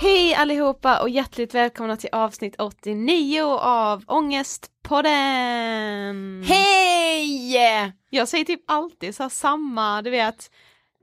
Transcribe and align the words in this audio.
Hej 0.00 0.34
allihopa 0.34 1.00
och 1.00 1.08
hjärtligt 1.08 1.54
välkomna 1.54 1.96
till 1.96 2.10
avsnitt 2.12 2.54
89 2.58 3.42
av 3.60 4.04
Ångestpodden! 4.06 6.44
Hej! 6.46 7.92
Jag 8.10 8.28
säger 8.28 8.44
typ 8.44 8.60
alltid 8.66 9.14
så 9.14 9.30
samma, 9.30 10.02
du 10.02 10.10
vet, 10.10 10.50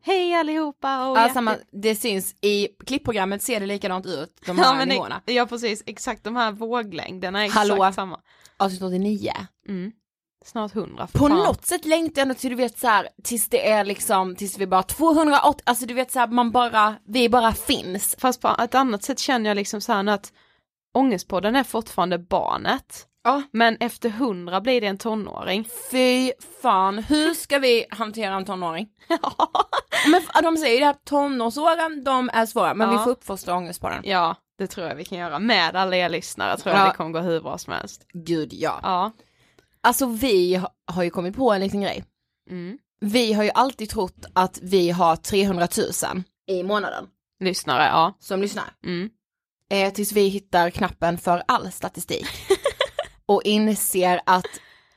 hej 0.05 0.33
allihopa 0.35 1.07
och 1.09 1.17
hjärtligt- 1.17 1.33
samma, 1.33 1.55
det 1.71 1.95
syns 1.95 2.35
i 2.41 2.67
klippprogrammet 2.85 3.41
ser 3.41 3.59
det 3.59 3.65
likadant 3.65 4.05
ut, 4.05 4.29
de 4.45 4.57
här 4.59 4.79
Ja, 4.79 4.85
nivåerna. 4.85 5.21
det, 5.25 5.33
ja 5.33 5.45
precis, 5.45 5.83
exakt 5.85 6.23
de 6.23 6.35
här 6.35 6.51
våglängderna 6.51 7.41
är 7.41 7.45
exakt 7.45 7.69
Hallå? 7.69 7.91
samma. 7.93 8.19
Avsnitt 8.57 8.81
89. 8.81 9.31
Mm. 9.69 9.91
Snart 10.45 10.75
100. 10.75 11.07
för 11.07 11.19
På 11.19 11.27
fan. 11.27 11.37
något 11.37 11.65
sätt 11.65 11.85
längtar 11.85 12.21
jag 12.21 12.25
ändå 12.25 12.35
till 12.35 12.49
du 12.49 12.55
vet 12.55 12.79
så 12.79 12.87
här, 12.87 13.09
tills 13.23 13.49
det 13.49 13.69
är 13.69 13.85
liksom, 13.85 14.35
tills 14.35 14.57
vi 14.57 14.67
bara 14.67 14.83
280, 14.83 15.61
alltså 15.65 15.85
du 15.85 15.93
vet 15.93 16.11
så 16.11 16.19
här, 16.19 16.27
man 16.27 16.51
bara, 16.51 16.95
vi 17.07 17.29
bara 17.29 17.53
finns. 17.53 18.15
Fast 18.19 18.41
på 18.41 18.55
ett 18.59 18.75
annat 18.75 19.03
sätt 19.03 19.19
känner 19.19 19.49
jag 19.49 19.55
liksom 19.55 19.81
så 19.81 19.93
här 19.93 20.07
att 20.07 20.33
Ångestpodden 20.93 21.55
är 21.55 21.63
fortfarande 21.63 22.17
barnet. 22.19 23.07
Ja. 23.23 23.43
Men 23.51 23.77
efter 23.79 24.09
100 24.09 24.61
blir 24.61 24.81
det 24.81 24.87
en 24.87 24.97
tonåring. 24.97 25.67
Fy 25.91 26.31
fan, 26.61 26.97
hur 27.03 27.33
ska 27.33 27.59
vi 27.59 27.85
hantera 27.89 28.35
en 28.35 28.45
tonåring? 28.45 28.87
men 30.11 30.21
f- 30.23 30.41
de 30.43 30.57
säger 30.57 30.73
ju 30.73 30.79
det 30.79 30.85
här, 30.85 30.95
tonårsåren 31.05 32.03
de 32.03 32.29
är 32.33 32.45
svåra, 32.45 32.73
men 32.73 32.91
Ja. 32.91 32.97
vi 32.97 33.03
får 33.03 33.11
uppfostra 33.11 33.55
ångest 33.55 33.81
på 33.81 33.89
den. 33.89 34.01
Ja, 34.05 34.35
det 34.57 34.67
tror 34.67 34.87
jag 34.87 34.95
vi 34.95 35.05
kan 35.05 35.17
göra. 35.17 35.39
Med 35.39 35.75
alla 35.75 35.95
er 35.95 36.09
lyssnare 36.09 36.57
tror 36.57 36.75
Ja. 36.75 36.79
jag 36.81 36.89
det 36.93 36.97
kommer 36.97 37.09
gå 37.11 37.19
hur 37.19 37.41
bra 37.41 37.57
som 37.57 37.73
helst. 37.73 38.05
Gud 38.13 38.53
ja. 38.53 38.79
Ja. 38.83 39.11
Alltså 39.83 40.05
vi 40.05 40.55
ha- 40.55 40.69
har 40.91 41.03
ju 41.03 41.09
kommit 41.09 41.35
på 41.35 41.51
en 41.53 41.61
liten 41.61 41.81
grej. 41.81 42.03
Mm. 42.49 42.77
Vi 43.01 43.33
har 43.33 43.43
ju 43.43 43.49
alltid 43.53 43.89
trott 43.89 44.25
att 44.33 44.59
vi 44.61 44.89
har 44.89 45.15
300 45.15 45.67
000 45.77 46.23
i 46.47 46.63
månaden 46.63 47.07
Lyssnare, 47.43 47.83
ja. 47.83 48.17
som 48.19 48.41
lyssnar. 48.41 48.65
Mm. 48.85 49.09
Eh, 49.71 49.93
tills 49.93 50.11
vi 50.11 50.27
hittar 50.27 50.69
knappen 50.69 51.17
för 51.17 51.43
all 51.47 51.71
statistik. 51.71 52.27
och 53.25 53.41
inser 53.43 54.21
att 54.25 54.45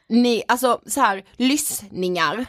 ni, 0.08 0.42
alltså 0.48 0.80
så 0.86 1.00
här, 1.00 1.24
lyssningar 1.36 2.46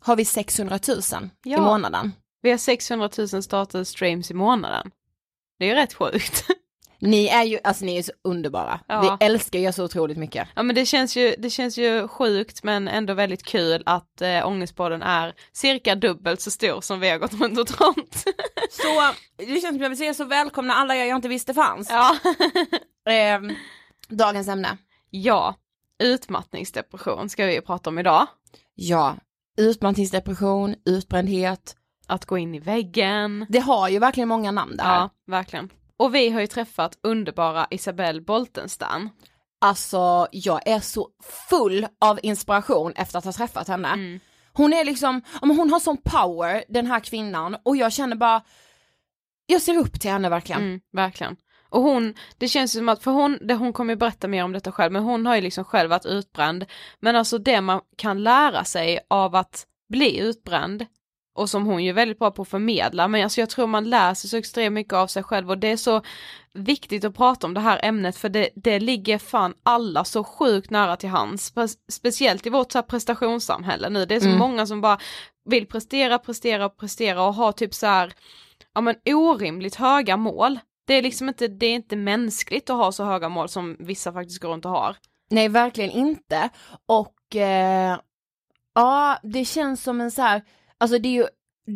har 0.00 0.16
vi 0.16 0.24
600 0.24 0.78
000 0.88 0.98
i 0.98 1.30
Ja. 1.44 1.60
månaden. 1.60 2.12
Vi 2.42 2.50
har 2.50 2.58
600 2.58 3.10
000 3.18 3.42
startade 3.42 3.84
streams 3.84 4.30
i 4.30 4.34
månaden. 4.34 4.90
Det 5.58 5.64
är 5.64 5.68
ju 5.68 5.74
rätt 5.74 5.94
sjukt. 5.94 6.44
Ni 6.98 7.26
är 7.26 7.42
ju, 7.42 7.58
alltså 7.64 7.84
ni 7.84 7.96
är 7.98 8.02
så 8.02 8.12
underbara. 8.24 8.80
Ja. 8.88 9.16
Vi 9.20 9.26
älskar 9.26 9.58
er 9.58 9.72
så 9.72 9.84
otroligt 9.84 10.16
mycket. 10.18 10.48
Ja 10.56 10.62
men 10.62 10.74
det 10.76 10.86
känns 10.86 11.16
ju, 11.16 11.34
det 11.38 11.50
känns 11.50 11.78
ju 11.78 12.08
sjukt 12.08 12.62
men 12.62 12.88
ändå 12.88 13.14
väldigt 13.14 13.42
kul 13.42 13.82
att 13.86 14.20
äh, 14.22 14.46
Ångestpodden 14.46 15.02
är 15.02 15.34
cirka 15.52 15.94
dubbelt 15.94 16.40
så 16.40 16.50
stor 16.50 16.80
som 16.80 17.00
vi 17.00 17.10
har 17.10 17.18
gått 17.18 17.32
runt 17.40 17.58
och 17.58 17.66
trott. 17.66 18.24
Så 18.70 19.12
det 19.36 19.46
känns 19.46 19.62
som 19.74 19.80
jag 19.82 19.88
vill 19.88 19.98
säga 19.98 20.14
så 20.14 20.24
välkomna 20.24 20.74
alla 20.74 20.96
jag 20.96 21.16
inte 21.16 21.28
visste 21.28 21.54
fanns. 21.54 21.90
ja. 21.90 22.16
Eh, 23.12 23.40
dagens 24.12 24.48
ämne. 24.48 24.76
ja, 25.10 25.54
utmattningsdepression 26.02 27.28
ska 27.28 27.46
vi 27.46 27.60
prata 27.60 27.90
om 27.90 27.98
idag. 27.98 28.26
Ja, 28.74 29.16
utmattningsdepression, 29.56 30.74
utbrändhet. 30.84 31.76
Att 32.06 32.26
gå 32.26 32.38
in 32.38 32.54
i 32.54 32.58
väggen. 32.58 33.46
Det 33.48 33.58
har 33.58 33.88
ju 33.88 33.98
verkligen 33.98 34.28
många 34.28 34.50
namn 34.50 34.76
där. 34.76 34.84
Ja, 34.84 35.10
verkligen. 35.26 35.70
Och 35.96 36.14
vi 36.14 36.30
har 36.30 36.40
ju 36.40 36.46
träffat 36.46 36.98
underbara 37.02 37.66
Isabelle 37.70 38.20
Boltenstam. 38.20 39.08
Alltså 39.60 40.26
jag 40.32 40.68
är 40.68 40.80
så 40.80 41.08
full 41.50 41.86
av 42.00 42.18
inspiration 42.22 42.92
efter 42.96 43.18
att 43.18 43.24
ha 43.24 43.32
träffat 43.32 43.68
henne. 43.68 43.88
Mm. 43.88 44.20
Hon 44.52 44.72
är 44.72 44.84
liksom, 44.84 45.22
hon 45.40 45.70
har 45.70 45.80
sån 45.80 45.96
power 45.96 46.64
den 46.68 46.86
här 46.86 47.00
kvinnan 47.00 47.56
och 47.62 47.76
jag 47.76 47.92
känner 47.92 48.16
bara, 48.16 48.42
jag 49.46 49.62
ser 49.62 49.76
upp 49.76 50.00
till 50.00 50.10
henne 50.10 50.28
verkligen. 50.28 50.62
Mm, 50.62 50.80
verkligen. 50.92 51.36
Och 51.72 51.82
hon, 51.82 52.14
det 52.38 52.48
känns 52.48 52.72
som 52.72 52.88
att, 52.88 53.02
för 53.02 53.10
hon, 53.10 53.38
det, 53.40 53.54
hon 53.54 53.72
kommer 53.72 53.92
ju 53.92 53.98
berätta 53.98 54.28
mer 54.28 54.44
om 54.44 54.52
detta 54.52 54.72
själv, 54.72 54.92
men 54.92 55.02
hon 55.02 55.26
har 55.26 55.34
ju 55.36 55.40
liksom 55.40 55.64
själv 55.64 55.90
varit 55.90 56.06
utbränd. 56.06 56.64
Men 57.00 57.16
alltså 57.16 57.38
det 57.38 57.60
man 57.60 57.80
kan 57.96 58.22
lära 58.22 58.64
sig 58.64 59.00
av 59.10 59.34
att 59.34 59.66
bli 59.88 60.18
utbränd, 60.18 60.86
och 61.34 61.50
som 61.50 61.66
hon 61.66 61.84
ju 61.84 61.90
är 61.90 61.94
väldigt 61.94 62.18
bra 62.18 62.30
på 62.30 62.42
att 62.42 62.48
förmedla, 62.48 63.08
men 63.08 63.24
alltså 63.24 63.40
jag 63.40 63.50
tror 63.50 63.66
man 63.66 63.90
lär 63.90 64.14
sig 64.14 64.30
så 64.30 64.36
extremt 64.36 64.74
mycket 64.74 64.92
av 64.92 65.06
sig 65.06 65.22
själv 65.22 65.50
och 65.50 65.58
det 65.58 65.68
är 65.68 65.76
så 65.76 66.02
viktigt 66.54 67.04
att 67.04 67.16
prata 67.16 67.46
om 67.46 67.54
det 67.54 67.60
här 67.60 67.80
ämnet 67.82 68.16
för 68.16 68.28
det, 68.28 68.48
det 68.54 68.80
ligger 68.80 69.18
fan 69.18 69.54
alla 69.62 70.04
så 70.04 70.24
sjukt 70.24 70.70
nära 70.70 70.96
till 70.96 71.08
hands, 71.08 71.52
Spe- 71.52 71.76
speciellt 71.92 72.46
i 72.46 72.50
vårt 72.50 72.72
så 72.72 72.78
här 72.78 72.82
prestationssamhälle 72.82 73.88
nu, 73.88 74.06
det 74.06 74.14
är 74.14 74.20
så 74.20 74.26
Mm. 74.26 74.38
många 74.38 74.66
som 74.66 74.80
bara 74.80 74.98
vill 75.44 75.66
prestera, 75.66 76.18
prestera, 76.18 76.68
prestera 76.68 77.22
och 77.22 77.34
ha 77.34 77.52
typ 77.52 77.74
så 77.74 77.86
här, 77.86 78.12
ja 78.74 78.80
men 78.80 78.96
orimligt 79.06 79.74
höga 79.74 80.16
mål. 80.16 80.58
Det 80.92 80.98
är 80.98 81.02
liksom 81.02 81.28
inte, 81.28 81.48
det 81.48 81.66
är 81.66 81.74
inte 81.74 81.96
mänskligt 81.96 82.70
att 82.70 82.76
ha 82.76 82.92
så 82.92 83.04
höga 83.04 83.28
mål 83.28 83.48
som 83.48 83.76
vissa 83.78 84.12
faktiskt 84.12 84.40
går 84.40 84.48
runt 84.48 84.64
och 84.64 84.70
har. 84.70 84.96
Nej 85.30 85.48
verkligen 85.48 85.90
inte. 85.90 86.48
Och 86.88 87.36
eh, 87.36 87.98
ja, 88.74 89.18
det 89.22 89.44
känns 89.44 89.82
som 89.82 90.00
en 90.00 90.10
så 90.10 90.22
här, 90.22 90.42
alltså 90.78 90.98
det 90.98 91.08
är 91.08 91.12
ju 91.12 91.26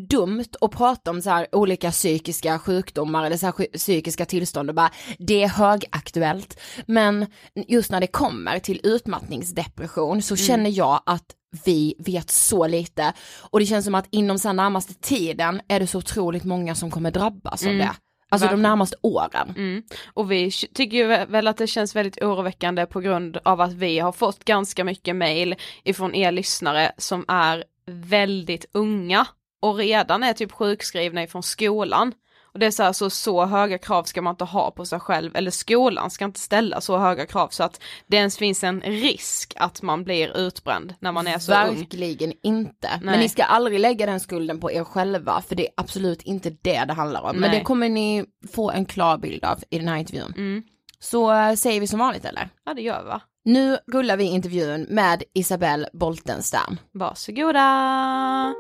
dumt 0.09 0.45
att 0.61 0.71
prata 0.71 1.11
om 1.11 1.23
så 1.23 1.31
här 1.31 1.47
olika 1.53 1.91
psykiska 1.91 2.59
sjukdomar 2.59 3.27
eller 3.27 3.37
så 3.37 3.47
här 3.47 3.77
psykiska 3.77 4.25
tillstånd 4.25 4.69
och 4.69 4.75
bara 4.77 4.91
det 5.19 5.43
är 5.43 5.49
högaktuellt. 5.49 6.61
Men 6.87 7.27
just 7.69 7.91
när 7.91 8.01
det 8.01 8.07
kommer 8.07 8.59
till 8.59 8.81
utmattningsdepression 8.83 10.23
så 10.23 10.37
känner 10.37 10.71
jag 10.71 11.03
att 11.07 11.27
vi 11.65 11.95
vet 11.99 12.31
så 12.31 12.67
lite 12.67 13.13
och 13.41 13.61
det 13.61 13.67
känns 13.67 13.85
som 13.85 13.95
att 13.95 14.09
inom 14.11 14.39
så 14.39 14.53
närmaste 14.53 14.95
tiden 14.95 15.61
är 15.69 15.81
det 15.81 15.87
så 15.87 15.99
otroligt 15.99 16.45
många 16.45 16.75
som 16.75 16.91
kommer 16.91 17.11
drabbas 17.11 17.63
av 17.63 17.69
Mm. 17.73 17.79
det. 17.87 17.93
Alltså 18.29 18.45
Verkligen. 18.47 18.63
de 18.63 18.69
närmaste 18.69 18.97
åren. 19.03 19.55
Mm. 19.57 19.83
Och 20.15 20.33
vi 20.33 20.51
tycker 20.51 20.97
ju 20.97 21.07
väl 21.07 21.47
att 21.47 21.57
det 21.57 21.67
känns 21.67 21.97
väldigt 21.97 22.23
oroväckande 22.23 22.87
på 22.87 23.01
grund 23.01 23.39
av 23.45 23.61
att 23.61 23.73
vi 23.73 23.99
har 23.99 24.13
fått 24.13 24.45
ganska 24.45 24.85
mycket 24.85 25.17
mail 25.17 25.55
ifrån 25.85 26.15
er 26.15 26.33
lyssnare 26.33 26.93
som 26.97 27.25
är 27.29 27.65
väldigt 27.87 28.67
unga 28.73 29.27
och 29.63 29.77
redan 29.77 30.23
är 30.23 30.33
typ 30.33 30.53
sjukskrivna 30.53 31.23
ifrån 31.23 31.43
skolan. 31.43 32.13
Och 32.57 32.61
det 32.61 32.67
är 32.67 32.71
så 32.71 32.83
här, 32.83 32.93
så, 32.93 33.11
så 33.11 33.45
höga 33.45 33.79
krav 33.79 34.05
ska 34.05 34.23
man 34.23 34.31
inte 34.31 34.45
ha 34.45 34.71
på 34.71 34.87
sig 34.87 35.01
själv, 35.01 35.37
eller 35.37 35.51
skolan 35.51 36.11
ska 36.11 36.25
inte 36.25 36.41
ställa 36.41 36.81
så 36.81 36.99
höga 36.99 37.27
krav 37.27 37.49
så 37.49 37.63
att 37.65 37.81
det 38.07 38.17
ens 38.17 38.39
finns 38.39 38.65
en 38.65 38.81
risk 38.81 39.55
att 39.57 39.83
man 39.83 40.05
blir 40.05 40.37
utbränd 40.37 40.95
när 41.01 41.13
man 41.13 41.27
är 41.27 41.39
så 41.39 41.53
ung. 41.53 41.77
Verkligen 41.77 42.33
inte. 42.43 42.89
Men 43.01 43.13
Nej. 43.13 43.19
ni 43.19 43.29
ska 43.29 43.45
aldrig 43.45 43.81
lägga 43.81 44.07
den 44.07 44.21
skulden 44.21 44.61
på 44.61 44.73
er 44.73 44.85
själva 44.85 45.43
för 45.49 45.57
det 45.57 45.67
är 45.67 45.73
absolut 45.77 46.23
inte 46.23 46.51
det 46.51 46.85
det 46.85 46.93
handlar 46.93 47.23
om. 47.23 47.37
Men 47.37 47.51
Nej. 47.51 47.59
det 47.59 47.65
kommer 47.65 47.89
ni 47.89 48.25
få 48.53 48.71
en 48.71 48.87
klar 48.87 49.19
bild 49.19 49.45
av 49.45 49.59
i 49.71 49.79
den 49.79 49.89
här 49.89 49.97
intervjun. 49.97 50.35
Mm. 50.37 50.63
Så 50.99 51.33
äh, 51.33 51.55
säger 51.55 51.81
vi 51.81 51.87
som 51.87 51.99
vanligt 51.99 52.25
eller? 52.25 52.49
Ja 52.65 52.75
det 52.75 52.83
gör 52.83 53.03
vi 53.03 53.09
va? 53.09 53.21
Nu 53.45 53.79
rullar 53.93 54.17
vi 54.17 54.25
intervjun 54.25 54.87
med 54.91 55.23
Isabelle 55.35 55.89
Boltenstam. 55.93 56.77
Varsågoda! 56.93 58.55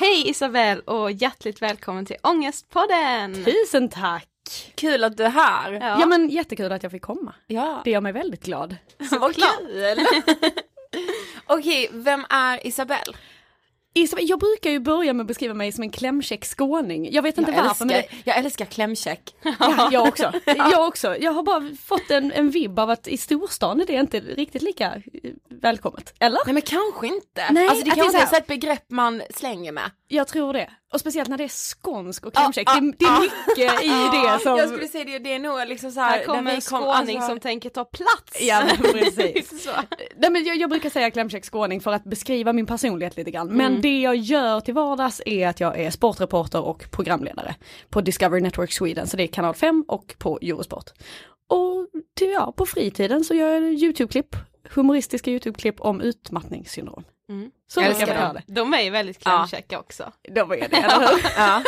Hej 0.00 0.28
Isabelle 0.28 0.80
och 0.80 1.12
hjärtligt 1.12 1.62
välkommen 1.62 2.06
till 2.06 2.16
Ångestpodden! 2.22 3.44
Tusen 3.44 3.88
tack! 3.88 4.28
Kul 4.74 5.04
att 5.04 5.16
du 5.16 5.24
är 5.24 5.28
här. 5.30 5.72
Ja. 5.72 6.06
men 6.06 6.28
jättekul 6.28 6.72
att 6.72 6.82
jag 6.82 6.92
fick 6.92 7.02
komma. 7.02 7.34
Ja, 7.46 7.80
Det 7.84 7.90
gör 7.90 8.00
mig 8.00 8.12
väldigt 8.12 8.44
glad. 8.44 8.76
vad 9.20 9.34
kul. 9.34 10.06
Okej, 11.46 11.88
vem 11.92 12.24
är 12.30 12.66
Isabelle? 12.66 13.12
Jag 14.18 14.38
brukar 14.38 14.70
ju 14.70 14.78
börja 14.80 15.12
med 15.12 15.24
att 15.24 15.28
beskriva 15.28 15.54
mig 15.54 15.72
som 15.72 15.82
en 15.82 15.90
klämkäck 15.90 16.44
skåning. 16.44 17.12
Jag 17.12 17.22
vet 17.22 17.38
inte 17.38 17.50
Jag 17.52 17.62
varför 17.64 17.84
men 17.84 17.96
älskar, 17.96 18.16
jag 18.24 18.36
älskar 18.38 18.64
klämkäck. 18.64 19.34
det, 19.42 19.54
ja, 19.60 19.88
jag 19.92 20.08
också. 20.08 20.32
Jag 20.46 20.88
också. 20.88 21.16
Jag 21.18 21.32
har 21.32 21.42
bara 21.42 21.70
fått 21.84 22.10
en, 22.10 22.32
en 22.32 22.50
vibb 22.50 22.78
av 22.78 22.90
att 22.90 23.08
i 23.08 23.16
storstan 23.16 23.80
är 23.80 23.86
det 23.86 23.92
inte 23.92 24.20
riktigt 24.20 24.62
lika 24.62 24.86
eh, 24.94 25.30
välkommet. 25.48 26.14
Eller? 26.20 26.40
Nej 26.46 26.52
men 26.54 26.62
kanske 26.62 27.06
inte. 27.06 27.46
Nej, 27.52 27.68
alltså 27.68 27.84
det 27.84 27.90
det 27.90 27.94
är 27.94 27.94
kanske 27.94 28.10
så 28.12 28.16
är 28.16 28.20
här- 28.20 28.28
så 28.28 28.36
ett 28.36 28.46
begrepp 28.46 28.90
man 28.90 29.22
slänger 29.30 29.72
med. 29.72 29.90
Jag 30.08 30.28
tror 30.28 30.52
det. 30.52 30.70
Och 30.92 31.00
speciellt 31.00 31.28
när 31.28 31.38
det 31.38 31.44
är 31.44 31.48
skånsk 31.48 32.26
och 32.26 32.34
klämkäck. 32.34 32.68
Ja, 32.68 32.80
det, 32.80 32.92
det 32.98 33.04
är 33.04 33.20
mycket 33.20 33.82
i 33.82 33.88
det 34.18 34.38
som... 34.42 34.56
Jag 34.56 34.68
skulle 34.68 34.88
säga 34.88 35.04
det, 35.04 35.18
det 35.18 35.32
är 35.34 35.38
nog 35.38 35.68
liksom 35.68 35.92
så 35.92 36.00
här. 36.00 36.10
Här 36.10 36.24
kommer 36.24 36.54
en 36.54 36.60
skåning 36.60 37.22
som 37.22 37.40
tänker 37.40 37.70
ta 37.70 37.84
plats! 37.84 38.40
Ja 38.40 38.62
men 38.66 38.76
precis. 38.92 39.68
Nej, 40.16 40.30
men 40.30 40.44
jag, 40.44 40.56
jag 40.56 40.70
brukar 40.70 40.90
säga 40.90 41.10
klämkäck 41.10 41.44
skåning 41.44 41.80
för 41.80 41.92
att 41.92 42.04
beskriva 42.04 42.52
min 42.52 42.66
personlighet 42.66 43.16
lite 43.16 43.30
grann. 43.30 43.48
Men 43.48 43.80
det 43.80 44.00
jag 44.00 44.16
gör 44.16 44.60
till 44.60 44.74
vardags 44.74 45.22
är 45.26 45.48
att 45.48 45.60
jag 45.60 45.80
är 45.80 45.90
sportreporter 45.90 46.60
och 46.60 46.90
programledare 46.90 47.54
på 47.90 48.00
Discovery 48.00 48.40
Network 48.40 48.72
Sweden, 48.72 49.06
så 49.06 49.16
det 49.16 49.22
är 49.22 49.26
kanal 49.26 49.54
5 49.54 49.84
och 49.88 50.14
på 50.18 50.38
Eurosport. 50.42 50.90
Och 51.48 51.86
till, 52.16 52.30
ja, 52.30 52.52
på 52.56 52.66
fritiden 52.66 53.24
så 53.24 53.34
gör 53.34 53.48
jag 53.48 53.62
YouTube-klipp, 53.62 54.36
humoristiska 54.74 55.30
YouTube-klipp 55.30 55.80
om 55.80 56.00
utmattningssyndrom. 56.00 57.04
Mm. 57.28 57.50
Så 57.66 57.80
brukar 57.80 58.06
göra 58.06 58.32
det. 58.32 58.42
De 58.46 58.74
är 58.74 58.80
ju 58.80 58.90
väldigt 58.90 59.18
klämkäcka 59.18 59.78
också. 59.80 60.12
De 60.34 60.52
är 60.52 60.68
det, 60.68 60.76
eller 60.76 60.98
hur? 60.98 61.30
Ja. 61.36 61.62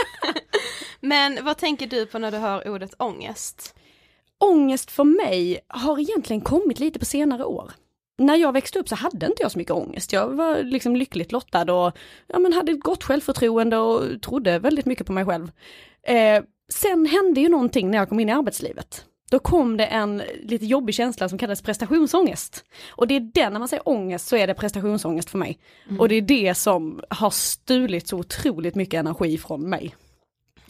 Men 1.00 1.44
vad 1.44 1.58
tänker 1.58 1.87
du 1.87 2.06
på 2.06 2.19
när 2.19 2.31
du 2.31 2.38
hör 2.38 2.69
ordet 2.69 2.94
ångest? 2.99 3.75
Ångest 4.38 4.91
för 4.91 5.05
mig 5.05 5.61
har 5.69 5.99
egentligen 5.99 6.41
kommit 6.41 6.79
lite 6.79 6.99
på 6.99 7.05
senare 7.05 7.44
år. 7.44 7.73
När 8.19 8.37
jag 8.37 8.52
växte 8.52 8.79
upp 8.79 8.88
så 8.88 8.94
hade 8.94 9.26
inte 9.26 9.43
jag 9.43 9.53
så 9.53 9.58
mycket 9.58 9.75
ångest. 9.75 10.12
Jag 10.12 10.29
var 10.29 10.63
liksom 10.63 10.96
lyckligt 10.96 11.32
lottad 11.32 11.72
och 11.72 11.96
ja, 12.27 12.39
men 12.39 12.53
hade 12.53 12.72
ett 12.72 12.81
gott 12.81 13.05
självförtroende 13.05 13.77
och 13.77 14.22
trodde 14.22 14.58
väldigt 14.58 14.86
mycket 14.86 15.06
på 15.06 15.13
mig 15.13 15.24
själv. 15.24 15.51
Eh, 16.03 16.43
sen 16.72 17.06
hände 17.06 17.41
ju 17.41 17.48
någonting 17.48 17.91
när 17.91 17.98
jag 17.98 18.08
kom 18.08 18.20
in 18.20 18.29
i 18.29 18.32
arbetslivet. 18.32 19.05
Då 19.31 19.39
kom 19.39 19.77
det 19.77 19.87
en 19.87 20.22
lite 20.43 20.67
jobbig 20.67 20.94
känsla 20.94 21.29
som 21.29 21.39
kallades 21.39 21.63
prestationsångest. 21.63 22.65
Och 22.91 23.06
det 23.06 23.17
är 23.17 23.20
den, 23.20 23.53
när 23.53 23.58
man 23.58 23.69
säger 23.69 23.89
ångest 23.89 24.29
så 24.29 24.37
är 24.37 24.46
det 24.46 24.55
prestationsångest 24.55 25.31
för 25.31 25.39
mig. 25.39 25.58
Och 25.99 26.08
det 26.08 26.15
är 26.15 26.22
det 26.22 26.55
som 26.55 27.03
har 27.10 27.31
stulit 27.31 28.08
så 28.08 28.17
otroligt 28.19 28.75
mycket 28.75 28.99
energi 28.99 29.39
från 29.39 29.69
mig. 29.69 29.94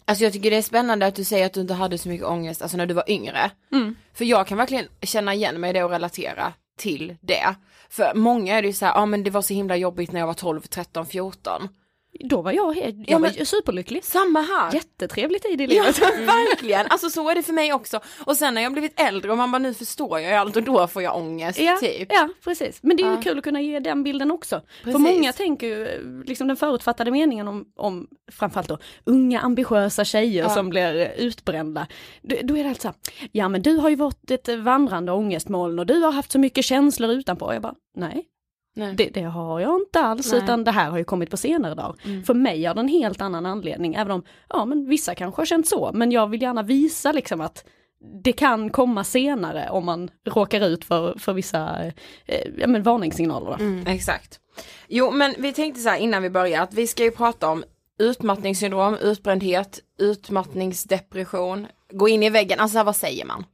Alltså 0.05 0.23
jag 0.23 0.33
tycker 0.33 0.51
det 0.51 0.57
är 0.57 0.61
spännande 0.61 1.05
att 1.05 1.15
du 1.15 1.23
säger 1.23 1.45
att 1.45 1.53
du 1.53 1.61
inte 1.61 1.73
hade 1.73 1.97
så 1.97 2.09
mycket 2.09 2.27
ångest, 2.27 2.61
alltså 2.61 2.77
när 2.77 2.85
du 2.85 2.93
var 2.93 3.09
yngre. 3.09 3.51
Mm. 3.71 3.95
För 4.13 4.25
jag 4.25 4.47
kan 4.47 4.57
verkligen 4.57 4.85
känna 5.01 5.33
igen 5.33 5.61
mig 5.61 5.69
i 5.69 5.73
det 5.73 5.83
och 5.83 5.89
relatera 5.89 6.53
till 6.77 7.15
det. 7.21 7.55
För 7.89 8.13
många 8.15 8.57
är 8.57 8.61
det 8.61 8.67
ju 8.67 8.73
så 8.73 8.85
här, 8.85 8.93
ja 8.93 9.05
men 9.05 9.23
det 9.23 9.29
var 9.29 9.41
så 9.41 9.53
himla 9.53 9.75
jobbigt 9.75 10.11
när 10.11 10.19
jag 10.19 10.27
var 10.27 10.33
12, 10.33 10.61
13, 10.61 11.05
14. 11.05 11.67
Då 12.19 12.41
var 12.41 12.51
jag, 12.51 12.73
helt, 12.73 12.95
jag 12.97 13.05
Ja, 13.07 13.19
men- 13.19 13.31
var 13.37 13.45
superlycklig. 13.45 14.03
Samma 14.03 14.41
här. 14.41 14.73
Jättetrevlig 14.73 15.41
tid 15.41 15.61
i 15.61 15.63
Ja, 15.63 15.69
livet. 15.83 15.99
verkligen. 16.27 16.85
Alltså 16.89 17.09
så 17.09 17.29
är 17.29 17.35
det 17.35 17.43
för 17.43 17.53
mig 17.53 17.73
också. 17.73 17.99
Och 18.25 18.37
sen 18.37 18.53
när 18.53 18.61
jag 18.61 18.71
blivit 18.71 18.99
äldre 19.01 19.31
och 19.31 19.37
man 19.37 19.51
bara 19.51 19.59
nu 19.59 19.73
förstår 19.73 20.19
jag 20.19 20.33
allt 20.33 20.55
och 20.55 20.63
då 20.63 20.87
får 20.87 21.01
jag 21.01 21.15
ångest 21.17 21.59
Ja, 21.59 21.77
typ. 21.81 22.07
ja 22.11 22.29
precis. 22.43 22.79
Men 22.83 22.97
det 22.97 23.03
är 23.03 23.07
ju 23.09 23.15
Ja. 23.15 23.21
kul 23.21 23.37
att 23.37 23.43
kunna 23.43 23.61
ge 23.61 23.79
den 23.79 24.03
bilden 24.03 24.31
också. 24.31 24.61
Precis. 24.83 24.91
För 24.93 24.99
många 24.99 25.33
tänker 25.33 25.67
ju, 25.67 25.87
liksom 26.25 26.47
den 26.47 26.57
förutfattade 26.57 27.11
meningen 27.11 27.47
om, 27.47 27.65
om 27.75 28.07
framförallt 28.31 28.67
då 28.69 28.77
unga 29.03 29.39
ambitiösa 29.39 30.05
tjejer 30.05 30.43
Ja. 30.43 30.49
som 30.49 30.69
blir 30.69 31.13
utbrända. 31.17 31.87
Då, 32.21 32.35
då 32.43 32.57
är 32.57 32.63
det 32.63 32.69
alltså, 32.69 32.93
ja 33.31 33.49
men 33.49 33.61
du 33.61 33.75
har 33.77 33.89
ju 33.89 33.95
varit 33.95 34.31
ett 34.31 34.49
vandrande 34.59 35.11
ångestmoln 35.11 35.79
och 35.79 35.85
du 35.85 35.99
har 35.99 36.11
haft 36.11 36.31
så 36.31 36.39
mycket 36.39 36.65
känslor 36.65 37.11
utanpå. 37.11 37.53
Jag 37.53 37.61
bara, 37.61 37.75
nej. 37.95 38.25
Det, 38.73 39.09
det 39.13 39.21
har 39.21 39.59
jag 39.59 39.81
inte 39.81 39.99
alls, 39.99 40.31
Nej. 40.31 40.43
utan 40.43 40.63
det 40.63 40.71
här 40.71 40.89
har 40.89 40.97
ju 40.97 41.03
kommit 41.03 41.29
på 41.29 41.37
senare 41.37 41.75
dagar. 41.75 41.95
Mm. 42.05 42.23
För 42.23 42.33
mig 42.33 42.65
har 42.65 42.75
det 42.75 42.79
en 42.79 42.87
helt 42.87 43.21
annan 43.21 43.45
anledning, 43.45 43.95
även 43.95 44.11
om, 44.11 44.23
ja 44.49 44.65
men 44.65 44.89
vissa 44.89 45.15
kanske 45.15 45.41
har 45.41 45.45
känt 45.45 45.67
så, 45.67 45.91
men 45.93 46.11
jag 46.11 46.27
vill 46.27 46.41
gärna 46.41 46.63
visa 46.63 47.11
liksom 47.11 47.41
att 47.41 47.65
det 48.23 48.33
kan 48.33 48.69
komma 48.69 49.03
senare 49.03 49.69
om 49.69 49.85
man 49.85 50.09
råkar 50.27 50.61
ut 50.61 50.85
för, 50.85 51.19
för 51.19 51.33
vissa 51.33 51.85
eh, 52.25 52.43
ja, 52.57 52.67
men 52.67 52.83
varningssignaler. 52.83 53.55
Mm, 53.59 53.87
exakt. 53.87 54.39
Jo 54.87 55.11
men 55.11 55.35
vi 55.37 55.53
tänkte 55.53 55.81
så 55.81 55.89
här 55.89 55.97
innan 55.97 56.23
vi 56.23 56.29
börjar 56.29 56.63
att 56.63 56.73
vi 56.73 56.87
ska 56.87 57.03
ju 57.03 57.11
prata 57.11 57.49
om 57.49 57.63
utmattningssyndrom, 57.99 58.95
utbrändhet, 58.95 59.79
utmattningsdepression, 59.99 61.67
gå 61.91 62.09
in 62.09 62.23
i 62.23 62.29
väggen, 62.29 62.59
alltså 62.59 62.83
vad 62.83 62.95
säger 62.95 63.25
man? 63.25 63.45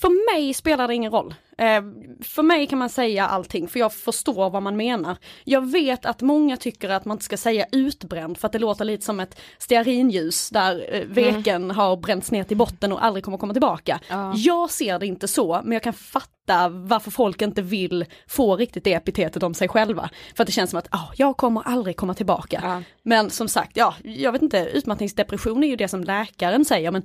För 0.00 0.34
mig 0.34 0.54
spelar 0.54 0.88
det 0.88 0.94
ingen 0.94 1.12
roll. 1.12 1.34
Eh, 1.60 1.82
för 2.20 2.42
mig 2.42 2.66
kan 2.66 2.78
man 2.78 2.88
säga 2.88 3.26
allting, 3.26 3.68
för 3.68 3.80
jag 3.80 3.92
förstår 3.92 4.50
vad 4.50 4.62
man 4.62 4.76
menar. 4.76 5.16
Jag 5.44 5.70
vet 5.70 6.06
att 6.06 6.20
många 6.20 6.56
tycker 6.56 6.88
att 6.88 7.04
man 7.04 7.14
inte 7.14 7.24
ska 7.24 7.36
säga 7.36 7.66
utbränd, 7.72 8.38
för 8.38 8.46
att 8.46 8.52
det 8.52 8.58
låter 8.58 8.84
lite 8.84 9.04
som 9.04 9.20
ett 9.20 9.40
stearinljus 9.58 10.50
där 10.50 10.94
eh, 10.94 11.04
veken 11.06 11.64
mm. 11.64 11.76
har 11.76 11.96
bränts 11.96 12.30
ner 12.30 12.44
till 12.44 12.56
botten 12.56 12.92
och 12.92 13.04
aldrig 13.04 13.24
kommer 13.24 13.38
komma 13.38 13.52
tillbaka. 13.52 14.00
Ja. 14.08 14.32
Jag 14.36 14.70
ser 14.70 14.98
det 14.98 15.06
inte 15.06 15.28
så, 15.28 15.60
men 15.64 15.72
jag 15.72 15.82
kan 15.82 15.92
fatta 15.92 16.68
varför 16.68 17.10
folk 17.10 17.42
inte 17.42 17.62
vill 17.62 18.04
få 18.28 18.56
riktigt 18.56 18.84
det 18.84 18.94
epitetet 18.94 19.42
om 19.42 19.54
sig 19.54 19.68
själva. 19.68 20.10
För 20.34 20.42
att 20.42 20.46
det 20.46 20.52
känns 20.52 20.70
som 20.70 20.78
att, 20.78 20.94
oh, 20.94 21.10
jag 21.16 21.36
kommer 21.36 21.62
aldrig 21.64 21.96
komma 21.96 22.14
tillbaka. 22.14 22.60
Ja. 22.62 22.82
Men 23.02 23.30
som 23.30 23.48
sagt, 23.48 23.76
ja, 23.76 23.94
jag 24.02 24.32
vet 24.32 24.42
inte, 24.42 24.58
utmattningsdepression 24.58 25.64
är 25.64 25.68
ju 25.68 25.76
det 25.76 25.88
som 25.88 26.04
läkaren 26.04 26.64
säger, 26.64 26.90
men 26.90 27.02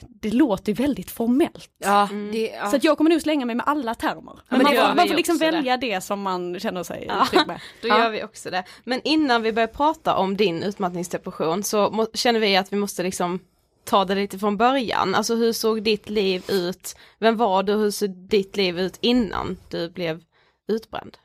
det 0.00 0.30
låter 0.30 0.74
väldigt 0.74 1.10
formellt. 1.10 1.70
Ja, 1.78 2.08
mm. 2.10 2.32
det, 2.32 2.50
ja. 2.50 2.70
Så 2.70 2.76
att 2.76 2.84
jag 2.84 2.96
kommer 2.96 3.10
nog 3.10 3.22
slänga 3.22 3.46
mig 3.46 3.54
med 3.54 3.66
alla 3.68 3.85
termer. 3.94 4.40
Men, 4.48 4.62
man, 4.62 4.74
får, 4.74 4.94
man 4.94 5.08
får 5.08 5.14
liksom 5.14 5.38
välja 5.38 5.76
det. 5.76 5.94
det. 5.94 6.00
som 6.00 6.22
man 6.22 6.60
känner 6.60 6.82
sig 6.82 7.04
ja, 7.08 7.26
trygg 7.30 7.46
med. 7.46 7.60
Då 7.82 7.88
gör 7.88 8.10
vi 8.10 8.24
också 8.24 8.50
det. 8.50 8.64
Men 8.84 9.00
innan 9.04 9.42
vi 9.42 9.52
börjar 9.52 9.66
prata 9.66 10.16
om 10.16 10.36
din 10.36 10.62
utmattningsdepression 10.62 11.62
så 11.62 12.06
känner 12.14 12.40
vi 12.40 12.56
att 12.56 12.72
vi 12.72 12.76
måste 12.76 13.02
liksom 13.02 13.40
ta 13.84 14.04
det 14.04 14.14
lite 14.14 14.38
från 14.38 14.56
början. 14.56 15.14
Alltså 15.14 15.34
hur 15.34 15.52
såg 15.52 15.82
ditt 15.82 16.10
liv 16.10 16.44
ut? 16.48 16.96
Vem 17.18 17.36
var 17.36 17.62
du? 17.62 17.72
Hur 17.72 17.90
såg 17.90 18.10
ditt 18.10 18.56
liv 18.56 18.80
ut 18.80 18.98
innan 19.00 19.56
du 19.70 19.90
blev 19.90 20.22
utbränd? 20.68 21.16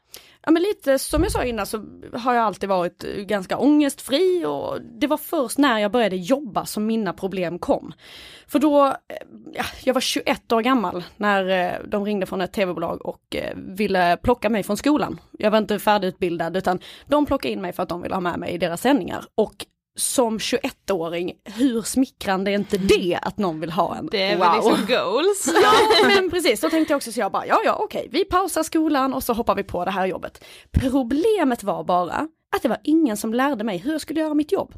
Ja 0.43 0.51
men 0.51 0.63
lite 0.63 1.00
som 1.00 1.24
jag 1.24 1.31
sa 1.31 1.43
innan 1.43 1.65
så 1.65 1.86
har 2.13 2.33
jag 2.33 2.43
alltid 2.43 2.69
varit 2.69 3.03
ganska 3.03 3.57
ångestfri 3.57 4.45
och 4.45 4.81
det 4.81 5.07
var 5.07 5.17
först 5.17 5.57
när 5.57 5.79
jag 5.79 5.91
började 5.91 6.15
jobba 6.15 6.65
som 6.65 6.86
mina 6.86 7.13
problem 7.13 7.60
kom. 7.60 7.93
För 8.48 8.60
då, 8.60 8.86
eh, 8.86 8.93
ja, 9.53 9.63
jag 9.83 9.93
var 9.93 10.01
21 10.01 10.51
år 10.51 10.62
gammal 10.62 11.03
när 11.17 11.50
eh, 11.50 11.79
de 11.88 12.05
ringde 12.05 12.25
från 12.25 12.41
ett 12.41 12.53
tv-bolag 12.53 13.05
och 13.05 13.36
eh, 13.36 13.55
ville 13.55 14.17
plocka 14.17 14.50
mig 14.50 14.63
från 14.63 14.77
skolan. 14.77 15.19
Jag 15.31 15.51
var 15.51 15.57
inte 15.57 15.79
färdigutbildad 15.79 16.57
utan 16.57 16.79
de 17.07 17.25
plockade 17.25 17.53
in 17.53 17.62
mig 17.62 17.74
för 17.74 17.83
att 17.83 17.89
de 17.89 18.01
ville 18.01 18.15
ha 18.15 18.21
med 18.21 18.39
mig 18.39 18.51
i 18.51 18.57
deras 18.57 18.81
sändningar. 18.81 19.25
Och 19.36 19.65
som 19.95 20.38
21-åring, 20.38 21.33
hur 21.43 21.81
smickrande 21.81 22.51
är 22.51 22.55
inte 22.55 22.77
det 22.77 23.19
att 23.21 23.38
någon 23.38 23.60
vill 23.60 23.71
ha 23.71 23.95
en? 23.95 24.07
Det 24.12 24.21
är 24.21 24.38
wow. 24.38 24.45
väl 24.45 24.55
liksom 24.55 24.86
goals. 24.88 25.50
ja 26.01 26.07
men 26.07 26.29
precis, 26.29 26.62
då 26.62 26.69
tänkte 26.69 26.93
jag 26.93 26.98
också 26.98 27.12
så 27.12 27.19
jag 27.19 27.31
bara, 27.31 27.48
ja 27.48 27.62
ja 27.65 27.75
okej, 27.75 28.07
vi 28.12 28.25
pausar 28.25 28.63
skolan 28.63 29.13
och 29.13 29.24
så 29.24 29.33
hoppar 29.33 29.55
vi 29.55 29.63
på 29.63 29.86
det 29.86 29.91
här 29.91 30.05
jobbet. 30.05 30.43
Problemet 30.71 31.63
var 31.63 31.83
bara 31.83 32.27
att 32.55 32.62
det 32.62 32.69
var 32.69 32.79
ingen 32.83 33.17
som 33.17 33.33
lärde 33.33 33.63
mig 33.63 33.77
hur 33.77 33.91
jag 33.91 34.01
skulle 34.01 34.19
göra 34.19 34.33
mitt 34.33 34.51
jobb. 34.51 34.74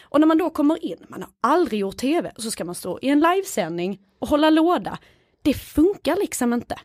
Och 0.00 0.20
när 0.20 0.26
man 0.26 0.38
då 0.38 0.50
kommer 0.50 0.84
in, 0.84 1.06
man 1.08 1.22
har 1.22 1.30
aldrig 1.52 1.80
gjort 1.80 1.96
tv, 1.96 2.32
så 2.36 2.50
ska 2.50 2.64
man 2.64 2.74
stå 2.74 2.98
i 3.02 3.08
en 3.08 3.20
livesändning 3.20 3.98
och 4.18 4.28
hålla 4.28 4.50
låda. 4.50 4.98
Det 5.42 5.54
funkar 5.54 6.16
liksom 6.16 6.52
inte. 6.52 6.78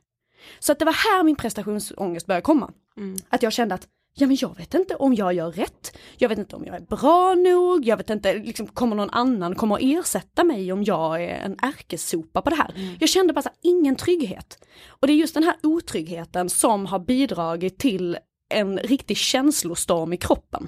Så 0.60 0.72
att 0.72 0.80
det 0.80 0.86
var 0.86 0.94
här 0.94 1.24
min 1.24 1.36
prestationsångest 1.36 2.28
började 2.28 2.42
komma. 2.42 2.72
Mm. 2.98 3.16
Att 3.30 3.44
jag 3.44 3.54
kände 3.54 3.76
att 3.76 3.88
ja 4.14 4.28
men 4.28 4.38
jag 4.40 4.58
vet 4.58 4.74
inte 4.74 4.96
om 4.96 5.14
jag 5.14 5.34
gör 5.34 5.52
rätt, 5.52 5.98
jag 6.18 6.30
vet 6.30 6.38
inte 6.38 6.56
om 6.56 6.66
jag 6.66 6.76
är 6.76 6.82
bra 6.82 7.36
nog, 7.36 7.86
jag 7.86 7.98
vet 7.98 8.10
inte, 8.10 8.34
liksom, 8.34 8.68
kommer 8.68 8.96
någon 8.96 9.10
annan 9.10 9.56
komma 9.56 9.76
att 9.76 9.82
ersätta 9.84 10.44
mig 10.44 10.72
om 10.74 10.84
jag 10.84 11.24
är 11.24 11.36
en 11.36 11.58
ärkesopa 11.62 12.42
på 12.42 12.50
det 12.50 12.56
här. 12.56 12.74
Mm. 12.76 12.96
Jag 13.00 13.10
kände 13.10 13.34
bara 13.34 13.42
här, 13.42 13.54
ingen 13.62 13.96
trygghet. 13.96 14.64
Och 14.88 15.08
det 15.08 15.14
är 15.14 15.18
just 15.18 15.34
den 15.34 15.44
här 15.44 15.56
otryggheten 15.64 16.50
som 16.50 16.86
har 16.86 17.00
bidragit 17.00 17.80
till 17.80 18.18
en 18.54 18.78
riktig 18.78 19.18
känslostorm 19.18 20.14
i 20.14 20.18
kroppen. 20.18 20.68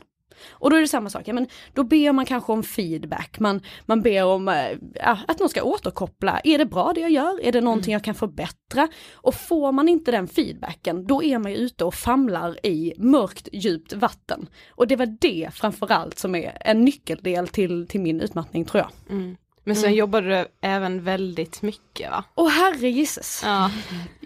Och 0.49 0.69
då 0.69 0.75
är 0.75 0.81
det 0.81 0.87
samma 0.87 1.09
sak, 1.09 1.21
ja, 1.25 1.33
men 1.33 1.47
då 1.73 1.83
ber 1.83 2.11
man 2.11 2.25
kanske 2.25 2.51
om 2.51 2.63
feedback, 2.63 3.39
man, 3.39 3.61
man 3.85 4.01
ber 4.01 4.25
om 4.25 4.47
äh, 4.47 5.17
att 5.27 5.39
någon 5.39 5.49
ska 5.49 5.63
återkoppla. 5.63 6.39
Är 6.43 6.57
det 6.57 6.65
bra 6.65 6.91
det 6.95 7.01
jag 7.01 7.11
gör? 7.11 7.43
Är 7.43 7.51
det 7.51 7.61
någonting 7.61 7.93
mm. 7.93 7.99
jag 7.99 8.03
kan 8.03 8.15
förbättra? 8.15 8.87
Och 9.13 9.35
får 9.35 9.71
man 9.71 9.89
inte 9.89 10.11
den 10.11 10.27
feedbacken, 10.27 11.07
då 11.07 11.23
är 11.23 11.39
man 11.39 11.51
ju 11.51 11.57
ute 11.57 11.85
och 11.85 11.93
famlar 11.93 12.65
i 12.65 12.93
mörkt 12.97 13.49
djupt 13.53 13.93
vatten. 13.93 14.47
Och 14.69 14.87
det 14.87 14.95
var 14.95 15.17
det 15.21 15.49
framförallt 15.53 16.19
som 16.19 16.35
är 16.35 16.57
en 16.61 16.85
nyckeldel 16.85 17.47
till, 17.47 17.87
till 17.87 18.01
min 18.01 18.21
utmattning 18.21 18.65
tror 18.65 18.83
jag. 18.83 19.15
Mm. 19.15 19.35
Men 19.65 19.75
sen 19.75 19.85
mm. 19.85 19.97
jobbade 19.97 20.27
du 20.29 20.47
även 20.61 21.03
väldigt 21.03 21.61
mycket 21.61 22.11
va? 22.11 22.23
Åh 22.35 22.49
herre 22.49 22.89
gisses. 22.89 23.41
Ja. 23.45 23.71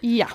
ja. 0.01 0.27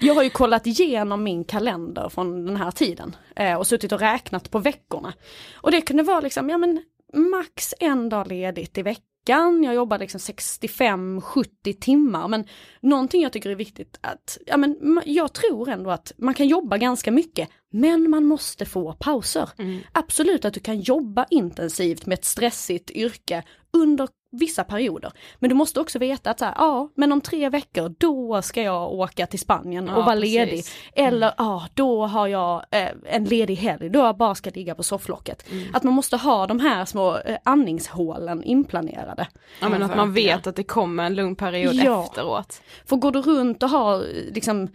Jag 0.00 0.14
har 0.14 0.22
ju 0.22 0.30
kollat 0.30 0.66
igenom 0.66 1.22
min 1.22 1.44
kalender 1.44 2.08
från 2.08 2.46
den 2.46 2.56
här 2.56 2.70
tiden 2.70 3.16
eh, 3.36 3.54
och 3.54 3.66
suttit 3.66 3.92
och 3.92 4.00
räknat 4.00 4.50
på 4.50 4.58
veckorna. 4.58 5.12
Och 5.54 5.70
det 5.70 5.80
kunde 5.80 6.02
vara 6.02 6.20
liksom, 6.20 6.48
ja 6.48 6.58
men 6.58 6.82
max 7.12 7.74
en 7.80 8.08
dag 8.08 8.28
ledigt 8.28 8.78
i 8.78 8.82
veckan. 8.82 9.62
Jag 9.62 9.74
jobbar 9.74 9.98
liksom 9.98 10.18
65-70 10.18 11.80
timmar 11.80 12.28
men 12.28 12.46
någonting 12.80 13.22
jag 13.22 13.32
tycker 13.32 13.50
är 13.50 13.54
viktigt 13.54 13.98
att, 14.00 14.38
ja 14.46 14.56
men 14.56 15.00
jag 15.04 15.32
tror 15.32 15.68
ändå 15.68 15.90
att 15.90 16.12
man 16.16 16.34
kan 16.34 16.48
jobba 16.48 16.78
ganska 16.78 17.10
mycket 17.10 17.48
men 17.72 18.10
man 18.10 18.24
måste 18.24 18.66
få 18.66 18.92
pauser. 18.92 19.50
Mm. 19.58 19.80
Absolut 19.92 20.44
att 20.44 20.54
du 20.54 20.60
kan 20.60 20.80
jobba 20.80 21.26
intensivt 21.30 22.06
med 22.06 22.18
ett 22.18 22.24
stressigt 22.24 22.90
yrke 22.90 23.42
under 23.72 24.08
vissa 24.32 24.64
perioder. 24.64 25.12
Men 25.38 25.48
du 25.48 25.54
måste 25.54 25.80
också 25.80 25.98
veta 25.98 26.30
att 26.30 26.38
så 26.38 26.44
här, 26.44 26.54
ja, 26.58 26.88
men 26.94 27.12
om 27.12 27.20
tre 27.20 27.48
veckor 27.48 27.94
då 27.98 28.42
ska 28.42 28.62
jag 28.62 28.92
åka 28.92 29.26
till 29.26 29.38
Spanien 29.38 29.88
och 29.88 30.00
ja, 30.00 30.04
vara 30.04 30.16
precis. 30.16 30.34
ledig. 30.34 30.64
Eller 30.94 31.26
mm. 31.26 31.34
ja, 31.38 31.66
då 31.74 32.06
har 32.06 32.26
jag 32.26 32.64
eh, 32.70 32.88
en 33.06 33.24
ledig 33.24 33.56
helg 33.56 33.88
då 33.88 33.98
jag 33.98 34.16
bara 34.16 34.34
ska 34.34 34.50
ligga 34.50 34.74
på 34.74 34.82
sofflocket. 34.82 35.50
Mm. 35.50 35.74
Att 35.74 35.82
man 35.82 35.94
måste 35.94 36.16
ha 36.16 36.46
de 36.46 36.60
här 36.60 36.84
små 36.84 37.18
eh, 37.18 37.36
andningshålen 37.44 38.44
inplanerade. 38.44 39.28
Ja 39.60 39.68
men 39.68 39.82
att 39.82 39.96
man 39.96 40.12
vet 40.12 40.46
att 40.46 40.56
det 40.56 40.64
kommer 40.64 41.04
en 41.04 41.14
lugn 41.14 41.36
period 41.36 41.74
ja. 41.74 42.04
efteråt. 42.04 42.62
För 42.86 42.96
går 42.96 43.12
du 43.12 43.22
runt 43.22 43.62
och 43.62 43.68
har 43.68 44.04
liksom, 44.32 44.68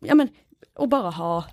ja 0.00 0.14
men, 0.14 0.28
och 0.74 0.88
bara 0.88 1.10
ha 1.10 1.44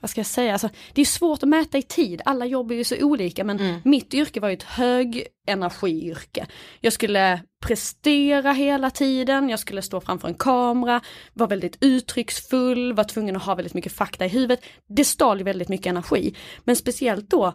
vad 0.00 0.10
ska 0.10 0.18
jag 0.18 0.26
säga, 0.26 0.52
alltså, 0.52 0.68
det 0.92 1.00
är 1.00 1.04
svårt 1.04 1.42
att 1.42 1.48
mäta 1.48 1.78
i 1.78 1.82
tid, 1.82 2.22
alla 2.24 2.46
jobb 2.46 2.70
är 2.70 2.74
ju 2.74 2.84
så 2.84 3.04
olika 3.04 3.44
men 3.44 3.60
mm. 3.60 3.80
mitt 3.84 4.14
yrke 4.14 4.40
var 4.40 4.48
ju 4.48 4.54
ett 4.54 4.62
högenergiyrke. 4.62 6.46
Jag 6.80 6.92
skulle 6.92 7.40
prestera 7.66 8.52
hela 8.52 8.90
tiden, 8.90 9.48
jag 9.48 9.60
skulle 9.60 9.82
stå 9.82 10.00
framför 10.00 10.28
en 10.28 10.34
kamera, 10.34 11.00
vara 11.32 11.48
väldigt 11.48 11.76
uttrycksfull, 11.80 12.92
var 12.92 13.04
tvungen 13.04 13.36
att 13.36 13.42
ha 13.42 13.54
väldigt 13.54 13.74
mycket 13.74 13.92
fakta 13.92 14.26
i 14.26 14.28
huvudet. 14.28 14.60
Det 14.88 15.04
stal 15.04 15.42
väldigt 15.42 15.68
mycket 15.68 15.86
energi. 15.86 16.34
Men 16.64 16.76
speciellt 16.76 17.30
då 17.30 17.54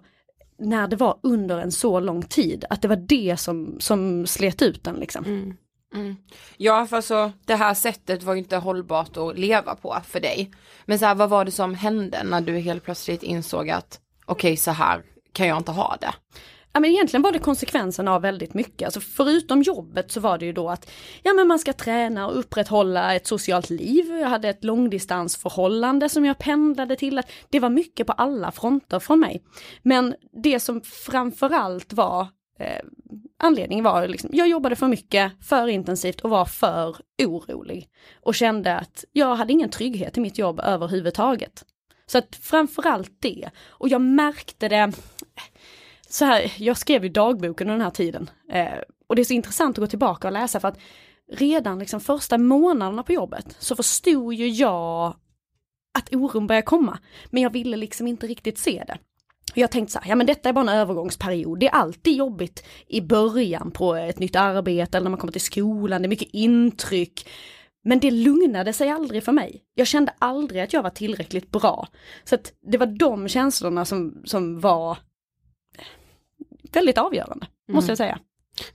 när 0.60 0.88
det 0.88 0.96
var 0.96 1.20
under 1.24 1.60
en 1.60 1.72
så 1.72 2.00
lång 2.00 2.22
tid, 2.22 2.66
att 2.70 2.82
det 2.82 2.88
var 2.88 2.96
det 2.96 3.38
som, 3.38 3.76
som 3.80 4.28
slet 4.28 4.62
ut 4.62 4.84
den 4.84 4.96
liksom. 4.96 5.26
Mm. 5.26 5.58
Mm. 5.94 6.16
Ja, 6.58 6.86
för 6.86 6.96
alltså 6.96 7.32
det 7.46 7.56
här 7.56 7.74
sättet 7.74 8.24
var 8.24 8.34
ju 8.34 8.40
inte 8.40 8.58
hållbart 8.58 9.18
att 9.18 9.38
leva 9.38 9.76
på 9.76 9.98
för 10.08 10.20
dig. 10.20 10.52
Men 10.86 11.00
så 11.00 11.06
här, 11.06 11.16
vad 11.16 11.30
var 11.30 11.46
det 11.46 11.52
som 11.52 11.76
hände 11.76 12.24
när 12.24 12.42
du 12.42 12.58
helt 12.60 12.84
plötsligt 12.84 13.24
insåg 13.24 13.70
att 13.70 14.00
okej, 14.26 14.50
okay, 14.50 14.58
så 14.58 14.72
här 14.72 15.04
kan 15.34 15.48
jag 15.48 15.58
inte 15.58 15.72
ha 15.72 15.98
det? 16.02 16.14
Ja 16.74 16.80
men 16.80 16.92
egentligen 16.92 17.22
var 17.22 17.32
det 17.32 17.40
konsekvensen 17.40 18.08
av 18.08 18.22
väldigt 18.22 18.54
mycket. 18.54 18.86
Alltså 18.86 19.00
förutom 19.00 19.62
jobbet 19.62 20.12
så 20.12 20.20
var 20.20 20.38
det 20.38 20.46
ju 20.46 20.54
då 20.54 20.70
att 20.70 20.90
ja 21.24 21.34
men 21.34 21.48
man 21.48 21.60
ska 21.60 21.74
träna 21.74 22.28
och 22.28 22.40
upprätthålla 22.40 23.16
ett 23.16 23.28
socialt 23.28 23.70
liv. 23.70 24.06
Jag 24.06 24.28
hade 24.30 24.50
ett 24.50 24.64
långdistansförhållande 24.64 26.10
som 26.10 26.26
jag 26.26 26.38
pendlade 26.38 26.96
till. 26.96 27.20
Att 27.20 27.32
det 27.50 27.60
var 27.60 27.70
mycket 27.70 28.08
på 28.08 28.14
alla 28.14 28.52
fronter 28.52 29.00
från 29.00 29.20
mig. 29.20 29.44
Men 29.84 30.16
det 30.44 30.60
som 30.60 30.82
framförallt 30.82 31.94
var 31.94 32.28
eh, 32.60 32.82
anledningen 33.44 33.84
var 33.84 34.08
liksom, 34.08 34.30
jag 34.34 34.48
jobbade 34.48 34.76
för 34.76 34.88
mycket, 34.88 35.32
för 35.42 35.68
intensivt 35.68 36.22
och 36.22 36.30
var 36.30 36.46
för 36.46 36.96
orolig. 37.24 37.90
Och 38.22 38.36
kände 38.36 38.76
att 38.76 39.06
jag 39.12 39.36
hade 39.36 39.54
ingen 39.54 39.70
trygghet 39.70 40.18
i 40.18 40.22
mitt 40.22 40.38
jobb 40.38 40.60
överhuvudtaget. 40.64 41.66
Så 42.06 42.18
att 42.18 42.36
framförallt 42.36 43.12
det. 43.20 43.50
Och 43.68 43.90
jag 43.90 44.02
märkte 44.02 44.70
det, 44.70 44.92
så 46.10 46.26
här, 46.26 46.54
jag 46.58 46.78
skrev 46.78 47.04
ju 47.04 47.10
dagboken 47.10 47.68
under 47.68 47.78
den 47.78 47.82
här 47.82 47.92
tiden. 47.92 48.30
Eh, 48.52 48.80
och 49.08 49.16
det 49.16 49.22
är 49.22 49.26
så 49.26 49.34
intressant 49.34 49.78
att 49.78 49.82
gå 49.82 49.88
tillbaka 49.88 50.28
och 50.28 50.34
läsa 50.34 50.60
för 50.60 50.68
att 50.68 50.80
redan 51.32 51.80
liksom 51.80 52.00
första 52.00 52.38
månaderna 52.38 53.04
på 53.04 53.14
jobbet 53.14 53.56
så 53.60 53.76
förstod 53.76 54.34
ju 54.34 54.48
jag 54.48 55.16
att 55.98 56.14
oron 56.14 56.48
började 56.48 56.66
komma. 56.66 57.00
Men 57.30 57.44
jag 57.44 57.50
ville 57.50 57.78
liksom 57.78 58.08
inte 58.08 58.28
riktigt 58.28 58.58
se 58.58 58.84
det. 58.88 58.98
Jag 59.54 59.72
tänkte 59.72 59.92
så 59.94 60.00
här, 60.00 60.10
ja 60.10 60.16
men 60.16 60.28
detta 60.28 60.50
är 60.50 60.54
bara 60.54 60.72
en 60.72 60.78
övergångsperiod. 60.78 61.60
Det 61.60 61.68
är 61.68 61.72
alltid 61.72 62.16
jobbigt 62.16 62.66
i 62.88 63.02
början 63.02 63.72
på 63.72 63.96
ett 63.96 64.20
nytt 64.20 64.36
arbete 64.36 64.98
eller 64.98 65.04
när 65.04 65.12
man 65.12 65.20
kommer 65.20 65.32
till 65.32 65.42
skolan, 65.42 66.02
det 66.02 66.06
är 66.06 66.10
mycket 66.10 66.30
intryck. 66.32 67.28
Men 67.84 68.00
det 68.00 68.12
lugnade 68.12 68.74
sig 68.74 68.90
aldrig 68.90 69.24
för 69.24 69.32
mig. 69.32 69.64
Jag 69.74 69.88
kände 69.88 70.14
aldrig 70.20 70.62
att 70.62 70.74
jag 70.74 70.84
var 70.84 70.90
tillräckligt 70.90 71.52
bra. 71.52 71.88
Så 72.24 72.36
att 72.36 72.54
det 72.62 72.78
var 72.78 72.86
de 72.86 73.28
känslorna 73.28 73.86
som, 73.86 74.22
som 74.26 74.60
var 74.60 74.98
väldigt 76.72 76.98
avgörande, 76.98 77.46
mm. 77.68 77.76
måste 77.76 77.92
jag 77.92 77.98
säga. 77.98 78.20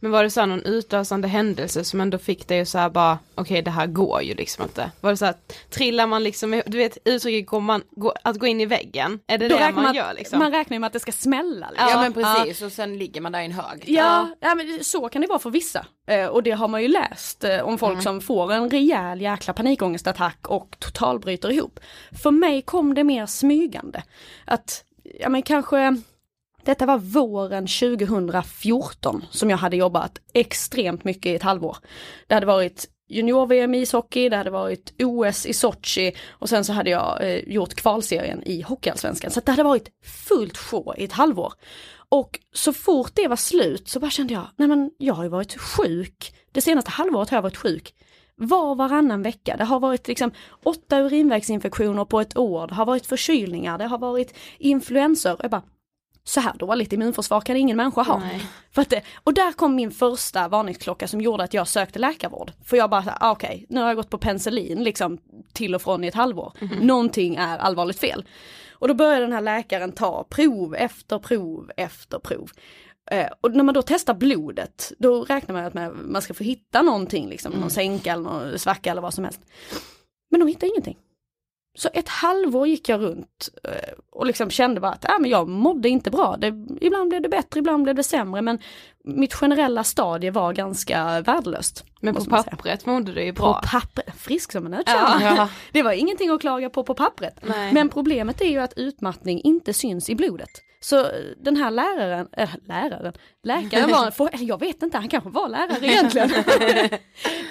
Men 0.01 0.11
var 0.11 0.23
det 0.23 0.31
så 0.31 0.41
här 0.41 0.47
någon 0.47 0.63
utlösande 0.63 1.29
händelse 1.29 1.85
som 1.85 2.01
ändå 2.01 2.19
fick 2.19 2.49
dig 2.49 2.61
att 2.61 2.69
säga 2.69 2.91
bara, 2.91 3.19
okej 3.35 3.43
okay, 3.43 3.63
det 3.63 3.71
här 3.71 3.87
går 3.87 4.23
ju 4.23 4.35
liksom 4.35 4.65
inte. 4.65 4.91
Var 5.01 5.11
det 5.11 5.17
så 5.17 5.25
här, 5.25 5.35
trillar 5.71 6.07
man 6.07 6.23
liksom, 6.23 6.63
du 6.67 6.79
vet 6.79 6.99
uttrycket 7.05 7.51
går 7.51 7.61
man, 7.61 7.83
gå, 7.91 8.15
att 8.25 8.39
gå 8.39 8.47
in 8.47 8.61
i 8.61 8.67
väggen, 8.67 9.21
är 9.27 9.39
det 9.39 9.49
Då 9.49 9.59
det 9.59 9.71
man, 9.75 9.85
man 9.85 9.95
gör 9.95 10.15
liksom? 10.15 10.39
Man 10.39 10.53
räknar 10.53 10.79
med 10.79 10.87
att 10.87 10.93
det 10.93 11.01
ska 11.01 11.13
smälla. 11.13 11.71
Liksom. 11.71 11.89
Ja, 11.91 12.01
men 12.01 12.13
precis, 12.13 12.61
ja. 12.61 12.67
och 12.67 12.73
sen 12.73 12.99
ligger 12.99 13.21
man 13.21 13.33
där 13.33 13.41
i 13.41 13.45
en 13.45 13.53
hög. 13.53 13.85
Ja, 13.87 14.03
ja. 14.03 14.29
ja 14.41 14.55
men 14.55 14.85
så 14.85 15.09
kan 15.09 15.23
det 15.23 15.29
vara 15.29 15.39
för 15.39 15.51
vissa. 15.51 15.87
Eh, 16.07 16.27
och 16.27 16.43
det 16.43 16.51
har 16.51 16.69
man 16.69 16.83
ju 16.83 16.89
läst 16.89 17.45
eh, 17.45 17.61
om 17.61 17.79
folk 17.79 17.93
mm. 17.93 18.03
som 18.03 18.21
får 18.21 18.53
en 18.53 18.71
rejäl 18.71 19.21
jäkla 19.21 19.53
panikångestattack 19.53 20.49
och 20.49 20.77
totalbryter 20.79 21.51
ihop. 21.51 21.81
För 22.23 22.31
mig 22.31 22.63
kom 22.63 22.95
det 22.95 23.05
mer 23.05 23.27
smygande. 23.27 24.03
Att, 24.45 24.85
ja 25.21 25.29
men 25.29 25.43
kanske 25.43 26.03
detta 26.69 26.87
var 26.87 26.99
våren 26.99 27.67
2014 27.67 29.25
som 29.31 29.51
jag 29.51 29.57
hade 29.57 29.77
jobbat 29.77 30.19
extremt 30.35 31.05
mycket 31.05 31.27
i 31.27 31.35
ett 31.35 31.43
halvår. 31.43 31.77
Det 32.27 32.35
hade 32.35 32.47
varit 32.47 32.87
junior-VM 33.09 33.75
i 33.75 33.79
ishockey, 33.79 34.29
det 34.29 34.37
hade 34.37 34.51
varit 34.51 34.93
OS 35.03 35.47
i 35.47 35.53
Sochi 35.53 36.13
och 36.31 36.49
sen 36.49 36.65
så 36.65 36.73
hade 36.73 36.91
jag 36.91 37.19
eh, 37.21 37.39
gjort 37.39 37.75
kvalserien 37.75 38.43
i 38.45 38.63
Hockeyallsvenskan. 38.63 39.31
Så 39.31 39.41
det 39.41 39.51
hade 39.51 39.63
varit 39.63 39.89
fullt 40.05 40.59
sjå 40.59 40.95
i 40.99 41.05
ett 41.05 41.13
halvår. 41.13 41.53
Och 42.09 42.41
så 42.53 42.73
fort 42.73 43.13
det 43.15 43.29
var 43.29 43.37
slut 43.37 43.89
så 43.89 44.01
bara 44.01 44.11
kände 44.11 44.35
jag, 44.35 44.47
nej 44.57 44.69
men 44.69 44.91
jag 44.99 45.15
har 45.15 45.23
ju 45.23 45.31
varit 45.31 45.59
sjuk. 45.59 46.35
Det 46.53 46.61
senaste 46.61 46.91
halvåret 46.91 47.31
har 47.31 47.37
jag 47.37 47.43
varit 47.43 47.57
sjuk 47.57 47.95
var 48.41 48.75
varannan 48.75 49.23
vecka. 49.23 49.57
Det 49.57 49.65
har 49.65 49.81
varit 49.81 50.09
liksom 50.09 50.31
åtta 50.63 50.99
urinvägsinfektioner 50.99 52.05
på 52.05 52.21
ett 52.21 52.37
år, 52.37 52.67
det 52.67 52.75
har 52.75 52.87
varit 52.87 53.07
förkylningar, 53.07 53.79
det 53.79 53.85
har 53.85 53.99
varit 53.99 54.35
influensor. 54.59 55.37
Jag 55.43 55.51
bara, 55.51 55.63
så 56.29 56.41
här 56.41 56.53
dåligt 56.59 56.93
immunförsvar 56.93 57.41
kan 57.41 57.57
ingen 57.57 57.77
människa 57.77 58.03
ha. 58.03 58.23
För 58.71 58.83
att 58.83 58.91
det, 58.91 59.03
och 59.25 59.35
där 59.35 59.53
kom 59.53 59.75
min 59.75 59.91
första 59.91 60.49
varningsklocka 60.49 61.09
som 61.09 61.21
gjorde 61.21 61.45
att 61.45 61.55
jag 61.55 61.69
sökte 61.69 61.99
läkarvård. 61.99 62.53
För 62.65 62.77
jag 62.77 62.91
bara, 62.91 63.17
ah, 63.21 63.31
okej, 63.31 63.49
okay, 63.49 63.67
nu 63.69 63.81
har 63.81 63.89
jag 63.89 63.97
gått 63.97 64.11
på 64.11 64.19
penicillin 64.19 64.85
liksom 64.85 65.19
till 65.53 65.75
och 65.75 65.83
från 65.83 66.05
i 66.05 66.07
ett 66.07 66.15
halvår. 66.15 66.53
Mm 66.61 66.75
-hmm. 66.75 66.85
Någonting 66.85 67.37
är 67.37 67.59
allvarligt 67.59 67.99
fel. 67.99 68.25
Och 68.71 68.89
då 68.89 68.95
började 68.95 69.25
den 69.25 69.33
här 69.33 69.41
läkaren 69.41 69.93
ta 69.93 70.25
prov 70.25 70.75
efter 70.75 71.19
prov 71.19 71.71
efter 71.77 72.19
prov. 72.19 72.51
Eh, 73.11 73.27
och 73.41 73.53
när 73.53 73.65
man 73.65 73.75
då 73.75 73.83
testar 73.83 74.15
blodet, 74.15 74.93
då 74.99 75.25
räknar 75.25 75.55
man 75.55 75.65
att 75.65 75.95
man 75.95 76.23
ska 76.23 76.35
få 76.35 76.45
hitta 76.45 76.83
någonting, 76.83 77.29
liksom, 77.29 77.53
mm. 77.53 77.61
någon 77.61 77.71
sänka 77.71 78.13
eller 78.13 78.23
någon 78.23 78.59
svacka 78.59 78.91
eller 78.91 79.03
vad 79.03 79.15
som 79.15 79.25
helst. 79.25 79.41
Men 80.31 80.41
de 80.41 80.49
hittar 80.49 80.67
ingenting. 80.67 80.97
Så 81.75 81.89
ett 81.93 82.09
halvår 82.09 82.67
gick 82.67 82.89
jag 82.89 83.01
runt 83.01 83.49
eh, 83.65 83.93
och 84.13 84.27
liksom 84.27 84.51
kände 84.51 84.81
bara 84.81 84.93
att 84.93 85.05
äh, 85.05 85.19
men 85.21 85.31
jag 85.31 85.49
mådde 85.49 85.89
inte 85.89 86.11
bra. 86.11 86.37
Det, 86.39 86.47
ibland 86.81 87.09
blev 87.09 87.23
det 87.23 87.29
bättre, 87.29 87.61
ibland 87.61 87.83
blev 87.83 87.97
det 87.97 88.03
sämre 88.03 88.43
men 88.43 88.59
mitt 89.05 89.35
generella 89.35 89.85
stadie 89.85 90.31
var 90.31 90.53
ganska 90.53 91.21
värdelöst. 91.21 91.85
Men 92.01 92.15
på 92.15 92.25
pappret 92.25 92.87
mådde 92.87 93.13
du 93.13 93.23
ju 93.23 93.33
bra. 93.33 93.55
På 93.55 93.69
pappret, 93.69 94.17
frisk 94.17 94.53
som 94.53 94.67
en 94.67 94.71
nötkärna. 94.71 95.35
Ja. 95.37 95.49
Det 95.73 95.83
var 95.83 95.93
ingenting 95.93 96.31
att 96.31 96.41
klaga 96.41 96.71
på 96.71 96.85
på 96.85 96.95
pappret. 96.95 97.41
Nej. 97.43 97.73
Men 97.73 97.89
problemet 97.89 98.41
är 98.41 98.49
ju 98.49 98.59
att 98.59 98.73
utmattning 98.77 99.41
inte 99.41 99.73
syns 99.73 100.11
i 100.11 100.15
blodet. 100.15 100.51
Så 100.81 101.07
den 101.37 101.57
här 101.57 101.71
läraren, 101.71 102.29
äh, 102.33 102.51
läraren, 102.65 103.13
läkaren 103.43 103.91
var, 103.91 104.11
för, 104.11 104.31
jag 104.33 104.61
vet 104.61 104.83
inte, 104.83 104.99
han 104.99 105.09
kanske 105.09 105.31
var 105.31 105.49
lärare 105.49 105.87
egentligen. 105.87 106.31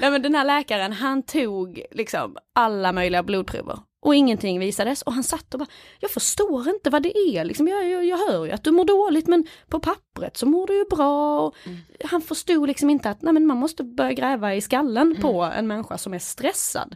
Nej 0.01 0.11
men 0.11 0.21
den 0.21 0.35
här 0.35 0.45
läkaren, 0.45 0.93
han 0.93 1.23
tog 1.23 1.81
liksom 1.91 2.37
alla 2.55 2.91
möjliga 2.91 3.23
blodprover 3.23 3.79
och 3.99 4.15
ingenting 4.15 4.59
visades 4.59 5.01
och 5.01 5.13
han 5.13 5.23
satt 5.23 5.53
och 5.53 5.59
bara, 5.59 5.69
jag 5.99 6.11
förstår 6.11 6.69
inte 6.69 6.89
vad 6.89 7.03
det 7.03 7.17
är 7.17 7.43
liksom, 7.43 7.67
jag, 7.67 7.89
jag, 7.89 8.05
jag 8.05 8.17
hör 8.17 8.45
ju 8.45 8.51
att 8.51 8.63
du 8.63 8.71
mår 8.71 8.85
dåligt 8.85 9.27
men 9.27 9.47
på 9.69 9.79
pappret 9.79 10.37
så 10.37 10.45
mår 10.45 10.67
du 10.67 10.77
ju 10.77 10.85
bra. 10.85 11.51
Mm. 11.65 11.77
Han 12.03 12.21
förstod 12.21 12.67
liksom 12.67 12.89
inte 12.89 13.09
att 13.09 13.21
nej, 13.21 13.33
men 13.33 13.47
man 13.47 13.57
måste 13.57 13.83
börja 13.83 14.13
gräva 14.13 14.55
i 14.55 14.61
skallen 14.61 15.07
mm. 15.07 15.21
på 15.21 15.43
en 15.43 15.67
människa 15.67 15.97
som 15.97 16.13
är 16.13 16.19
stressad. 16.19 16.95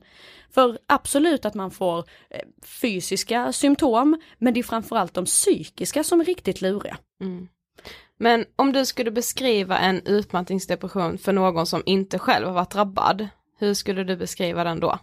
För 0.53 0.79
absolut 0.87 1.45
att 1.45 1.53
man 1.53 1.71
får 1.71 1.97
eh, 2.29 2.39
fysiska 2.81 3.53
symptom, 3.53 4.21
men 4.37 4.53
det 4.53 4.59
är 4.59 4.63
framförallt 4.63 5.13
de 5.13 5.25
psykiska 5.25 6.03
som 6.03 6.21
är 6.21 6.25
riktigt 6.25 6.61
luriga. 6.61 6.97
Mm. 7.21 7.47
Men 8.17 8.45
om 8.55 8.71
du 8.71 8.85
skulle 8.85 9.11
beskriva 9.11 9.79
en 9.79 10.01
utmattningsdepression 10.05 11.17
för 11.17 11.33
någon 11.33 11.65
som 11.65 11.83
inte 11.85 12.19
själv 12.19 12.47
har 12.47 12.53
varit 12.53 12.71
drabbad, 12.71 13.27
hur 13.57 13.73
skulle 13.73 14.03
du 14.03 14.17
beskriva 14.17 14.63
den 14.63 14.79
då? 14.79 14.99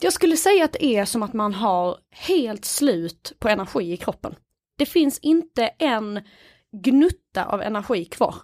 Jag 0.00 0.12
skulle 0.12 0.36
säga 0.36 0.64
att 0.64 0.72
det 0.72 0.84
är 0.84 1.04
som 1.04 1.22
att 1.22 1.32
man 1.32 1.54
har 1.54 1.96
helt 2.10 2.64
slut 2.64 3.32
på 3.38 3.48
energi 3.48 3.92
i 3.92 3.96
kroppen. 3.96 4.34
Det 4.78 4.86
finns 4.86 5.18
inte 5.18 5.66
en 5.66 6.20
gnutta 6.72 7.44
av 7.44 7.62
energi 7.62 8.04
kvar. 8.04 8.34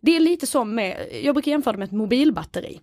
Det 0.00 0.16
är 0.16 0.20
lite 0.20 0.46
som 0.46 0.74
med, 0.74 1.08
jag 1.22 1.34
brukar 1.34 1.50
jämföra 1.50 1.72
det 1.72 1.78
med 1.78 1.86
ett 1.86 1.92
mobilbatteri. 1.92 2.80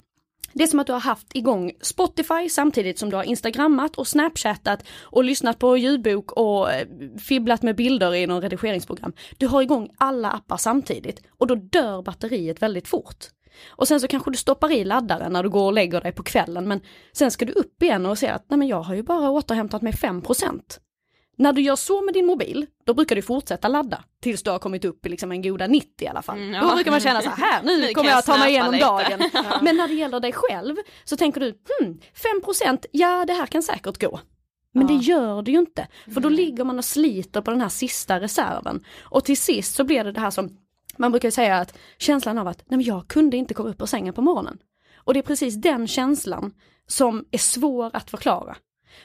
Det 0.54 0.64
är 0.64 0.68
som 0.68 0.80
att 0.80 0.88
du 0.88 0.94
har 0.94 1.00
haft 1.00 1.36
igång 1.36 1.72
Spotify 1.82 2.50
samtidigt 2.50 3.00
som 3.00 3.10
du 3.10 3.16
har 3.16 3.24
instagrammat 3.24 3.96
och 3.96 4.08
snapchattat 4.08 4.84
och 5.02 5.24
lyssnat 5.24 5.60
på 5.60 5.78
ljudbok 5.78 6.32
och 6.32 6.72
eh, 6.74 6.88
fibblat 7.20 7.64
med 7.64 7.76
bilder 7.76 8.16
i 8.16 8.28
någon 8.28 8.42
redigeringsprogram. 8.42 9.14
Du 9.38 9.48
har 9.48 9.62
igång 9.62 9.90
alla 9.98 10.32
appar 10.32 10.58
samtidigt 10.58 11.22
och 11.30 11.48
då 11.48 11.56
dör 11.56 12.02
batteriet 12.02 12.62
väldigt 12.62 12.88
fort. 12.88 13.35
Och 13.70 13.88
sen 13.88 14.00
så 14.00 14.08
kanske 14.08 14.32
du 14.32 14.38
stoppar 14.38 14.72
i 14.72 14.84
laddaren 14.84 15.34
när 15.34 15.44
du 15.44 15.50
går 15.50 15.66
och 15.66 15.74
lägger 15.74 16.02
dig 16.02 16.12
på 16.12 16.24
kvällen 16.24 16.68
men 16.68 16.82
sen 17.12 17.32
ska 17.32 17.46
du 17.46 17.54
upp 17.54 17.84
igen 17.84 18.06
och 18.06 18.18
se 18.18 18.28
att 18.28 18.46
nej 18.50 18.60
men 18.60 18.68
jag 18.68 18.82
har 18.82 18.96
ju 18.96 19.04
bara 19.04 19.30
återhämtat 19.30 19.82
mig 19.82 19.94
5%. 19.94 20.62
När 21.38 21.54
du 21.54 21.62
gör 21.62 21.76
så 21.76 22.02
med 22.02 22.14
din 22.14 22.26
mobil, 22.26 22.66
då 22.86 22.94
brukar 22.94 23.16
du 23.16 23.22
fortsätta 23.22 23.68
ladda 23.68 24.04
tills 24.22 24.44
du 24.44 24.52
har 24.52 24.60
kommit 24.60 24.86
upp 24.86 25.06
i 25.06 25.10
liksom 25.10 25.32
en 25.32 25.42
goda 25.42 25.68
90 25.68 25.90
i 26.00 26.08
alla 26.08 26.22
fall. 26.22 26.38
Mm, 26.38 26.54
ja. 26.54 26.62
Då 26.62 26.76
brukar 26.76 26.92
man 26.92 27.00
känna 27.00 27.22
så 27.22 27.30
här, 27.30 27.64
nu, 27.64 27.78
nu 27.82 27.94
kommer 27.94 28.10
jag 28.10 28.26
ta 28.26 28.38
mig 28.38 28.50
igenom 28.50 28.72
lite. 28.72 28.86
dagen. 28.86 29.30
ja. 29.34 29.60
Men 29.62 29.78
när 29.78 29.88
det 29.88 29.94
gäller 29.94 30.20
dig 30.20 30.34
själv 30.34 30.76
så 31.04 31.18
tänker 31.18 31.42
du, 31.42 31.48
hmm, 31.80 32.00
5% 32.46 32.86
ja 32.92 33.26
det 33.28 33.34
här 33.34 33.46
kan 33.46 33.64
säkert 33.64 34.02
gå. 34.02 34.20
Men 34.74 34.88
ja. 34.88 34.94
det 34.94 35.04
gör 35.04 35.42
det 35.42 35.52
ju 35.52 35.60
inte, 35.60 35.88
för 36.14 36.22
då 36.22 36.30
ligger 36.30 36.64
man 36.64 36.78
och 36.78 36.86
sliter 36.86 37.42
på 37.42 37.52
den 37.52 37.62
här 37.62 37.70
sista 37.70 38.20
reserven. 38.20 38.84
Och 39.02 39.26
till 39.26 39.38
sist 39.38 39.76
så 39.76 39.84
blir 39.84 40.04
det 40.04 40.12
det 40.12 40.20
här 40.20 40.32
som 40.32 40.58
man 40.98 41.12
brukar 41.12 41.32
säga 41.32 41.58
att 41.58 41.78
känslan 41.98 42.38
av 42.38 42.48
att 42.48 42.64
nej 42.66 42.78
men 42.78 42.86
jag 42.86 43.08
kunde 43.08 43.38
inte 43.38 43.54
komma 43.54 43.70
upp 43.70 43.82
ur 43.82 43.86
sängen 43.86 44.14
på 44.14 44.22
morgonen. 44.22 44.58
Och 44.96 45.14
det 45.14 45.20
är 45.20 45.24
precis 45.24 45.56
den 45.56 45.88
känslan 45.88 46.54
som 46.88 47.26
är 47.32 47.38
svår 47.38 47.92
att 47.94 48.10
förklara. 48.10 48.56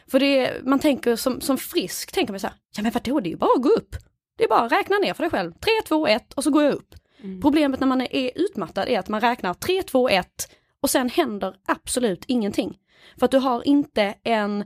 För 0.07 0.21
det 0.21 0.47
är, 0.47 0.63
man 0.63 0.79
tänker 0.79 1.17
som, 1.17 1.41
som 1.41 1.59
frisk, 1.59 2.13
tänker 2.13 2.33
man 2.33 2.41
så 2.41 2.47
här, 2.47 2.57
ja 2.77 2.83
men 2.83 2.93
vadå 2.93 3.21
det 3.21 3.29
är 3.29 3.31
ju 3.31 3.37
bara 3.37 3.57
att 3.57 3.63
gå 3.63 3.69
upp. 3.69 3.97
Det 4.39 4.45
är 4.45 4.49
bara 4.49 4.61
att 4.61 4.73
räkna 4.73 4.97
ner 4.97 5.15
för 5.15 5.23
dig 5.23 5.31
själv, 5.31 5.53
3, 5.53 5.71
2, 5.89 6.07
1 6.07 6.33
och 6.33 6.45
så 6.45 6.51
går 6.51 6.63
jag 6.63 6.75
upp. 6.75 6.95
Mm. 7.23 7.41
Problemet 7.41 7.81
när 7.81 7.87
man 7.87 8.01
är 8.01 8.31
utmattad 8.35 8.89
är 8.89 8.99
att 8.99 9.09
man 9.09 9.21
räknar 9.21 9.55
3, 9.55 9.83
2, 9.83 10.09
1 10.09 10.27
och 10.83 10.91
sen 10.91 11.09
händer 11.09 11.55
absolut 11.67 12.25
ingenting. 12.27 12.79
För 13.19 13.25
att 13.25 13.31
du 13.31 13.39
har 13.39 13.67
inte 13.67 14.15
en 14.23 14.65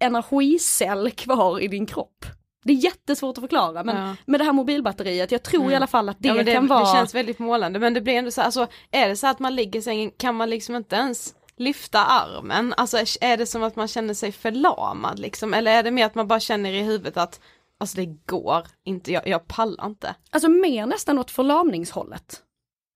energicell 0.00 1.10
kvar 1.10 1.60
i 1.60 1.68
din 1.68 1.86
kropp. 1.86 2.24
Det 2.64 2.72
är 2.72 2.76
jättesvårt 2.76 3.38
att 3.38 3.42
förklara 3.42 3.84
men 3.84 3.96
ja. 3.96 4.16
med 4.26 4.40
det 4.40 4.44
här 4.44 4.52
mobilbatteriet, 4.52 5.32
jag 5.32 5.42
tror 5.42 5.60
mm. 5.60 5.72
i 5.72 5.76
alla 5.76 5.86
fall 5.86 6.08
att 6.08 6.16
det, 6.18 6.28
ja, 6.28 6.42
det, 6.42 6.52
kan 6.52 6.66
vara... 6.66 6.80
Det 6.80 6.92
känns 6.92 7.14
väldigt 7.14 7.38
målande 7.38 7.78
men 7.78 7.94
det 7.94 8.00
blir 8.00 8.14
ändå 8.14 8.30
så 8.30 8.42
alltså 8.42 8.66
är 8.90 9.08
det 9.08 9.16
så 9.16 9.26
att 9.26 9.38
man 9.38 9.54
ligger 9.54 9.80
i 9.80 9.82
sängen 9.82 10.10
kan 10.10 10.34
man 10.34 10.50
liksom 10.50 10.76
inte 10.76 10.96
ens 10.96 11.34
lyfta 11.56 12.04
armen, 12.04 12.74
alltså 12.76 12.98
är 13.20 13.36
det 13.36 13.46
som 13.46 13.62
att 13.62 13.76
man 13.76 13.88
känner 13.88 14.14
sig 14.14 14.32
förlamad 14.32 15.18
liksom 15.18 15.54
eller 15.54 15.70
är 15.70 15.82
det 15.82 15.90
mer 15.90 16.06
att 16.06 16.14
man 16.14 16.28
bara 16.28 16.40
känner 16.40 16.72
i 16.72 16.82
huvudet 16.82 17.16
att 17.16 17.40
alltså 17.80 17.96
det 17.96 18.06
går 18.06 18.66
inte, 18.84 19.12
jag, 19.12 19.28
jag 19.28 19.46
pallar 19.46 19.86
inte. 19.86 20.14
Alltså 20.30 20.48
mer 20.48 20.86
nästan 20.86 21.18
åt 21.18 21.30
förlamningshållet. 21.30 22.42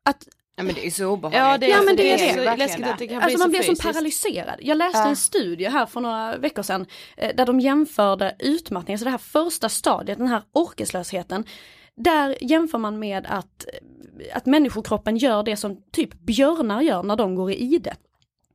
Att 0.04 0.28
Ja 0.56 0.62
men 0.62 0.74
det 0.74 0.86
är 0.86 0.90
så 0.90 1.06
obehagligt. 1.06 1.38
Ja, 1.38 1.58
det 1.58 1.66
är, 1.66 1.70
ja 1.70 1.82
men 1.82 1.96
det, 1.96 2.02
det 2.02 2.30
är, 2.30 2.44
det. 2.44 2.56
läskigt 2.56 2.86
att 2.86 2.98
det 2.98 3.06
kan 3.06 3.22
alltså 3.22 3.36
bli 3.36 3.38
man 3.38 3.50
blir 3.50 3.62
som 3.62 3.92
paralyserad. 3.92 4.54
Jag 4.60 4.78
läste 4.78 4.98
ja. 4.98 5.08
en 5.08 5.16
studie 5.16 5.68
här 5.68 5.86
för 5.86 6.00
några 6.00 6.36
veckor 6.36 6.62
sedan 6.62 6.86
eh, 7.16 7.36
där 7.36 7.46
de 7.46 7.60
jämförde 7.60 8.36
utmattning, 8.38 8.94
alltså 8.94 9.04
det 9.04 9.10
här 9.10 9.18
första 9.18 9.68
stadiet, 9.68 10.18
den 10.18 10.26
här 10.26 10.42
orkeslösheten. 10.52 11.44
Där 11.96 12.36
jämför 12.40 12.78
man 12.78 12.98
med 12.98 13.26
att, 13.28 13.66
eh, 13.66 14.36
att 14.36 14.46
människokroppen 14.46 15.16
gör 15.16 15.42
det 15.42 15.56
som 15.56 15.76
typ 15.92 16.14
björnar 16.14 16.80
gör 16.80 17.02
när 17.02 17.16
de 17.16 17.34
går 17.34 17.50
i 17.50 17.54
ide. 17.54 17.96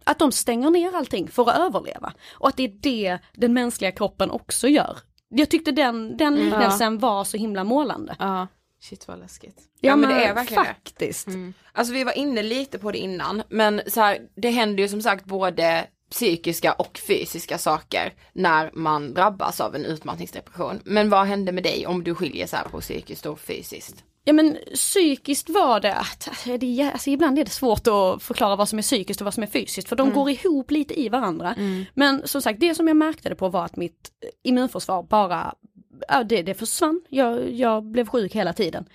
Att 0.04 0.20
de 0.20 0.32
stänger 0.32 0.70
ner 0.70 0.96
allting 0.96 1.28
för 1.28 1.50
att 1.50 1.58
överleva. 1.58 2.14
Och 2.32 2.48
att 2.48 2.58
det 2.58 2.64
är 2.64 2.74
det 2.82 3.20
den 3.34 3.54
mänskliga 3.54 3.92
kroppen 3.92 4.32
också 4.32 4.68
gör. 4.68 4.98
Jag 5.30 5.50
tyckte 5.50 5.72
den, 5.72 6.18
den 6.18 6.36
liknelsen 6.36 6.94
ja. 6.94 7.00
var 7.00 7.24
så 7.24 7.38
himla 7.38 7.64
målande. 7.64 8.16
Ja. 8.20 8.48
Shit 8.90 9.08
vad 9.08 9.20
läskigt. 9.20 9.58
Ja, 9.80 9.90
ja 9.90 9.96
men, 9.96 10.10
det 10.10 10.24
är 10.24 10.34
verkligen 10.34 10.66
faktiskt. 10.66 11.28
Mm. 11.28 11.54
Alltså 11.72 11.94
vi 11.94 12.04
var 12.04 12.18
inne 12.18 12.44
lite 12.44 12.80
på 12.80 12.92
det 12.92 12.98
innan 12.98 13.44
men 13.50 13.82
så 13.88 14.02
här, 14.02 14.20
det 14.36 14.50
händer 14.50 14.84
ju 14.84 14.90
som 14.90 15.02
sagt 15.02 15.26
både 15.26 15.88
psykiska 16.12 16.74
och 16.74 17.00
fysiska 17.08 17.58
saker 17.58 18.14
när 18.34 18.72
man 18.74 19.14
drabbas 19.14 19.62
av 19.62 19.76
en 19.76 19.86
utmattningsdepression. 19.86 20.80
Men 20.86 21.10
vad 21.10 21.26
hände 21.26 21.52
med 21.52 21.64
dig 21.64 21.88
om 21.88 22.04
du 22.04 22.16
skiljer 22.16 22.48
så 22.48 22.56
här 22.56 22.64
på 22.64 22.82
psykiskt 22.82 23.26
och 23.26 23.40
fysiskt? 23.40 24.04
Ja 24.24 24.34
men 24.34 24.58
psykiskt 24.74 25.50
var 25.50 25.80
det 25.80 25.96
att, 25.96 26.30
det, 26.60 26.92
alltså 26.94 27.10
ibland 27.10 27.40
är 27.40 27.46
det 27.46 27.52
svårt 27.52 27.88
att 27.88 28.24
förklara 28.24 28.56
vad 28.56 28.70
som 28.70 28.80
är 28.80 28.84
psykiskt 28.84 29.22
och 29.22 29.26
vad 29.26 29.34
som 29.34 29.44
är 29.44 29.48
fysiskt 29.48 29.90
för 29.90 29.96
de 29.96 30.08
mm. 30.08 30.16
går 30.16 30.30
ihop 30.30 30.72
lite 30.72 31.02
i 31.02 31.10
varandra. 31.10 31.54
Mm. 31.54 31.86
Men 31.94 32.28
som 32.28 32.42
sagt 32.42 32.60
det 32.60 32.76
som 32.76 32.88
jag 32.88 32.98
märkte 32.98 33.30
det 33.30 33.36
på 33.36 33.50
var 33.50 33.66
att 33.66 33.76
mitt 33.76 34.12
immunförsvar 34.44 35.04
bara, 35.04 35.54
ja, 36.08 36.24
det, 36.24 36.42
det 36.42 36.54
försvann. 36.54 37.02
Jag, 37.10 37.52
jag 37.52 37.84
blev 37.84 38.08
sjuk 38.08 38.36
hela 38.36 38.54
tiden. 38.54 38.86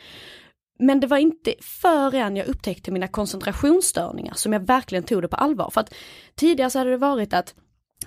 Men 0.78 1.00
det 1.00 1.06
var 1.06 1.18
inte 1.18 1.54
förrän 1.60 2.36
jag 2.36 2.46
upptäckte 2.46 2.90
mina 2.90 3.08
koncentrationsstörningar 3.08 4.34
som 4.34 4.52
jag 4.52 4.60
verkligen 4.60 5.04
tog 5.04 5.22
det 5.22 5.28
på 5.28 5.36
allvar. 5.36 5.70
För 5.70 5.80
att 5.80 5.94
tidigare 6.34 6.70
så 6.70 6.78
hade 6.78 6.90
det 6.90 6.96
varit 6.96 7.34
att 7.34 7.54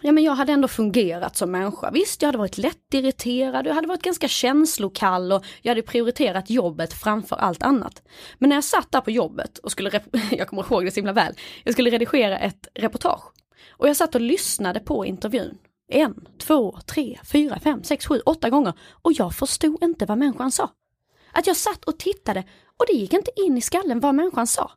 Ja 0.02 0.12
men 0.12 0.24
jag 0.24 0.36
hade 0.36 0.54
ändå 0.54 0.68
fungerat 0.68 1.38
som 1.38 1.52
människa. 1.52 1.92
Visst, 1.92 2.22
jag 2.22 2.28
hade 2.28 2.38
varit 2.38 2.58
lättirriterad, 2.58 3.68
jag 3.68 3.74
hade 3.74 3.88
varit 3.88 4.02
ganska 4.02 4.28
känslokall 4.28 5.32
och 5.32 5.46
jag 5.62 5.72
hade 5.72 5.82
prioriterat 5.82 6.50
jobbet 6.50 6.94
framför 6.94 7.36
allt 7.36 7.64
annat. 7.64 8.02
Men 8.38 8.50
när 8.50 8.56
jag 8.56 8.64
satt 8.64 8.92
där 8.92 9.02
på 9.02 9.12
jobbet 9.12 9.58
och 9.58 9.72
skulle, 9.72 10.02
jag 10.32 10.48
kommer 10.48 10.64
ihåg 10.64 10.86
det 10.86 10.92
så 10.92 10.96
himla 10.96 11.14
väl, 11.14 11.34
jag 11.64 11.74
skulle 11.74 11.90
redigera 11.90 12.40
ett 12.40 12.68
reportage. 12.74 13.32
Och 13.70 13.90
jag 13.90 13.96
satt 13.96 14.16
och 14.16 14.22
lyssnade 14.22 14.80
på 14.80 15.06
intervjun. 15.06 15.58
En, 15.88 16.28
två, 16.38 16.80
tre, 16.86 17.20
fyra, 17.32 17.60
fem, 17.60 17.84
sex, 17.84 18.08
sju, 18.08 18.20
åtta 18.26 18.50
gånger. 18.50 18.74
Och 19.02 19.14
jag 19.14 19.36
förstod 19.36 19.84
inte 19.84 20.06
vad 20.06 20.18
människan 20.18 20.52
sa. 20.52 20.70
Att 21.32 21.48
jag 21.48 21.58
satt 21.58 21.84
och 21.84 22.00
tittade 22.00 22.44
och 22.78 22.86
det 22.88 22.94
gick 22.94 23.14
inte 23.14 23.32
in 23.36 23.58
i 23.58 23.62
skallen 23.62 24.00
vad 24.00 24.16
människan 24.16 24.48
sa. 24.48 24.72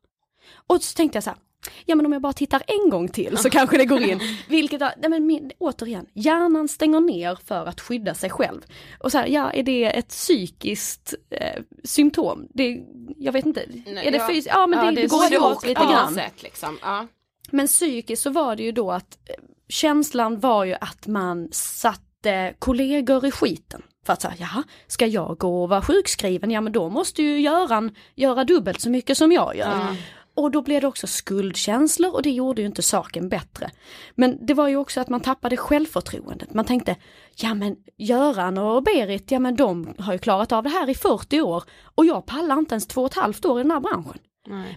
Och 0.66 0.82
så 0.82 0.96
tänkte 0.96 1.16
jag 1.16 1.24
så 1.24 1.30
här, 1.30 1.38
ja 1.84 1.96
men 1.96 2.06
om 2.06 2.12
jag 2.12 2.22
bara 2.22 2.32
tittar 2.32 2.62
en 2.66 2.90
gång 2.90 3.08
till 3.08 3.38
så 3.38 3.50
kanske 3.50 3.76
det 3.76 3.84
går 3.84 4.02
in. 4.02 4.20
Vilket, 4.48 4.80
nej 4.80 5.10
men 5.10 5.26
min, 5.26 5.50
återigen, 5.58 6.06
hjärnan 6.14 6.68
stänger 6.68 7.00
ner 7.00 7.38
för 7.44 7.66
att 7.66 7.80
skydda 7.80 8.14
sig 8.14 8.30
själv. 8.30 8.60
Och 8.98 9.12
så 9.12 9.18
här, 9.18 9.26
ja 9.26 9.50
är 9.50 9.62
det 9.62 9.84
ett 9.84 10.08
psykiskt 10.08 11.14
eh, 11.30 11.62
symptom? 11.84 12.48
Det, 12.54 12.82
jag 13.16 13.32
vet 13.32 13.46
inte, 13.46 13.64
Nej, 13.86 14.06
är 14.06 14.10
det 14.10 14.18
ja. 14.18 14.26
fysiskt? 14.26 14.48
Ja 14.48 14.66
men 14.66 14.78
Ja, 14.78 14.84
det, 14.84 15.00
är 15.00 15.02
det 15.02 15.08
går 15.08 15.32
ihop 15.32 15.66
lite 15.66 15.80
grann. 15.80 16.14
Sätt, 16.14 16.42
liksom. 16.42 16.78
ja. 16.82 17.06
Men 17.50 17.66
psykiskt 17.66 18.22
så 18.22 18.30
var 18.30 18.56
det 18.56 18.62
ju 18.62 18.72
då 18.72 18.90
att 18.92 19.18
eh, 19.28 19.34
känslan 19.68 20.40
var 20.40 20.64
ju 20.64 20.74
att 20.80 21.06
man 21.06 21.48
satte 21.52 22.54
kollegor 22.58 23.26
i 23.26 23.30
skiten. 23.30 23.82
För 24.06 24.12
att 24.12 24.22
säga, 24.22 24.34
jaha, 24.38 24.62
ska 24.86 25.06
jag 25.06 25.38
gå 25.38 25.62
och 25.62 25.68
vara 25.68 25.82
sjukskriven? 25.82 26.50
Ja 26.50 26.60
men 26.60 26.72
då 26.72 26.88
måste 26.88 27.22
ju 27.22 27.40
Göran 27.40 27.94
göra 28.14 28.44
dubbelt 28.44 28.80
så 28.80 28.90
mycket 28.90 29.18
som 29.18 29.32
jag 29.32 29.56
gör. 29.56 29.96
Och 30.34 30.50
då 30.50 30.62
blev 30.62 30.80
det 30.80 30.86
också 30.86 31.06
skuldkänslor 31.06 32.14
och 32.14 32.22
det 32.22 32.30
gjorde 32.30 32.62
ju 32.62 32.66
inte 32.66 32.82
saken 32.82 33.28
bättre. 33.28 33.70
Men 34.14 34.46
det 34.46 34.54
var 34.54 34.68
ju 34.68 34.76
också 34.76 35.00
att 35.00 35.08
man 35.08 35.20
tappade 35.20 35.56
självförtroendet. 35.56 36.54
Man 36.54 36.64
tänkte, 36.64 36.96
ja 37.36 37.54
men 37.54 37.76
Göran 37.96 38.58
och 38.58 38.82
Berit, 38.82 39.30
ja 39.30 39.38
men 39.38 39.56
de 39.56 39.94
har 39.98 40.12
ju 40.12 40.18
klarat 40.18 40.52
av 40.52 40.62
det 40.62 40.70
här 40.70 40.90
i 40.90 40.94
40 40.94 41.40
år 41.40 41.64
och 41.94 42.06
jag 42.06 42.26
pallar 42.26 42.58
inte 42.58 42.74
ens 42.74 42.86
två 42.86 43.00
och 43.00 43.10
ett 43.10 43.14
halvt 43.14 43.44
år 43.44 43.60
i 43.60 43.62
den 43.62 43.70
här 43.70 43.80
branschen. 43.80 44.18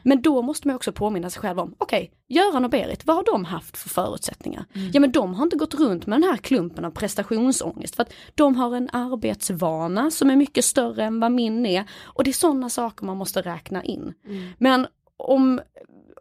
Men 0.03 0.21
då 0.21 0.41
måste 0.41 0.67
man 0.67 0.75
också 0.75 0.91
påminna 0.91 1.29
sig 1.29 1.41
själv 1.41 1.59
om, 1.59 1.75
okej, 1.77 2.11
Göran 2.27 2.65
och 2.65 2.71
Berit, 2.71 3.05
vad 3.05 3.15
har 3.15 3.23
de 3.23 3.45
haft 3.45 3.77
för 3.77 3.89
förutsättningar? 3.89 4.65
Ja 4.93 4.99
men 4.99 5.11
de 5.11 5.33
har 5.33 5.43
inte 5.43 5.55
gått 5.57 5.73
runt 5.73 6.05
med 6.05 6.21
den 6.21 6.29
här 6.29 6.37
klumpen 6.37 6.85
av 6.85 6.91
prestationsångest 6.91 7.95
för 7.95 8.03
att 8.03 8.13
de 8.35 8.55
har 8.55 8.75
en 8.75 8.89
arbetsvana 8.93 10.11
som 10.11 10.29
är 10.29 10.35
mycket 10.35 10.65
större 10.65 11.03
än 11.03 11.19
vad 11.19 11.31
min 11.31 11.65
är 11.65 11.89
och 12.03 12.23
det 12.23 12.29
är 12.29 12.33
sådana 12.33 12.69
saker 12.69 13.05
man 13.05 13.17
måste 13.17 13.41
räkna 13.41 13.83
in. 13.83 14.13
Men 14.57 14.87
om, 15.17 15.61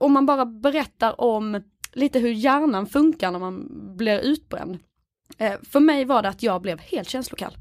om 0.00 0.12
man 0.12 0.26
bara 0.26 0.46
berättar 0.46 1.20
om 1.20 1.62
lite 1.92 2.18
hur 2.18 2.32
hjärnan 2.32 2.86
funkar 2.86 3.30
när 3.30 3.38
man 3.38 3.68
blir 3.96 4.18
utbränd. 4.18 4.78
Eh, 5.38 5.54
för 5.62 5.80
mig 5.80 6.04
var 6.04 6.22
det 6.22 6.28
att 6.28 6.42
jag 6.42 6.62
blev 6.62 6.80
helt 6.80 7.08
känslokall. 7.08 7.56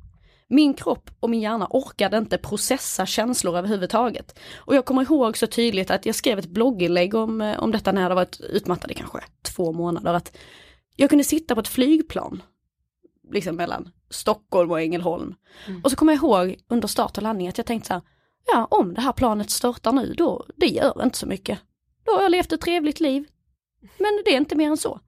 Min 0.51 0.73
kropp 0.73 1.09
och 1.19 1.29
min 1.29 1.41
hjärna 1.41 1.67
orkade 1.69 2.17
inte 2.17 2.37
processa 2.37 3.05
känslor 3.05 3.57
överhuvudtaget. 3.57 4.39
Och 4.55 4.75
jag 4.75 4.85
kommer 4.85 5.01
ihåg 5.01 5.37
så 5.37 5.47
tydligt 5.47 5.91
att 5.91 6.05
jag 6.05 6.15
skrev 6.15 6.39
ett 6.39 6.49
blogginlägg 6.49 7.15
om, 7.15 7.41
eh, 7.41 7.59
om 7.59 7.71
detta 7.71 7.91
när 7.91 8.01
jag 8.01 8.15
varit 8.15 8.39
utmattad 8.39 8.91
i 8.91 8.93
kanske 8.93 9.19
två 9.41 9.71
månader. 9.71 10.13
Att 10.13 10.37
jag 10.95 11.09
kunde 11.09 11.23
sitta 11.23 11.55
på 11.55 11.61
ett 11.61 11.67
flygplan, 11.67 12.43
liksom 13.31 13.55
mellan 13.55 13.89
Stockholm 14.09 14.71
och 14.71 14.81
Ängelholm. 14.81 15.35
Och 15.83 15.91
så 15.91 15.97
kommer 15.97 16.13
jag 16.13 16.23
ihåg 16.23 16.55
under 16.67 16.87
start 16.87 17.17
och 17.17 17.23
landning 17.23 17.47
att 17.47 17.57
jag 17.57 17.67
tänkte 17.67 17.87
så 17.87 17.93
här, 17.93 18.03
ja 18.45 18.67
om 18.71 18.93
det 18.93 19.01
här 19.01 19.13
planet 19.13 19.49
störtar 19.49 19.91
nu 19.91 20.13
då, 20.13 20.45
det 20.55 20.67
gör 20.67 21.03
inte 21.03 21.17
så 21.17 21.27
mycket. 21.27 21.59
Då 22.05 22.11
har 22.11 22.21
jag 22.21 22.31
levt 22.31 22.51
ett 22.51 22.61
trevligt 22.61 22.99
liv. 22.99 23.25
Men 23.81 24.21
det 24.25 24.33
är 24.33 24.37
inte 24.37 24.55
mer 24.55 24.69
än 24.69 24.77
så. 24.77 24.99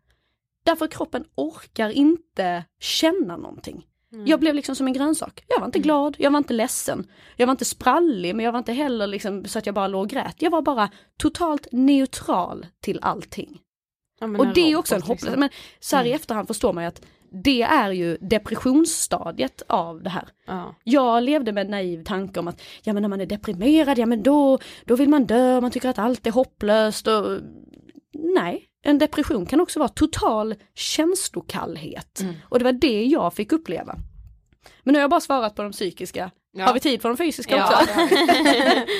Därför 0.63 0.88
kroppen 0.88 1.25
orkar 1.36 1.89
inte 1.89 2.63
känna 2.80 3.38
någonting. 3.38 3.86
Jag 4.26 4.39
blev 4.39 4.56
liksom 4.56 4.76
som 4.76 4.88
en 4.88 4.93
grönsak. 4.93 5.43
Jag 5.47 5.60
var 5.60 5.65
inte 5.65 5.80
glad, 5.80 6.15
jag 6.19 6.32
var 6.32 6.38
inte 6.38 6.54
ledsen, 6.54 7.08
jag 7.36 7.47
var 7.47 7.52
inte 7.52 7.65
sprallig 7.65 8.36
men 8.36 8.45
jag 8.45 8.52
var 8.52 8.60
inte 8.60 8.74
heller 8.74 9.08
liksom 9.08 9.45
så 9.45 9.60
att 9.60 9.65
jag 9.65 9.76
bara 9.76 9.88
låg 9.88 10.02
och 10.02 10.10
grät. 10.10 10.36
Jag 10.39 10.52
var 10.52 10.62
bara 10.62 10.89
totalt 11.17 11.67
neutral 11.71 12.65
till 12.82 13.00
allting. 13.02 13.60
Ja, 14.19 14.28
Och 14.28 14.54
det 14.54 14.71
är 14.71 14.76
också 14.76 14.95
en 14.95 15.02
hopplös, 15.02 15.21
liksom. 15.21 15.39
men 15.39 15.50
så 15.80 15.95
här 15.95 16.06
i 16.06 16.12
efterhand 16.12 16.47
förstår 16.47 16.74
man 16.74 16.84
ju 16.84 16.88
att 16.88 17.02
det 17.32 17.62
är 17.62 17.91
ju 17.91 18.17
depressionsstadiet 18.17 19.62
av 19.67 20.04
det 20.04 20.10
här. 20.10 20.30
Ja. 20.47 20.76
Jag 20.84 21.24
levde 21.24 21.52
med 21.52 21.65
en 21.65 21.71
naiv 21.71 22.04
tanke 22.04 22.39
om 22.39 22.47
att 22.47 22.62
ja 22.84 22.93
men 22.93 23.02
när 23.02 23.10
man 23.10 23.21
är 23.21 23.26
deprimerad, 23.26 23.97
ja 23.97 24.06
men 24.06 24.24
då, 24.24 24.60
då 24.86 24.95
vill 24.95 25.10
man 25.10 25.26
dö, 25.26 25.62
man 25.62 25.71
tycker 25.71 25.89
att 25.89 26.00
allt 26.00 26.28
är 26.28 26.32
hopplöst 26.32 27.08
och 27.08 27.39
nej, 28.13 28.67
en 28.82 28.98
depression 28.98 29.46
kan 29.46 29.62
också 29.62 29.80
vara 29.80 29.89
total 29.89 30.56
känslokallhet. 30.76 32.20
Mm. 32.20 32.36
Och 32.44 32.60
det 32.60 32.65
var 32.65 32.72
det 32.72 33.06
jag 33.06 33.34
fick 33.34 33.52
uppleva. 33.52 33.96
Men 34.84 34.94
nu 34.94 35.00
har 35.00 35.02
jag 35.02 35.10
bara 35.10 35.22
svarat 35.22 35.56
på 35.56 35.62
de 35.63 35.72
psykiska. 35.72 36.32
Ja. 36.54 36.65
Har 36.65 36.74
vi 36.74 36.80
tid 36.80 37.02
för 37.02 37.10
de 37.10 37.17
fysiska 37.17 37.56
Ja, 37.58 37.82
också? 37.82 37.94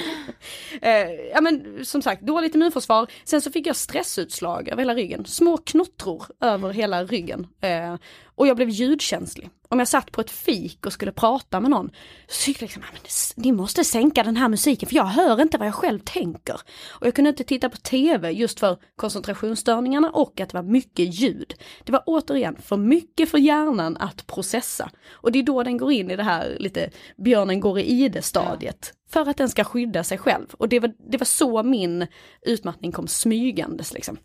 Eh, 0.82 1.12
ja 1.34 1.42
men 1.42 1.86
som 1.86 2.02
sagt, 2.02 2.22
dåligt 2.22 2.56
immunförsvar. 2.56 3.08
Sen 3.24 3.42
så 3.42 3.52
fick 3.52 3.68
jag 3.68 3.76
stressutslag 3.76 4.70
över 4.70 4.82
hela 4.82 4.96
ryggen. 4.96 5.26
Små 5.26 5.58
knottror 5.58 6.26
över 6.42 6.70
hela 6.70 7.04
ryggen. 7.04 7.48
Eh, 7.62 7.96
och 8.36 8.48
jag 8.48 8.56
blev 8.56 8.70
ljudkänslig. 8.70 9.50
Om 9.70 9.80
jag 9.80 9.88
satt 9.88 10.12
på 10.12 10.22
ett 10.22 10.32
fik 10.32 10.86
och 10.86 10.94
skulle 10.94 11.12
prata 11.12 11.60
med 11.60 11.70
någon, 11.72 11.90
så 12.28 12.46
tyckte 12.46 12.64
jag 12.64 12.68
liksom, 12.68 12.84
"Ja, 12.86 12.90
men 12.94 13.02
s- 13.06 13.34
ni 13.36 13.52
måste 13.52 13.84
sänka 13.84 14.24
den 14.24 14.38
här 14.38 14.48
musiken 14.50 14.90
för 14.90 14.96
jag 14.96 15.06
hör 15.06 15.42
inte 15.42 15.58
vad 15.58 15.68
jag 15.68 15.76
själv 15.76 16.00
tänker. 16.00 16.56
Och 16.90 17.08
jag 17.08 17.16
kunde 17.16 17.30
inte 17.30 17.44
titta 17.44 17.70
på 17.70 17.78
tv 17.78 18.32
just 18.32 18.60
för 18.60 18.78
koncentrationsstörningarna 18.96 20.10
och 20.10 20.40
att 20.42 20.50
det 20.50 20.58
var 20.58 20.64
mycket 20.64 21.14
ljud. 21.22 21.54
Det 21.84 21.92
var 21.92 22.04
återigen 22.06 22.58
för 22.62 22.78
mycket 22.78 23.30
för 23.32 23.38
hjärnan 23.38 23.98
att 23.98 24.28
processa. 24.28 24.90
Och 25.12 25.32
det 25.32 25.40
är 25.40 25.44
då 25.44 25.64
den 25.64 25.71
går 25.78 25.92
in 25.92 26.12
i 26.12 26.16
det 26.16 26.24
här 26.24 26.58
lite 26.60 26.90
björnen 27.18 27.60
går 27.60 27.80
i 27.80 27.84
ide 27.84 28.22
stadiet. 28.22 28.94
För 29.10 29.30
att 29.30 29.38
den 29.38 29.50
ska 29.50 29.64
skydda 29.64 30.04
sig 30.04 30.18
själv. 30.18 30.48
Och 30.54 30.70
det 30.70 30.80
var, 30.80 30.94
det 31.12 31.18
var 31.18 31.26
så 31.26 31.64
min 31.64 32.08
utmattning 32.42 32.92
kom 32.92 33.08
smygandes 33.08 33.94
liksom. 33.94 34.18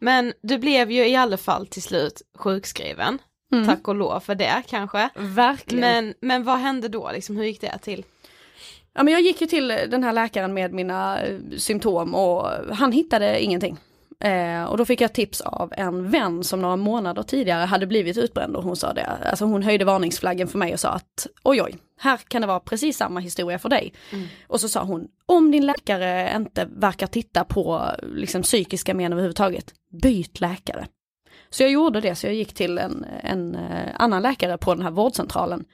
Men 0.00 0.32
du 0.42 0.58
blev 0.58 0.90
ju 0.90 1.08
i 1.08 1.16
alla 1.16 1.36
fall 1.36 1.66
till 1.66 1.82
slut 1.82 2.22
sjukskriven. 2.38 3.18
Tack 3.66 3.88
och 3.88 3.94
lov 3.94 4.20
för 4.20 4.34
det 4.34 4.62
kanske. 4.66 5.08
Verkligen. 5.14 5.80
Men, 5.80 6.14
men 6.20 6.44
vad 6.44 6.58
hände 6.58 6.88
då 6.88 7.10
liksom, 7.12 7.36
hur 7.36 7.44
gick 7.44 7.60
det 7.60 7.78
till? 7.78 8.04
Ja 8.94 9.02
men 9.02 9.12
jag 9.12 9.22
gick 9.22 9.40
ju 9.40 9.46
till 9.46 9.68
den 9.68 10.04
här 10.04 10.12
läkaren 10.12 10.54
med 10.54 10.72
mina 10.72 11.22
eh, 11.22 11.38
symptom 11.56 12.14
och 12.14 12.48
han 12.74 12.92
hittade 12.92 13.42
ingenting. 13.42 13.76
Eh, 14.20 14.64
och 14.64 14.76
då 14.76 14.84
fick 14.84 15.00
jag 15.00 15.12
tips 15.12 15.40
av 15.40 15.72
en 15.76 16.10
vän 16.10 16.44
som 16.44 16.62
några 16.62 16.76
månader 16.76 17.22
tidigare 17.22 17.64
hade 17.64 17.86
blivit 17.86 18.18
utbränd 18.18 18.56
och 18.56 18.64
hon 18.64 18.76
sa 18.76 18.92
det, 18.92 19.06
alltså 19.06 19.44
hon 19.44 19.62
höjde 19.62 19.84
varningsflaggen 19.84 20.48
för 20.48 20.58
mig 20.58 20.72
och 20.72 20.80
sa 20.80 20.88
att 20.88 21.26
oj 21.42 21.62
oj, 21.62 21.78
här 22.00 22.16
kan 22.16 22.40
det 22.40 22.46
vara 22.46 22.60
precis 22.60 22.96
samma 22.96 23.20
historia 23.20 23.58
för 23.58 23.68
dig. 23.68 23.92
Och 24.46 24.60
så 24.60 24.68
sa 24.68 24.84
hon, 24.84 25.08
om 25.26 25.50
din 25.50 25.66
läkare 25.66 26.32
inte 26.36 26.68
verkar 26.76 27.06
titta 27.06 27.44
på 27.44 27.90
liksom, 28.02 28.42
psykiska 28.42 28.94
men 28.94 29.12
överhuvudtaget, 29.12 29.74
byt 30.02 30.40
läkare. 30.40 30.86
Så 31.50 31.62
jag 31.62 31.70
gjorde 31.70 32.00
det, 32.00 32.14
så 32.14 32.26
jag 32.26 32.34
gick 32.34 32.54
till 32.54 32.78
en, 32.78 33.06
en 33.22 33.54
eh, 33.54 33.92
annan 33.94 34.22
läkare 34.22 34.58
på 34.58 34.74
den 34.74 34.82
här 34.82 34.90
vårdcentralen. 34.90 35.64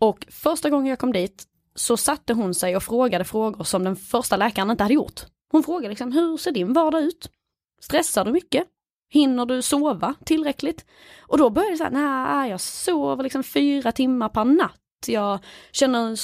Och 0.00 0.26
första 0.30 0.70
gången 0.70 0.86
jag 0.86 0.98
kom 0.98 1.12
dit 1.12 1.44
så 1.74 1.96
satte 1.96 2.32
hon 2.32 2.54
sig 2.54 2.76
och 2.76 2.82
frågade 2.82 3.24
frågor 3.24 3.64
som 3.64 3.84
den 3.84 3.96
första 3.96 4.36
läkaren 4.36 4.70
inte 4.70 4.82
hade 4.82 4.94
gjort. 4.94 5.20
Hon 5.50 5.62
frågade 5.62 5.88
liksom, 5.88 6.12
hur 6.12 6.36
ser 6.36 6.52
din 6.52 6.72
vardag 6.72 7.02
ut? 7.02 7.30
Stressar 7.84 8.24
du 8.24 8.32
mycket? 8.32 8.64
Hinner 9.10 9.46
du 9.46 9.62
sova 9.62 10.14
tillräckligt? 10.24 10.86
Och 11.20 11.38
då 11.38 11.50
börjar 11.50 11.70
det 11.70 11.76
såhär, 11.76 11.90
nej 11.90 12.50
jag 12.50 12.60
sover 12.60 13.22
liksom 13.22 13.42
fyra 13.42 13.92
timmar 13.92 14.28
per 14.28 14.44
natt. 14.44 14.78
Jag 15.06 15.38
känner 15.72 16.06
en 16.06 16.16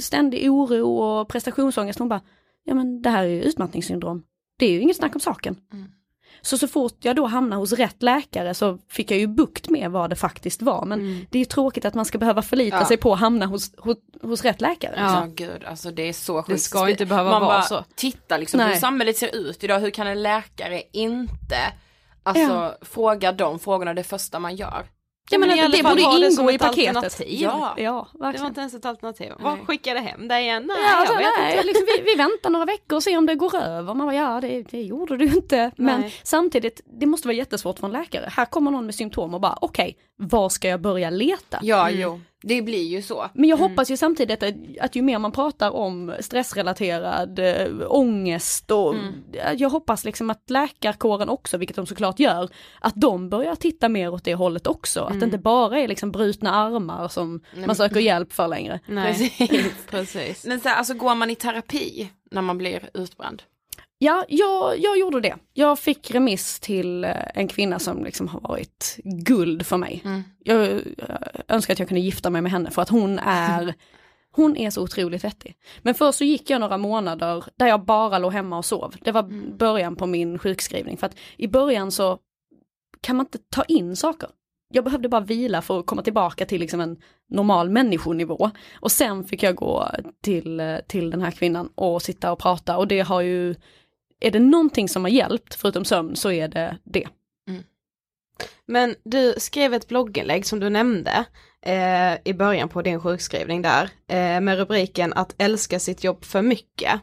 ständig 0.00 0.50
oro 0.50 0.96
och 0.96 1.28
prestationsångest. 1.28 1.98
Hon 1.98 2.08
bara, 2.08 2.20
ja 2.64 2.74
men 2.74 3.02
det 3.02 3.10
här 3.10 3.24
är 3.24 3.28
ju 3.28 3.42
utmattningssyndrom. 3.42 4.22
Det 4.58 4.66
är 4.66 4.70
ju 4.70 4.80
inget 4.80 4.96
snack 4.96 5.14
om 5.14 5.20
saken. 5.20 5.56
Mm. 5.72 5.90
Så 6.42 6.58
så 6.58 6.68
fort 6.68 6.96
jag 7.00 7.16
då 7.16 7.26
hamnade 7.26 7.60
hos 7.62 7.72
rätt 7.72 8.02
läkare 8.02 8.54
så 8.54 8.78
fick 8.88 9.10
jag 9.10 9.18
ju 9.18 9.26
bukt 9.26 9.68
med 9.68 9.90
vad 9.90 10.10
det 10.10 10.16
faktiskt 10.16 10.62
var. 10.62 10.84
Men 10.84 11.26
det 11.30 11.38
är 11.38 11.40
ju 11.40 11.44
tråkigt 11.44 11.84
att 11.84 11.94
man 11.94 12.04
ska 12.04 12.18
behöva 12.18 12.42
förlita 12.42 12.76
Ja. 12.76 12.84
sig 12.86 12.96
på 12.96 13.12
att 13.12 13.20
hamna 13.20 13.46
hos, 13.46 13.70
hos, 13.78 13.96
hos 14.22 14.42
rätt 14.44 14.60
läkare. 14.60 14.94
Ja 14.98 15.26
gud, 15.34 15.64
alltså 15.64 15.90
det 15.90 16.02
är 16.08 16.12
så 16.12 16.36
sjukt. 16.42 16.48
Det 16.48 16.58
ska 16.58 16.90
inte 16.90 17.06
behöva 17.06 17.30
Man 17.30 17.40
vara 17.42 17.52
bara 17.54 17.62
så. 17.62 17.84
tittar 17.96 18.38
liksom 18.38 18.58
Nej. 18.58 18.68
hur 18.68 18.76
samhället 18.76 19.16
ser 19.16 19.34
ut 19.36 19.64
idag, 19.64 19.80
hur 19.80 19.90
kan 19.90 20.06
en 20.06 20.22
läkare 20.22 20.82
inte 20.92 21.56
Alltså 22.22 22.42
Ja. 22.52 22.74
fråga 22.82 23.32
de 23.32 23.58
frågorna 23.58 23.94
det 23.94 24.02
första 24.04 24.38
man 24.38 24.56
gör. 24.56 24.86
Jag 25.32 25.40
men 25.40 25.50
alla 25.50 25.68
det 25.68 25.82
fall 25.82 25.96
borde 25.96 26.18
det 26.26 26.32
ingå 26.32 26.50
i 26.50 26.58
paketet. 26.58 26.96
alternativ. 26.96 27.40
Ja. 27.40 27.74
ja 27.76 28.08
Det 28.12 28.38
var 28.38 28.46
inte 28.46 28.60
ens 28.60 28.74
ett 28.74 28.84
alternativ. 28.84 29.32
Vad 29.38 29.58
skickade 29.66 30.00
hem 30.00 30.28
dig 30.28 30.42
igen? 30.42 30.64
Nej, 30.66 30.76
Ja, 30.82 30.96
alltså, 30.96 31.14
jag 31.14 31.18
vet 31.20 31.28
nej, 31.38 31.52
inte. 31.56 31.66
liksom, 31.66 31.86
vi, 31.96 32.02
vi 32.12 32.14
väntar 32.18 32.50
några 32.50 32.64
veckor 32.64 32.96
och 32.96 33.02
ser 33.02 33.18
om 33.18 33.26
det 33.26 33.34
går 33.34 33.56
över. 33.56 33.94
Man 33.94 34.06
bara, 34.06 34.14
ja 34.16 34.40
det, 34.40 34.62
det 34.62 34.82
gjorde 34.82 35.16
du 35.16 35.24
inte. 35.24 35.70
Men 35.76 36.00
Nej. 36.00 36.14
samtidigt, 36.22 36.80
det 37.00 37.06
måste 37.06 37.28
vara 37.28 37.36
jättesvårt 37.36 37.78
för 37.78 37.86
en 37.86 37.92
läkare. 37.92 38.28
Här 38.36 38.44
kommer 38.44 38.70
någon 38.70 38.86
med 38.86 38.94
symptom 38.94 39.34
och 39.34 39.40
bara, 39.40 39.58
okej, 39.60 39.96
var 40.16 40.48
ska 40.48 40.68
jag 40.68 40.80
börja 40.80 41.10
leta? 41.10 41.58
Ja, 41.62 41.90
jo, 41.90 42.20
det 42.42 42.62
blir 42.62 42.86
ju 42.86 43.02
så. 43.02 43.30
Men 43.34 43.50
jag 43.50 43.56
hoppas 43.56 43.90
ju 43.90 43.96
samtidigt 43.96 44.42
att, 44.42 44.54
att 44.80 44.96
ju 44.96 45.02
mer 45.02 45.18
man 45.18 45.32
pratar 45.32 45.70
om 45.70 46.14
stressrelaterad 46.20 47.38
äh, 47.38 47.66
ångest 47.88 48.70
och 48.70 48.94
jag 49.56 49.70
hoppas 49.70 50.04
liksom 50.04 50.30
att 50.30 50.50
läkarkåren 50.50 51.28
också, 51.28 51.58
vilket 51.58 51.76
de 51.76 51.86
såklart 51.86 52.18
gör, 52.18 52.48
att 52.80 52.94
de 52.96 53.28
börjar 53.28 53.54
titta 53.54 53.88
mer 53.88 54.14
åt 54.14 54.24
det 54.24 54.34
hållet 54.34 54.66
också. 54.66 55.00
Att 55.00 55.20
det 55.20 55.24
inte 55.24 55.38
bara 55.38 55.78
är 55.78 55.88
liksom 55.88 56.12
brutna 56.12 56.54
armar 56.54 57.08
som 57.08 57.40
man 57.66 57.76
söker 57.76 58.00
hjälp 58.00 58.32
för 58.32 58.48
längre. 58.48 58.80
Nej, 58.86 59.12
Precis. 59.12 59.86
precis. 59.90 60.44
Men 60.46 60.60
så 60.60 60.68
här, 60.68 60.76
alltså 60.76 60.94
går 60.94 61.14
man 61.14 61.30
i 61.30 61.34
terapi 61.34 62.10
när 62.30 62.42
man 62.42 62.58
blir 62.58 62.90
utbränd? 62.94 63.42
Ja, 64.02 64.24
jag, 64.28 64.78
jag 64.78 64.98
gjorde 64.98 65.20
det. 65.20 65.36
Jag 65.52 65.78
fick 65.78 66.10
remiss 66.10 66.60
till 66.60 67.04
eh, 67.04 67.16
en 67.34 67.48
kvinna 67.48 67.78
som 67.78 68.04
liksom 68.04 68.28
har 68.28 68.40
varit 68.40 68.96
guld 69.04 69.66
för 69.66 69.76
mig. 69.76 70.02
Jag, 70.44 70.66
jag 70.68 70.80
önskar 71.48 71.72
att 71.72 71.78
jag 71.78 71.88
kunde 71.88 72.00
gifta 72.00 72.30
mig 72.30 72.42
med 72.42 72.52
henne 72.52 72.70
för 72.70 72.82
att 72.82 72.88
hon 72.88 73.18
är, 73.18 73.74
hon 74.32 74.56
är 74.56 74.70
så 74.70 74.82
otroligt 74.82 75.24
vettig. 75.24 75.54
Men 75.82 75.94
först 75.94 76.18
så 76.18 76.24
gick 76.24 76.50
jag 76.50 76.60
några 76.60 76.78
månader 76.78 77.44
där 77.56 77.66
jag 77.66 77.84
bara 77.84 78.18
låg 78.18 78.32
hemma 78.32 78.58
och 78.58 78.64
sov. 78.64 78.94
Det 79.00 79.12
var 79.12 79.52
början 79.58 79.96
på 79.96 80.06
min 80.06 80.38
sjukskrivning 80.38 80.96
för 80.96 81.06
att 81.06 81.16
i 81.36 81.48
början 81.48 81.90
så 81.90 82.18
kan 83.00 83.16
man 83.16 83.26
inte 83.26 83.38
ta 83.38 83.64
in 83.64 83.96
saker. 83.96 84.28
Jag 84.72 84.84
behövde 84.84 85.08
bara 85.08 85.20
vila 85.20 85.62
för 85.62 85.80
att 85.80 85.86
komma 85.86 86.02
tillbaka 86.02 86.46
till 86.46 86.60
liksom 86.60 86.80
en 86.80 86.96
normal 87.30 87.70
människonivå. 87.70 88.50
Och 88.80 88.92
sen 88.92 89.24
fick 89.24 89.42
jag 89.42 89.54
gå 89.54 89.88
till, 90.22 90.60
eh, 90.60 90.76
till 90.86 91.10
den 91.10 91.22
här 91.22 91.30
kvinnan 91.30 91.68
och 91.74 92.02
sitta 92.02 92.32
och 92.32 92.38
prata 92.38 92.76
och 92.78 92.88
det 92.88 93.00
har 93.00 93.20
ju, 93.20 93.54
är 94.20 94.30
det 94.30 94.40
någonting 94.40 94.88
som 94.88 95.04
har 95.04 95.10
hjälpt 95.10 95.54
förutom 95.54 95.84
sömn 95.84 96.16
så 96.16 96.30
är 96.30 96.48
det 96.48 96.78
det. 96.84 97.08
Men 98.66 98.94
du 99.04 99.34
skrev 99.38 99.74
ett 99.74 99.88
blogginlägg 99.88 100.46
som 100.46 100.60
du 100.60 100.70
nämnde 100.70 101.24
eh, 101.62 102.14
i 102.24 102.34
början 102.34 102.68
på 102.68 102.82
din 102.82 103.00
sjukskrivning 103.00 103.62
där 103.62 103.90
eh, 104.08 104.40
med 104.40 104.58
rubriken 104.58 105.12
att 105.12 105.34
älska 105.38 105.80
sitt 105.80 106.04
jobb 106.04 106.24
för 106.24 106.42
mycket. 106.42 107.00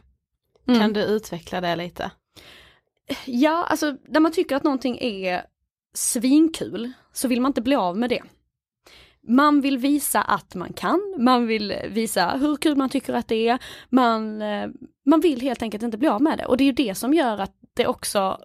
Mm. 0.68 0.80
Kan 0.80 0.92
du 0.92 1.02
utveckla 1.02 1.60
det 1.60 1.76
lite? 1.76 2.10
Ja, 3.24 3.64
alltså 3.64 3.96
när 4.08 4.20
man 4.20 4.32
tycker 4.32 4.56
att 4.56 4.64
någonting 4.64 4.98
är 4.98 5.42
svinkul 5.94 6.92
så 7.12 7.28
vill 7.28 7.40
man 7.40 7.50
inte 7.50 7.62
bli 7.62 7.74
av 7.74 7.98
med 7.98 8.10
det. 8.10 8.22
Man 9.28 9.60
vill 9.60 9.78
visa 9.78 10.22
att 10.22 10.54
man 10.54 10.72
kan, 10.72 11.14
man 11.18 11.46
vill 11.46 11.74
visa 11.88 12.36
hur 12.36 12.56
kul 12.56 12.76
man 12.76 12.88
tycker 12.88 13.14
att 13.14 13.28
det 13.28 13.48
är, 13.48 13.58
man, 13.88 14.42
eh, 14.42 14.68
man 15.08 15.20
vill 15.20 15.40
helt 15.40 15.62
enkelt 15.62 15.82
inte 15.82 15.98
bli 15.98 16.08
av 16.08 16.22
med 16.22 16.38
det. 16.38 16.44
Och 16.46 16.56
det 16.56 16.64
är 16.64 16.66
ju 16.66 16.72
det 16.72 16.94
som 16.94 17.14
gör 17.14 17.38
att 17.38 17.52
det 17.74 17.86
också, 17.86 18.38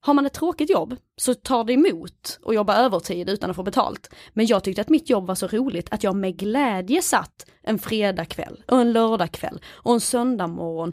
har 0.00 0.14
man 0.14 0.26
ett 0.26 0.32
tråkigt 0.32 0.70
jobb 0.70 0.96
så 1.16 1.34
tar 1.34 1.64
det 1.64 1.72
emot 1.72 2.40
att 2.46 2.54
jobba 2.54 2.76
övertid 2.76 3.28
utan 3.28 3.50
att 3.50 3.56
få 3.56 3.62
betalt. 3.62 4.14
Men 4.32 4.46
jag 4.46 4.64
tyckte 4.64 4.82
att 4.82 4.88
mitt 4.88 5.10
jobb 5.10 5.26
var 5.26 5.34
så 5.34 5.46
roligt 5.46 5.92
att 5.92 6.04
jag 6.04 6.16
med 6.16 6.36
glädje 6.36 7.02
satt 7.02 7.46
en 7.62 7.78
fredagkväll 7.78 8.62
och 8.66 8.80
en 8.80 8.92
lördagkväll 8.92 9.60
och 9.66 9.94
en 9.94 10.00
söndagmorgon 10.00 10.92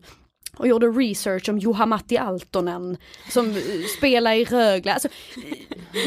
och 0.58 0.68
gjorde 0.68 0.88
research 0.88 1.50
om 1.50 1.60
Juha-Matti 1.60 2.18
Altonen 2.18 2.98
som 3.30 3.56
spelar 3.98 4.34
i 4.34 4.46
Rögle. 4.46 4.94
Alltså, 4.94 5.08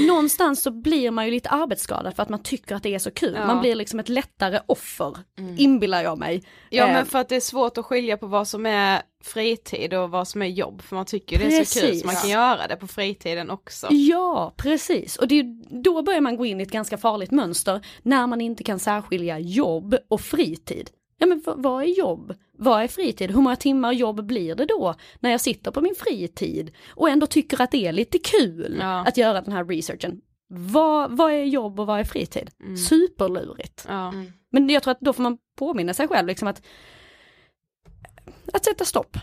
någonstans 0.07 0.63
så 0.63 0.71
blir 0.71 1.11
man 1.11 1.25
ju 1.25 1.31
lite 1.31 1.49
arbetsskadad 1.49 2.17
för 2.17 2.23
att 2.23 2.29
man 2.29 2.43
tycker 2.43 2.75
att 2.75 2.83
det 2.83 2.95
är 2.95 2.99
så 2.99 3.11
kul. 3.11 3.35
Ja. 3.35 3.47
Man 3.47 3.61
blir 3.61 3.75
liksom 3.75 4.01
ett 4.01 4.09
lättare 4.09 4.61
offer, 4.67 5.17
inbillar 5.57 6.03
jag 6.03 6.19
mig. 6.19 6.43
Ja 6.71 6.91
Eh, 6.91 6.95
men 6.95 7.07
för 7.07 7.19
att 7.19 7.29
det 7.29 7.37
är 7.37 7.41
svårt 7.41 7.79
att 7.79 7.87
skilja 7.87 8.17
på 8.17 8.27
vad 8.27 8.49
som 8.49 8.67
är 8.67 9.03
fritid 9.25 9.95
och 9.95 10.11
vad 10.11 10.29
som 10.29 10.43
är 10.43 10.47
jobb 10.47 10.83
för 10.83 10.97
man 10.97 11.07
tycker 11.07 11.39
det 11.39 11.57
är 11.57 11.65
så 11.65 11.81
kul 11.81 11.97
så 11.97 12.07
man 12.07 12.17
kan 12.17 12.31
göra 12.31 12.67
det 12.67 12.77
på 12.77 12.87
fritiden 12.87 13.51
också. 13.51 13.87
Ja, 13.91 14.55
precis. 14.57 15.17
Och 15.17 15.29
det 15.29 15.39
är, 15.41 15.45
då 15.83 16.03
börjar 16.03 16.21
man 16.21 16.37
gå 16.37 16.47
in 16.47 16.61
i 16.61 16.63
ett 16.63 16.71
ganska 16.71 16.99
farligt 16.99 17.31
mönster 17.31 17.87
när 18.03 18.27
man 18.27 18.41
inte 18.41 18.65
kan 18.65 18.79
särskilja 18.79 19.39
jobb 19.39 19.97
och 20.09 20.21
fritid. 20.21 20.91
Ja 21.23 21.27
men 21.27 21.43
vad, 21.45 21.83
är 21.83 21.87
jobb? 21.87 22.35
Vad 22.53 22.83
är 22.83 22.89
fritid? 22.89 23.31
Hur 23.31 23.41
många 23.41 23.57
timmar 23.57 23.93
jobb 23.93 24.25
blir 24.27 24.55
det 24.55 24.65
då 24.65 24.95
när 25.21 25.31
jag 25.31 25.41
sitter 25.41 25.71
på 25.71 25.81
min 25.81 25.95
fritid 25.95 26.73
och 26.89 27.09
ändå 27.11 27.27
tycker 27.27 27.63
att 27.63 27.71
det 27.71 27.87
är 27.87 27.93
lite 27.93 28.19
kul 28.19 28.77
Ja. 28.81 29.05
att 29.07 29.17
göra 29.17 29.41
den 29.41 29.53
här 29.53 29.65
researchen? 29.65 30.21
Vad, 30.49 31.17
vad 31.17 31.33
är 31.33 31.45
jobb 31.45 31.81
och 31.81 31.87
vad 31.87 32.01
är 32.01 32.05
fritid? 32.05 32.51
Superlurigt. 32.89 33.85
Ja. 33.89 34.15
Men 34.53 34.69
jag 34.69 34.83
tror 34.83 34.93
att 34.93 35.01
då 35.01 35.13
får 35.13 35.23
man 35.23 35.39
påminna 35.59 35.95
sig 35.95 36.09
själv 36.09 36.29
liksom 36.29 36.49
att 36.49 36.63
att 38.53 38.65
sätta 38.65 38.85
stopp. 38.85 39.17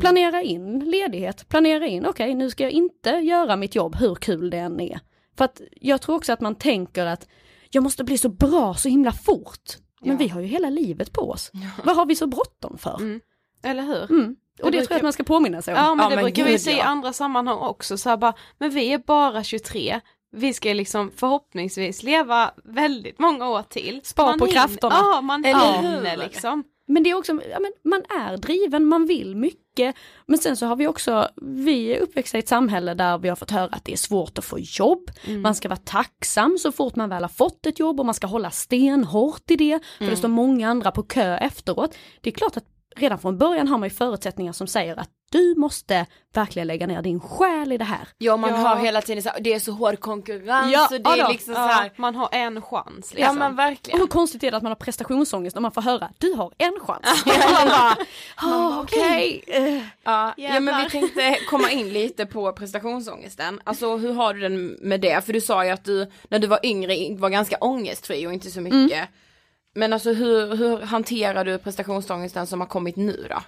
Planera 0.00 0.42
in 0.42 0.78
ledighet, 0.90 1.48
planera 1.48 1.86
in, 1.86 2.06
okej 2.06 2.34
nu 2.34 2.50
ska 2.50 2.62
jag 2.62 2.72
inte 2.72 3.10
göra 3.10 3.56
mitt 3.56 3.74
jobb 3.74 3.96
hur 3.96 4.14
kul 4.14 4.50
det 4.50 4.58
än 4.58 4.80
är. 4.80 5.00
För 5.36 5.44
att 5.44 5.60
jag 5.80 6.00
tror 6.02 6.16
också 6.16 6.32
att 6.32 6.40
man 6.40 6.54
tänker 6.54 7.06
att 7.06 7.28
jag 7.70 7.82
måste 7.82 8.04
bli 8.04 8.18
så 8.18 8.28
bra 8.28 8.74
så 8.74 8.88
himla 8.88 9.12
fort. 9.12 9.76
Men 10.04 10.12
Ja. 10.12 10.16
vi 10.18 10.28
har 10.28 10.40
ju 10.40 10.46
hela 10.46 10.70
livet 10.70 11.12
på 11.12 11.30
oss. 11.30 11.50
Vad 11.84 11.96
har 11.96 12.06
vi 12.06 12.14
så 12.16 12.26
bråttom 12.26 12.78
för? 12.78 12.96
Mm. 12.96 13.20
Eller 13.62 13.82
hur? 13.82 14.02
Och 14.02 14.08
det, 14.08 14.16
tror 14.58 14.70
brukar- 14.70 14.86
jag 14.90 14.96
att 14.96 15.02
man 15.02 15.12
ska 15.12 15.24
påminna 15.24 15.62
sig 15.62 15.74
om. 15.74 15.80
Ja 15.80 15.94
men 15.94 16.04
Ja, 16.04 16.10
det 16.10 16.16
men 16.16 16.24
brukar 16.24 16.44
vi 16.44 16.58
säga 16.58 16.76
i 16.76 16.78
ja. 16.78 16.84
andra 16.84 17.12
sammanhang 17.12 17.58
också 17.58 17.98
så 17.98 18.08
här 18.08 18.16
bara, 18.16 18.34
men 18.58 18.70
vi 18.70 18.92
är 18.92 18.98
bara 18.98 19.44
23, 19.44 20.00
vi 20.32 20.52
ska 20.54 20.68
liksom 20.72 21.10
förhoppningsvis 21.16 22.02
leva 22.02 22.50
väldigt 22.64 23.18
många 23.18 23.48
år 23.48 23.62
till. 23.62 24.00
Spar 24.04 24.24
Man 24.26 24.38
på 24.38 24.46
hinner- 24.46 24.60
krafterna. 24.60 24.94
Ja 24.98 25.20
man 25.20 25.44
Eller 25.44 25.72
hinner 25.82 26.10
hur? 26.10 26.16
liksom. 26.16 26.64
Men 26.86 27.02
det 27.02 27.10
är 27.10 27.14
också, 27.14 27.32
ja, 27.50 27.60
men 27.60 27.72
man 27.82 28.02
är 28.20 28.36
driven, 28.36 28.86
man 28.86 29.06
vill 29.06 29.36
mycket. 29.36 29.96
Men 30.26 30.38
sen 30.38 30.56
så 30.56 30.66
har 30.66 30.76
vi 30.76 30.86
också, 30.86 31.28
vi 31.42 31.94
är 31.94 32.00
uppväxta 32.00 32.38
i 32.38 32.40
ett 32.40 32.48
samhälle 32.48 32.94
där 32.94 33.18
vi 33.18 33.28
har 33.28 33.36
fått 33.36 33.50
höra 33.50 33.68
att 33.72 33.84
det 33.84 33.92
är 33.92 33.96
svårt 33.96 34.38
att 34.38 34.44
få 34.44 34.58
jobb. 34.58 35.10
Man 35.42 35.54
ska 35.54 35.68
vara 35.68 35.80
tacksam 35.84 36.58
så 36.58 36.72
fort 36.72 36.96
man 36.96 37.08
väl 37.08 37.22
har 37.22 37.28
fått 37.28 37.66
ett 37.66 37.78
jobb 37.78 38.00
och 38.00 38.06
man 38.06 38.14
ska 38.14 38.26
hålla 38.26 38.50
stenhårt 38.50 39.50
i 39.50 39.56
det. 39.56 39.80
För 39.98 40.06
det 40.06 40.16
står 40.16 40.28
många 40.28 40.68
andra 40.68 40.90
på 40.90 41.02
kö 41.02 41.36
efteråt. 41.36 41.94
Det 42.20 42.30
är 42.30 42.34
klart 42.34 42.56
att 42.56 42.64
redan 42.96 43.18
från 43.18 43.38
början 43.38 43.68
har 43.68 43.78
man 43.78 43.88
ju 43.88 43.94
förutsättningar 43.94 44.52
som 44.52 44.66
säger 44.66 44.96
att 44.96 45.08
du 45.30 45.54
måste 45.56 46.06
verkligen 46.34 46.68
lägga 46.68 46.86
ner 46.86 47.02
din 47.02 47.20
själ 47.20 47.72
i 47.72 47.76
det 47.78 47.84
här. 47.84 48.08
Ja 48.18 48.36
man 48.36 48.50
Ja. 48.50 48.56
hör 48.56 48.76
hela 48.76 49.02
tiden 49.02 49.22
så 49.22 49.28
här, 49.28 49.40
det 49.40 49.54
är 49.54 49.60
så 49.60 49.72
hård 49.72 50.00
konkurrens 50.00 50.72
Ja, 50.72 50.84
och 50.84 50.90
det 51.00 51.10
är 51.20 51.24
då. 51.24 51.28
liksom 51.32 51.54
så 51.54 51.60
här, 51.60 51.92
man 51.96 52.14
har 52.14 52.28
en 52.32 52.62
chans 52.62 53.14
liksom. 53.14 53.18
ja 53.18 53.32
men 53.32 53.52
Och 53.52 53.58
verkligen. 53.58 54.00
hur 54.00 54.06
konstigt 54.06 54.42
är 54.42 54.50
det 54.50 54.56
att 54.56 54.62
man 54.62 54.70
har 54.70 54.76
prestationsångest 54.76 55.56
när 55.56 55.60
man 55.60 55.72
får 55.72 55.82
höra 55.82 56.10
du 56.18 56.32
har 56.32 56.52
en 56.58 56.72
chans. 56.80 57.24
man 57.26 57.68
bara, 57.68 57.96
"Ah, 58.36 58.80
okej. 58.82 59.44
eh." 59.46 59.82
Ja, 60.04 60.34
ja 60.36 60.60
men 60.60 60.82
vi 60.84 60.90
tänkte 60.90 61.36
komma 61.50 61.70
in 61.70 61.92
lite 61.92 62.26
på 62.26 62.52
prestationsångesten. 62.52 63.60
Alltså 63.64 63.96
hur 63.96 64.12
har 64.12 64.34
du 64.34 64.40
den 64.40 64.66
med 64.80 65.00
det? 65.00 65.24
För 65.26 65.32
du 65.32 65.40
sa 65.40 65.64
ju 65.64 65.70
att 65.70 65.84
du 65.84 66.10
när 66.28 66.38
du 66.38 66.46
var 66.46 66.60
yngre 66.62 67.16
var 67.18 67.28
ganska 67.28 67.56
ångestfri 67.56 68.26
och 68.26 68.32
inte 68.32 68.50
så 68.50 68.60
mycket. 68.60 69.08
Men 69.74 69.92
alltså 69.92 70.12
hur, 70.12 70.56
hur 70.56 70.78
hanterar 70.78 71.44
du 71.44 71.58
prestationsångesten 71.58 72.46
som 72.46 72.60
har 72.60 72.66
kommit 72.66 72.96
nu 72.96 73.26
då? 73.30 73.42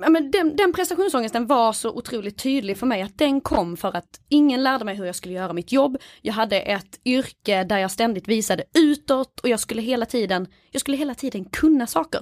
Ja, 0.00 0.10
men 0.10 0.30
den, 0.30 0.56
den 0.56 0.72
prestationsångesten 0.72 1.46
var 1.46 1.72
så 1.72 1.90
otroligt 1.90 2.38
tydlig 2.38 2.78
för 2.78 2.86
mig 2.86 3.02
att 3.02 3.18
den 3.18 3.40
kom 3.40 3.76
för 3.76 3.96
att 3.96 4.20
ingen 4.28 4.62
lärde 4.62 4.84
mig 4.84 4.94
hur 4.94 5.04
jag 5.04 5.14
skulle 5.14 5.34
göra 5.34 5.52
mitt 5.52 5.72
jobb. 5.72 5.98
Jag 6.22 6.34
hade 6.34 6.60
ett 6.60 7.00
yrke 7.04 7.64
där 7.64 7.78
jag 7.78 7.90
ständigt 7.90 8.28
visade 8.28 8.64
utåt 8.78 9.40
och 9.40 9.48
jag 9.48 9.60
skulle 9.60 9.82
hela 9.82 10.06
tiden, 10.06 10.46
jag 10.70 10.80
skulle 10.80 10.96
hela 10.96 11.14
tiden 11.14 11.44
kunna 11.44 11.86
saker. 11.86 12.20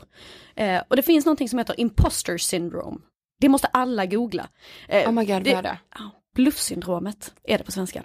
Eh, 0.54 0.82
och 0.88 0.96
det 0.96 1.02
finns 1.02 1.26
någonting 1.26 1.48
som 1.48 1.58
heter 1.58 1.80
imposter 1.80 2.38
syndrome. 2.38 2.98
Det 3.40 3.48
måste 3.48 3.66
alla 3.66 4.06
googla. 4.06 4.48
Eh, 4.88 5.08
Oh 5.08 5.12
my 5.12 5.24
god, 5.24 5.46
vad 5.46 5.46
är 5.46 5.62
det? 5.62 5.78
Bluffsyndromet 6.34 7.34
är 7.44 7.58
det 7.58 7.64
på 7.64 7.72
svenska. 7.72 8.02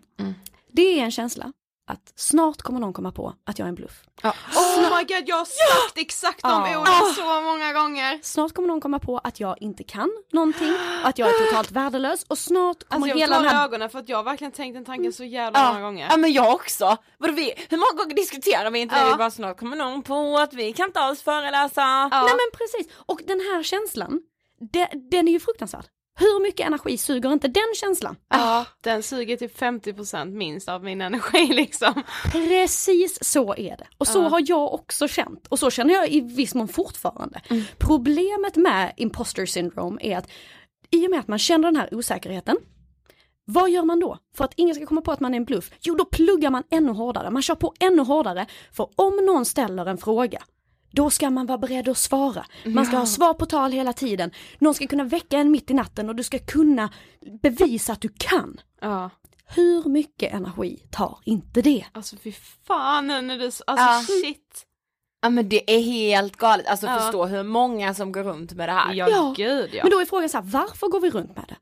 Det 0.72 1.00
är 1.00 1.04
en 1.04 1.12
känsla 1.12 1.54
att 1.88 2.14
snart 2.16 2.62
kommer 2.62 2.80
någon 2.80 2.94
komma 2.94 3.12
på 3.12 3.34
att 3.46 3.60
jag 3.60 3.66
är 3.66 3.70
en 3.70 3.76
bluff. 3.76 4.02
Ja. 4.22 4.34
Oh 4.56 4.98
my 4.98 5.04
god 5.04 5.24
jag 5.30 5.36
har 5.36 5.46
sagt 5.46 5.98
exakt 5.98 6.42
de 6.42 6.50
Ja. 6.72 6.80
orden 6.80 7.14
så 7.16 7.42
många 7.42 7.74
gånger. 7.74 8.20
Snart 8.24 8.54
kommer 8.54 8.68
någon 8.68 8.82
komma 8.82 9.00
på 9.00 9.18
att 9.18 9.40
jag 9.40 9.62
inte 9.62 9.84
kan 9.84 10.10
någonting, 10.32 10.74
att 11.04 11.18
jag 11.18 11.30
är 11.30 11.46
totalt 11.46 11.72
värdelös 11.72 12.24
och 12.28 12.38
snart 12.38 12.84
kommer 12.90 13.08
Alltså 13.08 13.10
jag 13.20 13.28
hela 13.28 13.40
den 13.40 13.48
här 13.50 13.66
ögonen 13.66 13.90
för 13.90 14.00
att 14.00 14.10
jag 14.10 14.18
har 14.18 14.24
verkligen 14.24 14.52
tänkt 14.54 14.74
den 14.74 14.86
tanken 14.86 15.14
så 15.14 15.24
jävla 15.24 15.60
Ja. 15.60 15.68
många 15.74 15.82
gånger. 15.82 16.08
ja 16.10 16.18
men 16.18 16.34
jag 16.34 16.54
också. 16.54 16.98
Vadå, 17.18 17.34
vi, 17.34 17.54
hur 17.70 17.78
många 17.78 18.04
gånger 18.04 18.16
diskuterar 18.16 18.72
vi 18.72 18.80
inte 18.80 18.96
det? 18.96 19.02
Ja. 19.02 19.10
Vi 19.12 19.16
bara 19.18 19.32
snart 19.32 19.60
kommer 19.60 19.78
någon 19.78 20.04
på 20.04 20.38
att 20.38 20.54
vi 20.54 20.74
kan 20.74 20.86
inte 20.88 21.00
alls 21.00 21.22
föreläsa. 21.22 21.82
Ja. 21.82 22.10
Nej 22.12 22.22
men 22.36 22.58
precis, 22.58 22.94
och 23.06 23.20
den 23.28 23.40
här 23.40 23.64
känslan, 23.64 24.22
de, 24.72 24.88
den 25.12 25.28
är 25.28 25.32
ju 25.32 25.40
fruktansvärd. 25.40 25.86
Hur 26.20 26.42
mycket 26.44 26.68
energi 26.68 26.98
suger 26.98 27.34
inte 27.34 27.48
den 27.48 27.74
känslan? 27.76 28.16
Ja, 28.30 28.66
den 28.82 29.04
suger 29.04 29.38
typ 29.38 29.60
50% 29.60 30.26
minst 30.32 30.70
av 30.70 30.84
min 30.84 31.02
energi 31.02 31.48
liksom. 31.54 32.04
Precis 32.32 33.18
så 33.22 33.56
är 33.56 33.78
det. 33.78 33.88
Och 33.98 34.08
så 34.08 34.20
Ja. 34.20 34.28
har 34.28 34.44
jag 34.48 34.74
också 34.74 35.08
känt. 35.08 35.48
Och 35.48 35.60
så 35.60 35.70
känner 35.70 35.94
jag 35.94 36.10
i 36.10 36.20
viss 36.22 36.56
mån 36.56 36.68
fortfarande. 36.68 37.42
Problemet 37.78 38.56
med 38.56 38.94
imposter 38.98 39.46
syndrome 39.46 39.98
är 40.02 40.18
att 40.18 40.30
i 40.92 41.08
och 41.08 41.12
med 41.12 41.20
att 41.20 41.28
man 41.28 41.40
känner 41.40 41.68
den 41.68 41.76
här 41.76 41.94
osäkerheten, 41.96 42.58
vad 43.46 43.70
gör 43.70 43.84
man 43.84 44.00
då? 44.00 44.18
För 44.38 44.46
att 44.46 44.54
ingen 44.56 44.76
ska 44.76 44.86
komma 44.86 45.02
på 45.02 45.12
att 45.12 45.20
man 45.20 45.34
är 45.34 45.38
en 45.38 45.46
bluff? 45.46 45.72
Jo, 45.82 45.96
då 45.96 46.06
pluggar 46.06 46.50
man 46.50 46.64
ännu 46.70 46.92
hårdare. 46.92 47.30
Man 47.32 47.42
kör 47.42 47.56
på 47.56 47.74
ännu 47.80 48.02
hårdare. 48.02 48.46
För 48.72 48.90
om 48.96 49.16
någon 49.26 49.46
ställer 49.46 49.86
en 49.86 49.98
fråga, 49.98 50.42
då 50.92 51.10
ska 51.10 51.30
man 51.30 51.46
vara 51.46 51.58
beredd 51.58 51.88
att 51.90 51.98
svara. 51.98 52.46
Man 52.66 52.86
ska 52.86 52.98
ha 52.98 53.06
svar 53.06 53.34
på 53.34 53.46
tal 53.46 53.72
hela 53.72 53.94
tiden. 53.94 54.32
Någon 54.60 54.74
ska 54.74 54.88
kunna 54.88 55.04
väcka 55.04 55.38
en 55.38 55.52
mitt 55.52 55.72
i 55.72 55.74
natten 55.74 56.10
och 56.10 56.16
du 56.16 56.24
ska 56.24 56.40
kunna 56.40 56.90
bevisa 57.42 57.94
att 57.94 58.02
du 58.02 58.10
kan. 58.18 58.62
Ja. 58.82 59.10
Hur 59.56 59.90
mycket 59.90 60.34
energi 60.34 60.84
tar 60.92 61.20
inte 61.26 61.62
det? 61.62 61.86
Alltså 61.92 62.16
fy 62.16 62.32
fan 62.68 63.08
när 63.08 63.38
du, 63.38 63.46
alltså 63.46 63.66
Ja. 63.68 64.04
shit. 64.24 64.64
Ja 65.22 65.30
men 65.30 65.50
det 65.50 65.76
är 65.76 65.82
helt 65.82 66.36
galet, 66.38 66.68
alltså 66.68 66.88
Ja. 66.88 67.00
förstå 67.00 67.26
hur 67.26 67.44
många 67.44 67.94
som 67.94 68.12
går 68.12 68.24
runt 68.24 68.54
med 68.54 68.70
det 68.70 68.74
här. 68.74 68.94
Ja, 68.94 69.10
Ja, 69.10 69.34
gud 69.38 69.70
ja. 69.74 69.84
Men 69.84 69.92
då 69.92 70.00
är 70.00 70.06
frågan 70.06 70.30
så 70.30 70.38
här, 70.38 70.46
varför 70.46 70.88
går 70.88 71.00
vi 71.00 71.10
runt 71.10 71.36
med 71.36 71.46
det? 71.48 71.56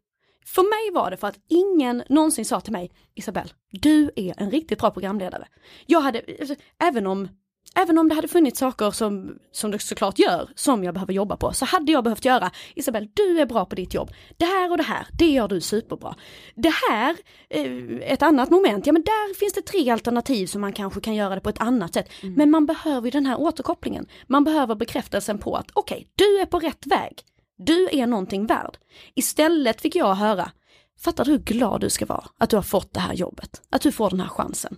För 0.46 0.62
mig 0.64 0.94
var 1.02 1.12
det 1.12 1.18
för 1.18 1.28
att 1.28 1.38
ingen 1.50 2.04
någonsin 2.10 2.46
sa 2.46 2.62
till 2.62 2.72
mig, 2.74 2.92
Isabelle, 3.16 3.50
du 3.72 4.12
är 4.16 4.34
en 4.38 4.52
riktigt 4.52 4.80
bra 4.80 4.92
programledare. 4.92 5.48
Jag 5.86 6.02
hade, 6.02 6.22
alltså, 6.40 6.56
även 6.84 7.08
om, 7.08 7.28
även 7.76 7.98
om 7.98 8.10
det 8.10 8.16
hade 8.16 8.28
funnits 8.28 8.60
saker 8.60 8.92
som, 8.92 9.40
som 9.52 9.72
det 9.72 9.80
såklart 9.80 10.20
gör, 10.20 10.50
som 10.56 10.84
jag 10.84 10.94
behöver 10.94 11.14
jobba 11.14 11.38
på, 11.38 11.54
så 11.54 11.66
hade 11.66 11.92
jag 11.92 12.04
behövt 12.04 12.26
göra, 12.26 12.52
Isabelle, 12.76 13.08
du 13.14 13.40
är 13.40 13.46
bra 13.46 13.66
på 13.66 13.76
ditt 13.76 13.94
jobb. 13.94 14.12
Det 14.38 14.46
här 14.46 14.72
och 14.72 14.78
det 14.78 14.84
här, 14.84 15.08
det 15.14 15.28
gör 15.30 15.48
du 15.48 15.62
superbra. 15.62 16.16
Det 16.56 16.74
här, 16.90 17.16
eh, 17.50 18.12
ett 18.12 18.22
annat 18.22 18.50
moment, 18.50 18.88
ja 18.88 18.94
men 18.94 19.02
där 19.02 19.34
finns 19.34 19.54
det 19.54 19.62
tre 19.62 19.90
alternativ 19.90 20.48
som 20.48 20.62
man 20.62 20.74
kanske 20.74 21.02
kan 21.02 21.16
göra 21.16 21.36
det 21.36 21.42
på 21.42 21.50
ett 21.50 21.62
annat 21.62 21.94
sätt. 21.94 22.10
Men 22.22 22.52
man 22.52 22.66
behöver 22.66 23.08
ju 23.08 23.12
den 23.12 23.26
här 23.26 23.40
återkopplingen. 23.40 24.08
Man 24.28 24.44
behöver 24.44 24.76
bekräftelsen 24.76 25.38
på 25.38 25.56
att 25.56 25.68
okej, 25.74 26.08
du 26.16 26.40
är 26.40 26.46
på 26.46 26.60
rätt 26.60 26.88
väg. 26.88 27.22
Du 27.58 27.90
är 27.92 28.08
någonting 28.08 28.46
värd. 28.46 28.78
Istället 29.14 29.82
fick 29.82 29.96
jag 29.96 30.16
höra, 30.16 30.52
fattar 31.00 31.26
du 31.26 31.32
hur 31.32 31.40
glad 31.40 31.82
du 31.82 31.90
ska 31.90 32.06
vara 32.06 32.26
att 32.38 32.50
du 32.50 32.56
har 32.56 32.64
fått 32.64 32.94
det 32.94 33.00
här 33.00 33.14
jobbet? 33.14 33.62
Att 33.70 33.82
du 33.82 33.92
får 33.92 34.10
den 34.10 34.20
här 34.20 34.28
chansen. 34.28 34.78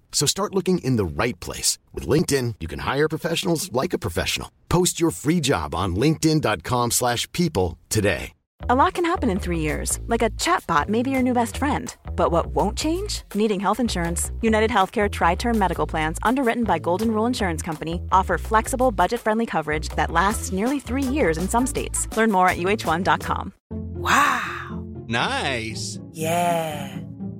So 0.11 0.27
start 0.27 0.53
looking 0.53 0.77
in 0.83 0.97
the 0.97 1.05
right 1.23 1.39
place. 1.39 1.79
With 1.95 2.07
LinkedIn, 2.07 2.55
you 2.59 2.67
can 2.67 2.79
hire 2.79 3.07
professionals 3.09 3.71
like 3.73 3.93
a 3.93 3.99
professional. 3.99 4.51
Post 4.69 4.99
your 4.99 5.09
free 5.11 5.39
job 5.39 5.73
on 5.73 5.95
linkedin.com/people 5.95 6.91
slash 6.91 7.27
people 7.31 7.77
today. 7.89 8.33
A 8.69 8.75
lot 8.75 8.93
can 8.93 9.05
happen 9.05 9.29
in 9.29 9.39
three 9.39 9.59
years, 9.59 9.99
like 10.05 10.21
a 10.21 10.29
chatbot 10.31 10.87
may 10.87 11.01
be 11.01 11.09
your 11.09 11.23
new 11.23 11.33
best 11.33 11.57
friend. 11.57 11.95
But 12.15 12.31
what 12.31 12.47
won't 12.55 12.77
change? 12.77 13.23
Needing 13.33 13.59
health 13.59 13.79
insurance. 13.79 14.31
United 14.41 14.69
Healthcare 14.69 15.09
Tri 15.09 15.35
Term 15.35 15.57
Medical 15.57 15.87
Plans, 15.87 16.19
underwritten 16.21 16.63
by 16.63 16.77
Golden 16.77 17.11
Rule 17.11 17.25
Insurance 17.25 17.61
Company, 17.63 18.01
offer 18.11 18.37
flexible, 18.37 18.91
budget 18.91 19.19
friendly 19.19 19.45
coverage 19.45 19.89
that 19.95 20.11
lasts 20.11 20.51
nearly 20.51 20.79
three 20.79 21.03
years 21.03 21.37
in 21.37 21.49
some 21.49 21.65
states. 21.65 22.07
Learn 22.15 22.31
more 22.31 22.47
at 22.49 22.57
uh1.com. 22.57 23.53
Wow. 23.71 24.85
Nice. 25.07 25.99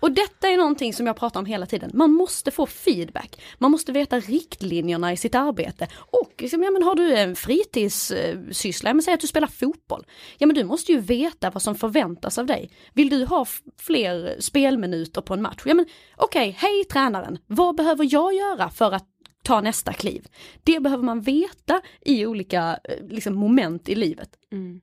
Och 0.00 0.12
detta 0.12 0.48
är 0.48 0.56
någonting 0.56 0.94
som 0.94 1.06
jag 1.06 1.16
pratar 1.16 1.40
om 1.40 1.46
hela 1.46 1.66
tiden. 1.66 1.90
Man 1.94 2.12
måste 2.12 2.50
få 2.50 2.66
feedback. 2.66 3.40
Man 3.58 3.70
måste 3.70 3.92
veta 3.92 4.20
riktlinjerna 4.20 5.12
i 5.12 5.16
sitt 5.16 5.34
arbete. 5.34 5.88
Och 5.94 6.32
liksom, 6.38 6.62
ja, 6.62 6.70
men 6.70 6.82
har 6.82 6.94
du 6.94 7.16
en 7.16 7.36
fritidssyssla, 7.36 8.90
ja, 8.90 8.94
men 8.94 9.02
säg 9.02 9.14
att 9.14 9.20
du 9.20 9.26
spelar 9.26 9.48
fotboll. 9.48 10.06
Ja 10.38 10.46
men 10.46 10.56
du 10.56 10.64
måste 10.64 10.92
ju 10.92 11.00
veta 11.00 11.50
vad 11.50 11.62
som 11.62 11.74
förväntas 11.74 12.38
av 12.38 12.46
dig. 12.46 12.70
Vill 12.92 13.08
du 13.08 13.24
ha 13.24 13.46
fler 13.80 14.36
spelminuter 14.40 15.20
på 15.20 15.34
en 15.34 15.42
match? 15.42 15.62
Ja 15.64 15.74
men 15.74 15.86
okej, 16.16 16.56
hej 16.58 16.84
tränaren, 16.84 17.38
vad 17.46 17.76
behöver 17.76 18.08
jag 18.12 18.34
göra 18.34 18.70
för 18.70 18.92
att 18.92 19.06
ta 19.42 19.60
nästa 19.60 19.92
kliv? 19.92 20.26
Det 20.64 20.80
behöver 20.80 21.02
man 21.04 21.20
veta 21.20 21.80
i 22.00 22.26
olika 22.26 22.78
eh, 22.84 23.06
liksom, 23.08 23.34
moment 23.34 23.88
i 23.88 23.94
livet. 23.94 24.30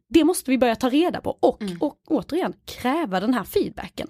Det 0.09 0.23
måste 0.23 0.51
vi 0.51 0.57
börja 0.57 0.75
ta 0.75 0.89
reda 0.89 1.21
på 1.21 1.37
och, 1.39 1.59
och 1.79 1.99
återigen 2.07 2.53
kräva 2.65 3.19
den 3.19 3.33
här 3.33 3.43
feedbacken. 3.43 4.07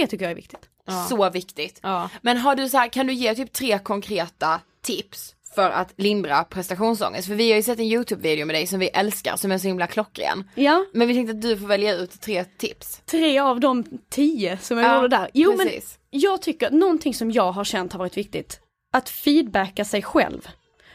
Det 0.00 0.06
tycker 0.06 0.24
jag 0.24 0.30
är 0.30 0.36
viktigt. 0.36 0.68
Så 1.08 1.30
viktigt. 1.30 1.80
Ja. 1.82 2.10
Men 2.22 2.36
har 2.36 2.54
du 2.56 2.68
så 2.68 2.76
här, 2.78 2.88
kan 2.88 3.06
du 3.06 3.12
ge 3.12 3.34
typ 3.34 3.52
tre 3.52 3.78
konkreta 3.78 4.60
tips 4.82 5.34
för 5.54 5.70
att 5.70 5.92
lindra 5.96 6.44
prestationsångest? 6.44 7.28
För 7.28 7.34
vi 7.34 7.50
har 7.50 7.56
ju 7.56 7.62
sett 7.62 7.78
en 7.78 7.84
YouTube-video 7.84 8.46
med 8.46 8.54
dig 8.54 8.66
som 8.66 8.78
vi 8.78 8.88
älskar, 8.88 9.36
som 9.36 9.52
är 9.52 9.58
så 9.58 9.66
himla 9.66 9.86
klockren. 9.86 10.50
Ja, 10.54 10.84
Men 10.92 11.08
vi 11.08 11.14
tänkte 11.14 11.30
att 11.32 11.42
du 11.42 11.56
får 11.56 11.66
välja 11.66 11.94
ut 11.94 12.20
tre 12.20 12.44
tips. 12.44 13.00
tre 13.06 13.38
av 13.38 13.60
de 13.60 13.84
tio 14.10 14.58
som 14.58 14.78
jag 14.78 14.86
Ja, 14.86 14.96
gjorde 14.96 15.08
där. 15.16 15.30
Jo 15.34 15.56
men 15.56 15.66
precis. 15.66 15.98
jag 16.10 16.42
tycker, 16.42 16.70
någonting 16.70 17.14
som 17.14 17.30
jag 17.30 17.52
har 17.52 17.64
känt 17.64 17.92
har 17.92 17.98
varit 17.98 18.16
viktigt, 18.16 18.60
att 18.92 19.08
feedbacka 19.08 19.84
sig 19.84 20.02
själv. 20.02 20.48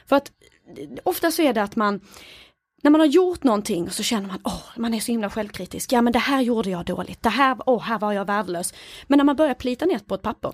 För 0.05 0.15
att 0.15 0.31
eh, 0.77 0.89
ofta 1.03 1.31
så 1.31 1.41
är 1.41 1.53
det 1.53 1.63
att 1.63 1.75
man, 1.75 2.01
när 2.81 2.91
man 2.91 3.01
har 3.01 3.07
gjort 3.07 3.43
någonting 3.43 3.89
så 3.89 4.03
känner 4.03 4.27
man, 4.27 4.39
åh, 4.43 4.63
man 4.77 4.93
är 4.93 4.99
så 4.99 5.11
himla 5.11 5.29
självkritisk. 5.29 5.91
Ja 5.91 6.01
men 6.01 6.13
det 6.13 6.19
här 6.19 6.41
gjorde 6.41 6.69
jag 6.69 6.85
dåligt, 6.85 7.21
det 7.21 7.29
här, 7.29 7.57
åh, 7.65 7.81
här 7.81 7.99
var 7.99 8.13
jag 8.13 8.25
värdelös. 8.25 8.73
Men 9.07 9.17
när 9.17 9.23
man 9.23 9.35
börjar 9.35 9.53
plita 9.53 9.85
ner 9.85 9.99
på 9.99 10.15
ett 10.15 10.21
papper, 10.21 10.53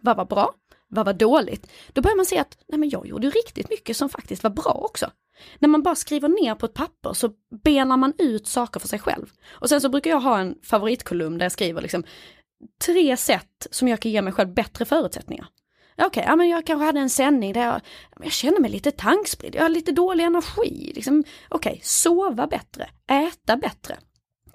vad 0.00 0.16
var 0.16 0.24
bra, 0.24 0.54
vad 0.88 1.06
var 1.06 1.12
dåligt? 1.12 1.70
Då 1.92 2.02
börjar 2.02 2.16
man 2.16 2.26
se 2.26 2.38
att, 2.38 2.58
nej 2.68 2.78
men 2.78 2.88
jag 2.88 3.06
gjorde 3.06 3.30
riktigt 3.30 3.70
mycket 3.70 3.96
som 3.96 4.08
faktiskt 4.08 4.42
var 4.42 4.50
bra 4.50 4.72
också. 4.72 5.10
När 5.58 5.68
man 5.68 5.82
bara 5.82 5.94
skriver 5.94 6.28
ner 6.28 6.54
på 6.54 6.66
ett 6.66 6.74
papper 6.74 7.12
så 7.12 7.30
benar 7.64 7.96
man 7.96 8.12
ut 8.18 8.46
saker 8.46 8.80
för 8.80 8.88
sig 8.88 8.98
själv. 8.98 9.26
Och 9.48 9.68
sen 9.68 9.80
så 9.80 9.88
brukar 9.88 10.10
jag 10.10 10.20
ha 10.20 10.38
en 10.38 10.54
favoritkolumn 10.62 11.38
där 11.38 11.44
jag 11.44 11.52
skriver 11.52 11.82
liksom 11.82 12.04
tre 12.84 13.16
sätt 13.16 13.66
som 13.70 13.88
jag 13.88 14.00
kan 14.00 14.10
ge 14.10 14.22
mig 14.22 14.32
själv 14.32 14.54
bättre 14.54 14.84
förutsättningar. 14.84 15.46
Okej, 16.02 16.24
ja, 16.26 16.36
men 16.36 16.48
jag 16.48 16.66
kanske 16.66 16.84
hade 16.86 17.00
en 17.00 17.10
sändning 17.10 17.52
där 17.52 17.64
jag, 17.66 17.80
jag 18.22 18.32
känner 18.32 18.60
mig 18.60 18.70
lite 18.70 18.90
tankspridd, 18.90 19.54
jag 19.54 19.62
har 19.62 19.68
lite 19.68 19.92
dålig 19.92 20.24
energi. 20.24 20.92
Liksom. 20.94 21.24
Okej, 21.48 21.80
sova 21.82 22.46
bättre, 22.46 22.88
äta 23.10 23.56
bättre. 23.56 23.96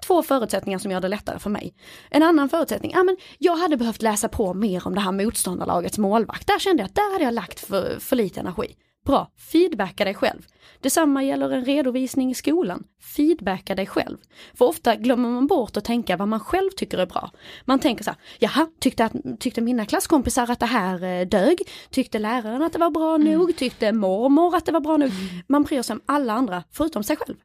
Två 0.06 0.22
förutsättningar 0.22 0.78
som 0.78 0.90
gör 0.90 1.00
det 1.00 1.08
lättare 1.08 1.38
för 1.38 1.50
mig. 1.50 1.74
En 2.10 2.22
annan 2.22 2.48
förutsättning, 2.48 2.92
ja 2.94 3.02
men 3.02 3.16
jag 3.38 3.56
hade 3.56 3.76
behövt 3.76 4.02
läsa 4.02 4.28
på 4.28 4.54
mer 4.54 4.86
om 4.86 4.94
det 4.94 5.00
här 5.00 5.12
motståndarlagets 5.12 5.98
målvakt. 5.98 6.46
Där 6.46 6.58
kände 6.58 6.82
jag 6.82 6.88
att 6.88 6.94
där 6.94 7.12
hade 7.12 7.24
jag 7.24 7.34
lagt 7.34 7.60
för, 7.60 7.98
för 8.00 8.16
lite 8.16 8.40
energi. 8.40 8.76
Bra, 9.10 9.30
feedbacka 9.52 10.04
dig 10.04 10.14
själv. 10.14 10.46
Detsamma 10.80 11.24
gäller 11.24 11.50
en 11.50 11.64
redovisning 11.64 12.30
i 12.30 12.34
skolan. 12.34 12.84
Feedbacka 13.16 13.74
dig 13.74 13.86
själv. 13.86 14.18
För 14.54 14.64
ofta 14.64 14.96
glömmer 14.96 15.28
man 15.28 15.46
bort 15.46 15.76
att 15.76 15.84
tänka 15.84 16.16
vad 16.16 16.28
man 16.28 16.40
själv 16.40 16.70
tycker 16.76 16.98
är 16.98 17.06
bra. 17.06 17.30
Man 17.64 17.78
tänker 17.78 18.04
så 18.04 18.10
här, 18.10 18.20
jaha, 18.38 18.66
tyckte, 18.80 19.04
att, 19.04 19.12
tyckte 19.40 19.60
mina 19.60 19.86
klasskompisar 19.86 20.50
att 20.50 20.60
det 20.60 20.66
här 20.66 21.04
eh, 21.04 21.26
dög? 21.26 21.58
Tyckte 21.90 22.18
läraren 22.18 22.62
att 22.62 22.72
det 22.72 22.78
var 22.78 22.90
bra 22.90 23.16
nog? 23.16 23.56
Tyckte 23.56 23.92
mormor 23.92 24.56
att 24.56 24.66
det 24.66 24.72
var 24.72 24.80
bra 24.80 24.96
nog? 24.96 25.10
Man 25.46 25.62
bryr 25.62 25.82
sig 25.82 25.94
om 25.94 26.00
alla 26.06 26.32
andra 26.32 26.64
förutom 26.70 27.02
sig 27.02 27.16
själv. 27.16 27.36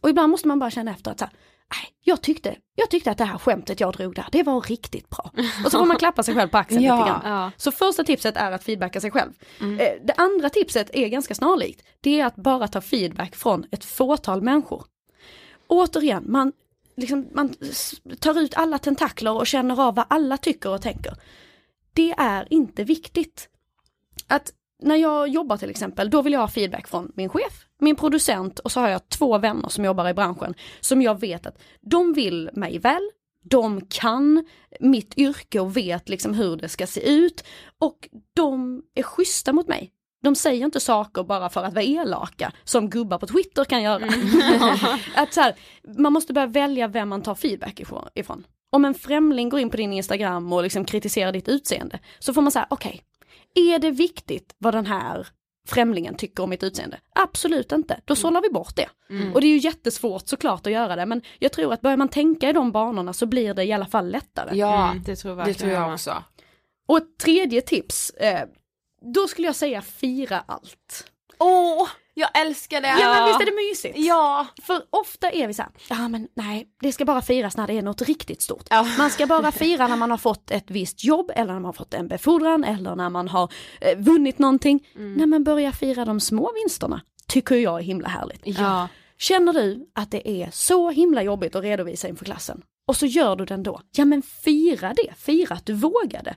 Och 0.00 0.10
ibland 0.10 0.30
måste 0.30 0.48
man 0.48 0.58
bara 0.58 0.70
känna 0.70 0.90
efter 0.90 1.10
att 1.10 1.18
så 1.18 1.24
här, 1.24 1.34
jag 2.02 2.22
tyckte, 2.22 2.56
jag 2.74 2.90
tyckte 2.90 3.10
att 3.10 3.18
det 3.18 3.24
här 3.24 3.38
skämtet 3.38 3.80
jag 3.80 3.92
drog 3.92 4.14
där, 4.14 4.26
det 4.32 4.42
var 4.42 4.60
riktigt 4.60 5.10
bra. 5.10 5.30
Och 5.64 5.70
så 5.72 5.78
får 5.78 5.86
man 5.86 5.96
klappa 5.96 6.22
sig 6.22 6.34
själv 6.34 6.48
på 6.48 6.58
axeln 6.58 6.82
Ja. 6.82 6.96
lite 6.98 7.08
grann. 7.10 7.20
Ja. 7.24 7.50
Så 7.56 7.72
första 7.72 8.04
tipset 8.04 8.36
är 8.36 8.52
att 8.52 8.64
feedbacka 8.64 9.00
sig 9.00 9.10
själv. 9.10 9.32
Eh, 9.60 9.92
Det 10.04 10.14
andra 10.16 10.50
tipset 10.50 10.90
är 10.92 11.08
ganska 11.08 11.34
snarlikt. 11.34 11.82
Det 12.00 12.20
är 12.20 12.26
att 12.26 12.36
bara 12.36 12.68
ta 12.68 12.80
feedback 12.80 13.36
från 13.36 13.66
ett 13.70 13.84
fåtal 13.84 14.42
människor. 14.42 14.84
Återigen, 15.66 16.24
man, 16.28 16.52
liksom, 16.96 17.28
man 17.34 17.54
tar 18.20 18.38
ut 18.40 18.54
alla 18.54 18.78
tentakler 18.78 19.32
och 19.32 19.46
känner 19.46 19.80
av 19.82 19.94
vad 19.94 20.04
alla 20.08 20.36
tycker 20.36 20.70
och 20.70 20.82
tänker. 20.82 21.12
Det 21.92 22.14
är 22.18 22.46
inte 22.50 22.84
viktigt. 22.84 23.48
Att 24.26 24.52
när 24.82 24.96
jag 24.96 25.28
jobbar 25.28 25.56
till 25.56 25.70
exempel, 25.70 26.10
då 26.10 26.22
vill 26.22 26.32
jag 26.32 26.40
ha 26.40 26.48
feedback 26.48 26.88
från 26.88 27.12
min 27.14 27.28
chef, 27.28 27.66
min 27.80 27.96
producent 27.96 28.58
och 28.58 28.72
så 28.72 28.80
har 28.80 28.88
jag 28.88 29.08
två 29.08 29.38
vänner 29.38 29.68
som 29.68 29.84
jobbar 29.84 30.08
i 30.08 30.14
branschen 30.14 30.54
som 30.80 31.02
jag 31.02 31.20
vet 31.20 31.46
att 31.46 31.58
de 31.80 32.12
vill 32.12 32.50
mig 32.52 32.78
väl, 32.78 33.10
de 33.42 33.86
kan 33.86 34.44
mitt 34.80 35.18
yrke 35.18 35.60
och 35.60 35.76
vet 35.76 36.08
liksom 36.08 36.34
hur 36.34 36.56
det 36.56 36.68
ska 36.68 36.86
se 36.86 37.10
ut 37.10 37.44
och 37.78 38.08
de 38.36 38.82
är 38.94 39.02
schyssta 39.02 39.52
mot 39.52 39.68
mig. 39.68 39.92
De 40.22 40.34
säger 40.34 40.64
inte 40.64 40.80
saker 40.80 41.22
bara 41.22 41.48
för 41.48 41.64
att 41.64 41.74
vara 41.74 41.84
elaka, 41.84 42.52
som 42.64 42.90
gubbar 42.90 43.18
på 43.18 43.26
Twitter 43.26 43.64
kan 43.64 43.82
göra. 43.82 44.04
att 45.14 45.34
så 45.34 45.40
här, 45.40 45.54
man 45.98 46.12
måste 46.12 46.32
börja 46.32 46.46
välja 46.46 46.88
vem 46.88 47.08
man 47.08 47.22
tar 47.22 47.34
feedback 47.34 47.80
ifrån. 47.80 48.08
ifrån. 48.14 48.44
om 48.70 48.84
en 48.84 48.94
främling 48.94 49.48
går 49.48 49.60
in 49.60 49.70
på 49.70 49.76
din 49.76 49.92
Instagram 49.92 50.52
och 50.52 50.62
liksom 50.62 50.84
kritiserar 50.84 51.32
ditt 51.32 51.48
utseende, 51.48 51.98
så 52.18 52.34
får 52.34 52.42
man 52.42 52.52
säga, 52.52 52.66
okej, 52.70 53.02
okay, 53.54 53.74
är 53.74 53.78
det 53.78 53.90
viktigt 53.90 54.54
vad 54.58 54.74
den 54.74 54.86
här 54.86 55.26
främlingen 55.68 56.14
tycker 56.14 56.42
om 56.42 56.50
mitt 56.50 56.62
utseende? 56.62 57.00
Absolut 57.14 57.72
inte, 57.72 58.00
då 58.04 58.16
sållar 58.16 58.42
vi 58.42 58.50
bort 58.50 58.76
det. 58.76 58.88
Mm. 59.10 59.34
Och 59.34 59.40
det 59.40 59.46
är 59.46 59.52
ju 59.52 59.58
jättesvårt 59.58 60.28
såklart 60.28 60.66
att 60.66 60.72
göra 60.72 60.96
det, 60.96 61.06
men 61.06 61.22
jag 61.38 61.52
tror 61.52 61.72
att 61.72 61.80
börjar 61.80 61.96
man 61.96 62.08
tänka 62.08 62.50
i 62.50 62.52
de 62.52 62.72
banorna 62.72 63.12
så 63.12 63.26
blir 63.26 63.54
det 63.54 63.64
i 63.64 63.72
alla 63.72 63.86
fall 63.86 64.10
lättare. 64.10 64.58
Ja, 64.58 64.90
mm, 64.90 65.02
det, 65.02 65.16
tror 65.16 65.44
det 65.44 65.54
tror 65.54 65.72
jag 65.72 65.92
också. 65.92 66.24
Och 66.88 66.96
ett 66.96 67.18
tredje 67.18 67.60
tips, 67.60 68.10
eh, 68.10 68.48
då 69.14 69.28
skulle 69.28 69.46
jag 69.46 69.56
säga 69.56 69.82
fira 69.82 70.44
allt. 70.46 71.10
Åh, 71.38 71.88
jag 72.20 72.40
älskar 72.40 72.80
det! 72.80 72.88
Ja, 72.88 73.14
men 73.14 73.26
visst 73.26 73.40
är 73.40 73.44
det 73.44 73.68
mysigt? 73.68 74.06
Ja! 74.06 74.46
För 74.62 74.82
ofta 74.90 75.30
är 75.30 75.46
vi 75.46 75.54
så 75.54 75.62
här, 75.62 75.72
ja 75.88 76.08
men 76.08 76.28
nej, 76.36 76.68
det 76.80 76.92
ska 76.92 77.04
bara 77.04 77.22
firas 77.22 77.56
när 77.56 77.66
det 77.66 77.72
är 77.72 77.82
något 77.82 78.02
riktigt 78.02 78.42
stort. 78.42 78.66
Ja. 78.70 78.86
Man 78.98 79.10
ska 79.10 79.26
bara 79.26 79.52
fira 79.52 79.86
när 79.86 79.96
man 79.96 80.10
har 80.10 80.18
fått 80.18 80.50
ett 80.50 80.70
visst 80.70 81.04
jobb 81.04 81.30
eller 81.34 81.52
när 81.52 81.60
man 81.60 81.64
har 81.64 81.72
fått 81.72 81.94
en 81.94 82.08
befordran 82.08 82.64
eller 82.64 82.96
när 82.96 83.10
man 83.10 83.28
har 83.28 83.52
eh, 83.80 83.98
vunnit 83.98 84.38
någonting. 84.38 84.86
Mm. 84.94 85.14
När 85.14 85.26
man 85.26 85.44
börjar 85.44 85.72
fira 85.72 86.04
de 86.04 86.20
små 86.20 86.52
vinsterna, 86.54 87.00
tycker 87.28 87.54
jag 87.54 87.78
är 87.78 87.82
himla 87.82 88.08
härligt. 88.08 88.42
Ja. 88.44 88.88
Känner 89.18 89.52
du 89.52 89.86
att 89.94 90.10
det 90.10 90.28
är 90.28 90.50
så 90.52 90.90
himla 90.90 91.22
jobbigt 91.22 91.54
att 91.54 91.62
redovisa 91.62 92.08
inför 92.08 92.24
klassen 92.24 92.62
och 92.88 92.96
så 92.96 93.06
gör 93.06 93.36
du 93.36 93.44
den 93.44 93.62
då, 93.62 93.80
ja 93.92 94.04
men 94.04 94.22
fira 94.22 94.94
det, 94.96 95.14
fira 95.16 95.54
att 95.54 95.66
du 95.66 95.72
vågade. 95.72 96.36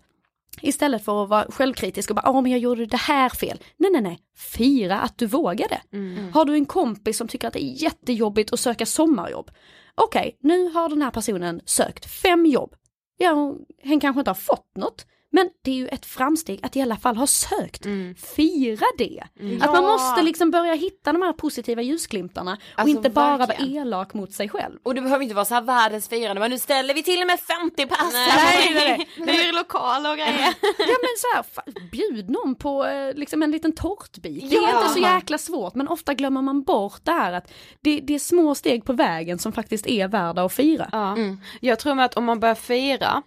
Istället 0.64 1.06
för 1.06 1.24
att 1.24 1.30
vara 1.30 1.46
självkritisk 1.50 2.10
och 2.10 2.16
bara, 2.16 2.30
åh 2.30 2.42
men 2.42 2.52
jag 2.52 2.60
gjorde 2.60 2.86
det 2.86 2.98
här 2.98 3.30
fel. 3.30 3.60
Nej 3.78 3.92
nej 3.92 4.02
nej, 4.02 4.20
fira 4.36 5.00
att 5.00 5.18
du 5.18 5.26
vågade. 5.26 5.82
Mm. 5.94 6.34
Har 6.34 6.46
du 6.46 6.54
en 6.54 6.66
kompis 6.66 7.18
som 7.18 7.28
tycker 7.28 7.48
att 7.48 7.54
det 7.54 7.64
är 7.64 7.84
jättejobbigt 7.84 8.54
att 8.54 8.60
söka 8.60 8.86
sommarjobb. 8.86 9.52
Okej, 9.96 10.20
okay, 10.20 10.32
nu 10.40 10.70
har 10.70 10.90
den 10.90 11.02
här 11.02 11.12
personen 11.12 11.62
sökt 11.66 12.06
fem 12.06 12.46
jobb. 12.46 12.76
Ja, 13.18 13.56
hen 13.84 14.00
kanske 14.00 14.20
inte 14.20 14.30
har 14.30 14.36
fått 14.36 14.76
något. 14.76 15.06
Men 15.36 15.50
det 15.64 15.72
är 15.72 15.76
ju 15.76 15.88
ett 15.88 16.06
framsteg 16.06 16.60
att 16.64 16.76
i 16.76 16.82
alla 16.82 16.98
fall 16.98 17.18
ha 17.18 17.28
sökt. 17.28 17.86
Mm. 17.86 18.16
Fira 18.16 18.86
det! 18.98 19.24
Mm. 19.40 19.62
Att 19.62 19.72
man 19.72 19.84
måste 19.84 20.22
liksom 20.22 20.52
börja 20.52 20.74
hitta 20.74 21.14
de 21.14 21.22
här 21.22 21.34
positiva 21.34 21.82
ljusglimtarna 21.82 22.58
och 22.74 22.80
alltså, 22.80 22.98
inte 22.98 23.10
bara 23.10 23.38
verkligen. 23.38 23.74
vara 23.74 23.82
elak 23.82 24.14
mot 24.14 24.34
sig 24.34 24.50
själv. 24.50 24.80
Och 24.84 24.96
det 24.96 25.02
behöver 25.02 25.24
inte 25.24 25.36
vara 25.36 25.46
så 25.46 25.54
här 25.54 25.62
världens 25.62 26.10
firande, 26.10 26.40
men 26.40 26.52
nu 26.52 26.60
ställer 26.60 26.94
vi 26.94 27.04
till 27.04 27.26
med 27.26 27.40
50 27.40 27.86
pass! 27.86 28.14
Nej, 28.14 28.30
nej, 28.36 28.74
nej, 28.74 28.98
nej. 28.98 29.08
Det 29.18 29.24
blir 29.24 29.54
lokaler 29.54 30.12
och 30.12 30.18
grejer. 30.18 30.40
ja 30.78 30.96
men 31.02 31.16
så 31.18 31.36
här, 31.36 31.46
bjud 31.92 32.30
någon 32.30 32.56
på 32.56 32.86
eh, 32.86 33.14
liksom 33.16 33.44
en 33.44 33.52
liten 33.52 33.76
tårtbit. 33.76 34.50
Det 34.50 34.56
är 34.56 34.62
ja. 34.62 34.80
inte 34.80 34.94
så 34.94 35.00
jäkla 35.00 35.38
svårt 35.38 35.76
men 35.76 35.88
ofta 35.88 36.14
glömmer 36.14 36.42
man 36.42 36.64
bort 36.64 37.02
det 37.04 37.12
här 37.12 37.34
att 37.34 37.54
det, 37.82 38.00
det 38.00 38.16
är 38.16 38.20
små 38.20 38.56
steg 38.56 38.86
på 38.86 38.94
vägen 38.94 39.40
som 39.40 39.54
faktiskt 39.54 39.88
är 39.88 40.08
värda 40.08 40.44
att 40.44 40.54
fira. 40.54 40.90
Ja. 40.92 41.12
Mm. 41.12 41.38
Jag 41.62 41.80
tror 41.80 41.96
med 41.96 42.06
att 42.06 42.18
om 42.18 42.24
man 42.24 42.40
börjar 42.40 42.56
fira 42.56 43.24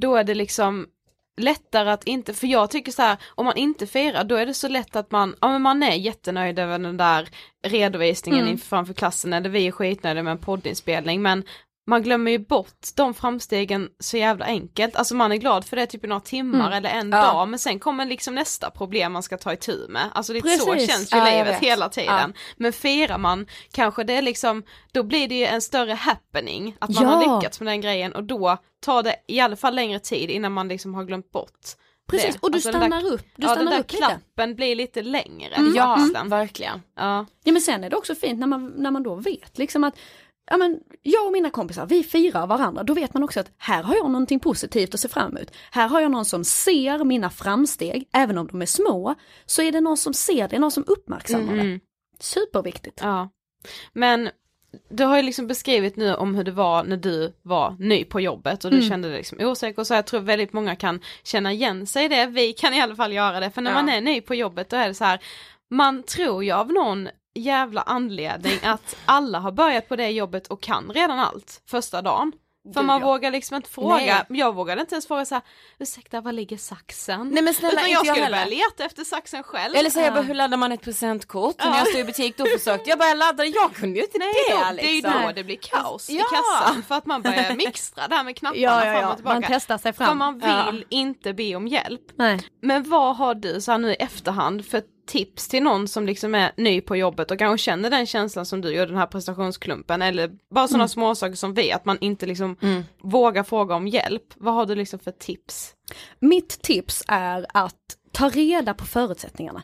då 0.00 0.16
är 0.16 0.24
det 0.24 0.34
liksom 0.34 0.86
lättare 1.38 1.90
att 1.90 2.04
inte, 2.04 2.34
för 2.34 2.46
jag 2.46 2.70
tycker 2.70 2.92
så 2.92 3.02
här, 3.02 3.16
om 3.34 3.44
man 3.44 3.56
inte 3.56 3.86
firar 3.86 4.24
då 4.24 4.36
är 4.36 4.46
det 4.46 4.54
så 4.54 4.68
lätt 4.68 4.96
att 4.96 5.10
man, 5.10 5.34
ja 5.40 5.48
men 5.48 5.62
man 5.62 5.82
är 5.82 5.94
jättenöjd 5.94 6.58
över 6.58 6.78
den 6.78 6.96
där 6.96 7.28
redovisningen 7.66 8.40
mm. 8.40 8.52
inför 8.52 8.66
framför 8.66 8.94
klassen 8.94 9.32
eller 9.32 9.50
vi 9.50 9.66
är 9.66 9.72
skitnöjda 9.72 10.22
med 10.22 10.30
en 10.30 10.38
poddinspelning 10.38 11.22
men 11.22 11.44
man 11.88 12.02
glömmer 12.02 12.30
ju 12.30 12.38
bort 12.38 12.88
de 12.94 13.14
framstegen 13.14 13.88
så 13.98 14.16
jävla 14.16 14.44
enkelt, 14.44 14.96
alltså 14.96 15.14
man 15.14 15.32
är 15.32 15.36
glad 15.36 15.64
för 15.64 15.76
det 15.76 15.86
typ 15.86 16.04
i 16.04 16.06
några 16.06 16.20
timmar 16.20 16.66
mm. 16.66 16.72
eller 16.72 16.90
en 16.90 17.10
ja. 17.10 17.22
dag 17.22 17.48
men 17.48 17.58
sen 17.58 17.78
kommer 17.78 18.06
liksom 18.06 18.34
nästa 18.34 18.70
problem 18.70 19.12
man 19.12 19.22
ska 19.22 19.36
ta 19.36 19.52
itu 19.52 19.88
med, 19.88 20.10
alltså 20.14 20.32
lite 20.32 20.48
Precis. 20.48 20.64
så 20.64 20.74
känns 20.74 21.14
ju 21.14 21.16
ja, 21.16 21.24
livet 21.24 21.60
hela 21.60 21.88
tiden. 21.88 22.32
Ja. 22.34 22.40
Men 22.56 22.72
firar 22.72 23.18
man 23.18 23.46
kanske 23.72 24.04
det 24.04 24.12
är 24.12 24.22
liksom, 24.22 24.62
då 24.92 25.02
blir 25.02 25.28
det 25.28 25.34
ju 25.34 25.44
en 25.44 25.62
större 25.62 25.92
happening 25.92 26.76
att 26.78 26.90
man 26.90 27.06
har 27.06 27.36
lyckats 27.36 27.60
med 27.60 27.66
den 27.72 27.80
grejen 27.80 28.12
och 28.12 28.24
då 28.24 28.58
tar 28.80 29.02
det 29.02 29.16
i 29.26 29.40
alla 29.40 29.56
fall 29.56 29.74
längre 29.74 29.98
tid 29.98 30.30
innan 30.30 30.52
man 30.52 30.68
liksom 30.68 30.94
har 30.94 31.04
glömt 31.04 31.32
bort 31.32 31.60
Precis, 32.10 32.34
det. 32.34 32.40
och 32.42 32.50
du 32.50 32.56
alltså 32.56 32.68
stannar 32.68 33.02
där, 33.02 33.12
upp. 33.12 33.26
Du 33.36 33.46
ja, 33.46 33.48
stannar 33.48 33.64
den 33.64 33.72
där 33.72 33.80
upp 33.80 33.86
klappen 33.86 34.48
lite. 34.48 34.54
blir 34.54 34.76
lite 34.76 35.02
längre. 35.02 35.54
Mm. 35.54 35.74
Ja, 35.76 35.96
mm. 35.96 36.28
verkligen. 36.28 36.82
Ja. 36.96 37.26
ja 37.44 37.52
men 37.52 37.62
sen 37.62 37.84
är 37.84 37.90
det 37.90 37.96
också 37.96 38.14
fint 38.14 38.40
när 38.40 38.46
man, 38.46 38.66
när 38.76 38.90
man 38.90 39.02
då 39.02 39.14
vet 39.14 39.58
liksom 39.58 39.84
att 39.84 39.94
ja 40.50 40.56
men 40.56 40.80
jag 41.02 41.26
och 41.26 41.32
mina 41.32 41.50
kompisar, 41.50 41.86
vi 41.86 42.04
firar 42.04 42.46
varandra, 42.46 42.82
då 42.82 42.94
vet 42.94 43.14
man 43.14 43.22
också 43.22 43.40
att 43.40 43.50
här 43.58 43.82
har 43.82 43.94
jag 43.94 44.10
någonting 44.10 44.40
positivt 44.40 44.94
att 44.94 45.00
se 45.00 45.08
fram 45.08 45.36
emot. 45.36 45.50
Här 45.70 45.88
har 45.88 46.00
jag 46.00 46.10
någon 46.10 46.24
som 46.24 46.44
ser 46.44 47.04
mina 47.04 47.30
framsteg, 47.30 48.08
även 48.12 48.38
om 48.38 48.46
de 48.46 48.62
är 48.62 48.66
små, 48.66 49.14
så 49.46 49.62
är 49.62 49.72
det 49.72 49.80
någon 49.80 49.96
som 49.96 50.14
ser 50.14 50.48
det, 50.48 50.58
någon 50.58 50.70
som 50.70 50.84
uppmärksammar 50.86 51.52
mm. 51.52 51.66
det. 51.68 51.80
Superviktigt. 52.24 53.00
Ja. 53.02 53.28
Men 53.92 54.30
du 54.88 55.04
har 55.04 55.16
ju 55.16 55.22
liksom 55.22 55.46
beskrivit 55.46 55.96
nu 55.96 56.14
om 56.14 56.34
hur 56.34 56.44
det 56.44 56.50
var 56.50 56.84
när 56.84 56.96
du 56.96 57.32
var 57.42 57.76
ny 57.78 58.04
på 58.04 58.20
jobbet 58.20 58.64
och 58.64 58.70
du 58.70 58.76
mm. 58.76 58.88
kände 58.88 59.08
dig 59.08 59.16
liksom 59.16 59.40
osäker 59.40 59.84
så 59.84 59.94
jag 59.94 60.06
tror 60.06 60.20
väldigt 60.20 60.52
många 60.52 60.76
kan 60.76 61.00
känna 61.22 61.52
igen 61.52 61.86
sig 61.86 62.04
i 62.04 62.08
det, 62.08 62.26
vi 62.26 62.52
kan 62.52 62.74
i 62.74 62.80
alla 62.80 62.96
fall 62.96 63.12
göra 63.12 63.40
det 63.40 63.50
för 63.50 63.62
när 63.62 63.70
ja. 63.70 63.74
man 63.74 63.88
är 63.88 64.00
ny 64.00 64.20
på 64.20 64.34
jobbet 64.34 64.70
då 64.70 64.76
är 64.76 64.88
det 64.88 64.94
så 64.94 65.04
här 65.04 65.20
man 65.70 66.02
tror 66.02 66.44
ju 66.44 66.52
av 66.52 66.72
någon 66.72 67.08
jävla 67.34 67.82
anledning 67.82 68.58
att 68.62 68.96
alla 69.04 69.38
har 69.38 69.52
börjat 69.52 69.88
på 69.88 69.96
det 69.96 70.10
jobbet 70.10 70.46
och 70.46 70.62
kan 70.62 70.90
redan 70.94 71.18
allt 71.18 71.62
första 71.66 72.02
dagen. 72.02 72.32
För 72.74 72.82
man 72.82 73.00
ja. 73.00 73.06
vågar 73.06 73.30
liksom 73.30 73.56
inte 73.56 73.70
fråga, 73.70 73.96
Nej. 73.96 74.24
jag 74.28 74.54
vågade 74.54 74.80
inte 74.80 74.94
ens 74.94 75.06
fråga 75.06 75.24
såhär, 75.24 75.42
ursäkta 75.78 76.20
var 76.20 76.32
ligger 76.32 76.56
saxen? 76.56 77.28
Nej 77.28 77.42
men 77.42 77.54
snälla 77.54 77.80
Utan 77.80 77.90
jag 77.90 78.06
skulle 78.06 78.30
börja 78.30 78.44
leta 78.44 78.84
efter 78.84 79.04
saxen 79.04 79.42
själv. 79.42 79.74
Eller 79.76 79.90
säga 79.90 80.10
bara 80.10 80.22
hur 80.22 80.34
laddar 80.34 80.56
man 80.56 80.72
ett 80.72 80.80
presentkort? 80.80 81.56
Ja. 81.58 81.70
När 81.70 81.78
jag 81.78 81.88
stod 81.88 82.00
i 82.00 82.04
butik 82.04 82.36
då 82.36 82.46
försökte 82.46 82.90
jag 82.90 82.98
börja 82.98 83.14
ladda 83.14 83.42
det, 83.42 83.48
jag 83.48 83.74
kunde 83.74 83.98
ju 83.98 84.04
inte 84.04 84.18
Nej, 84.18 84.34
det 84.48 84.54
då, 84.54 84.58
liksom. 84.58 84.76
Det 84.76 84.88
är 84.88 84.94
ju 84.94 85.00
då 85.00 85.08
liksom. 85.08 85.32
det 85.34 85.44
blir 85.44 85.56
kaos 85.56 86.10
ja. 86.10 86.16
i 86.16 86.18
kassan 86.18 86.82
för 86.82 86.94
att 86.94 87.06
man 87.06 87.22
börjar 87.22 87.54
mixtra 87.56 88.08
där 88.08 88.24
med 88.24 88.36
knapparna 88.36 88.62
ja, 88.62 88.86
ja, 88.86 89.00
fram 89.00 89.10
och 89.10 89.16
tillbaka. 89.16 89.40
Man 89.40 89.44
testar 89.48 89.78
sig 89.78 89.92
fram. 89.92 90.08
För 90.08 90.14
man 90.14 90.38
vill 90.38 90.84
inte 90.88 91.34
be 91.34 91.54
om 91.54 91.68
hjälp. 91.68 92.02
Nej. 92.16 92.40
Men 92.62 92.90
vad 92.90 93.16
har 93.16 93.34
du 93.34 93.60
så 93.60 93.78
nu 93.78 93.92
i 93.92 93.94
efterhand 93.94 94.66
för 94.66 94.82
tips 95.08 95.48
till 95.48 95.62
någon 95.62 95.88
som 95.88 96.06
liksom 96.06 96.34
är 96.34 96.52
ny 96.56 96.80
på 96.80 96.96
jobbet 96.96 97.30
och 97.30 97.38
kanske 97.38 97.64
känner 97.64 97.90
den 97.90 98.06
känslan 98.06 98.46
som 98.46 98.60
du 98.60 98.74
gör, 98.74 98.86
den 98.86 98.96
här 98.96 99.06
prestationsklumpen 99.06 100.02
eller 100.02 100.30
bara 100.54 100.68
sådana 100.68 100.82
mm. 100.82 100.88
småsaker 100.88 101.34
som 101.36 101.54
vi, 101.54 101.72
att 101.72 101.84
man 101.84 101.98
inte 102.00 102.26
liksom 102.26 102.56
mm. 102.62 102.82
vågar 103.02 103.42
fråga 103.42 103.74
om 103.74 103.88
hjälp. 103.88 104.24
Vad 104.36 104.54
har 104.54 104.66
du 104.66 104.74
liksom 104.74 104.98
för 104.98 105.10
tips? 105.10 105.74
Mitt 106.18 106.62
tips 106.62 107.04
är 107.08 107.46
att 107.54 107.96
ta 108.12 108.28
reda 108.28 108.74
på 108.74 108.84
förutsättningarna. 108.84 109.62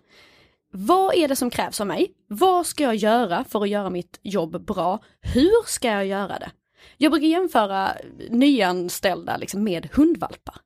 Vad 0.73 1.15
är 1.15 1.29
det 1.29 1.37
som 1.37 1.51
krävs 1.51 1.81
av 1.81 1.87
mig? 1.87 2.13
Vad 2.29 2.67
ska 2.67 2.85
jag 2.85 2.97
göra 2.97 3.45
för 3.45 3.63
att 3.63 3.69
göra 3.69 3.91
mitt 3.91 4.19
jobb 4.23 4.65
bra? 4.65 5.03
Hur 5.21 5.67
ska 5.67 5.89
jag 5.89 6.07
göra 6.07 6.39
det? 6.39 6.51
Jag 6.97 7.13
brukar 7.13 7.27
jämföra 7.27 7.93
nyanställda 8.31 9.37
liksom 9.37 9.65
med 9.65 9.89
hundvalpar. 9.93 10.57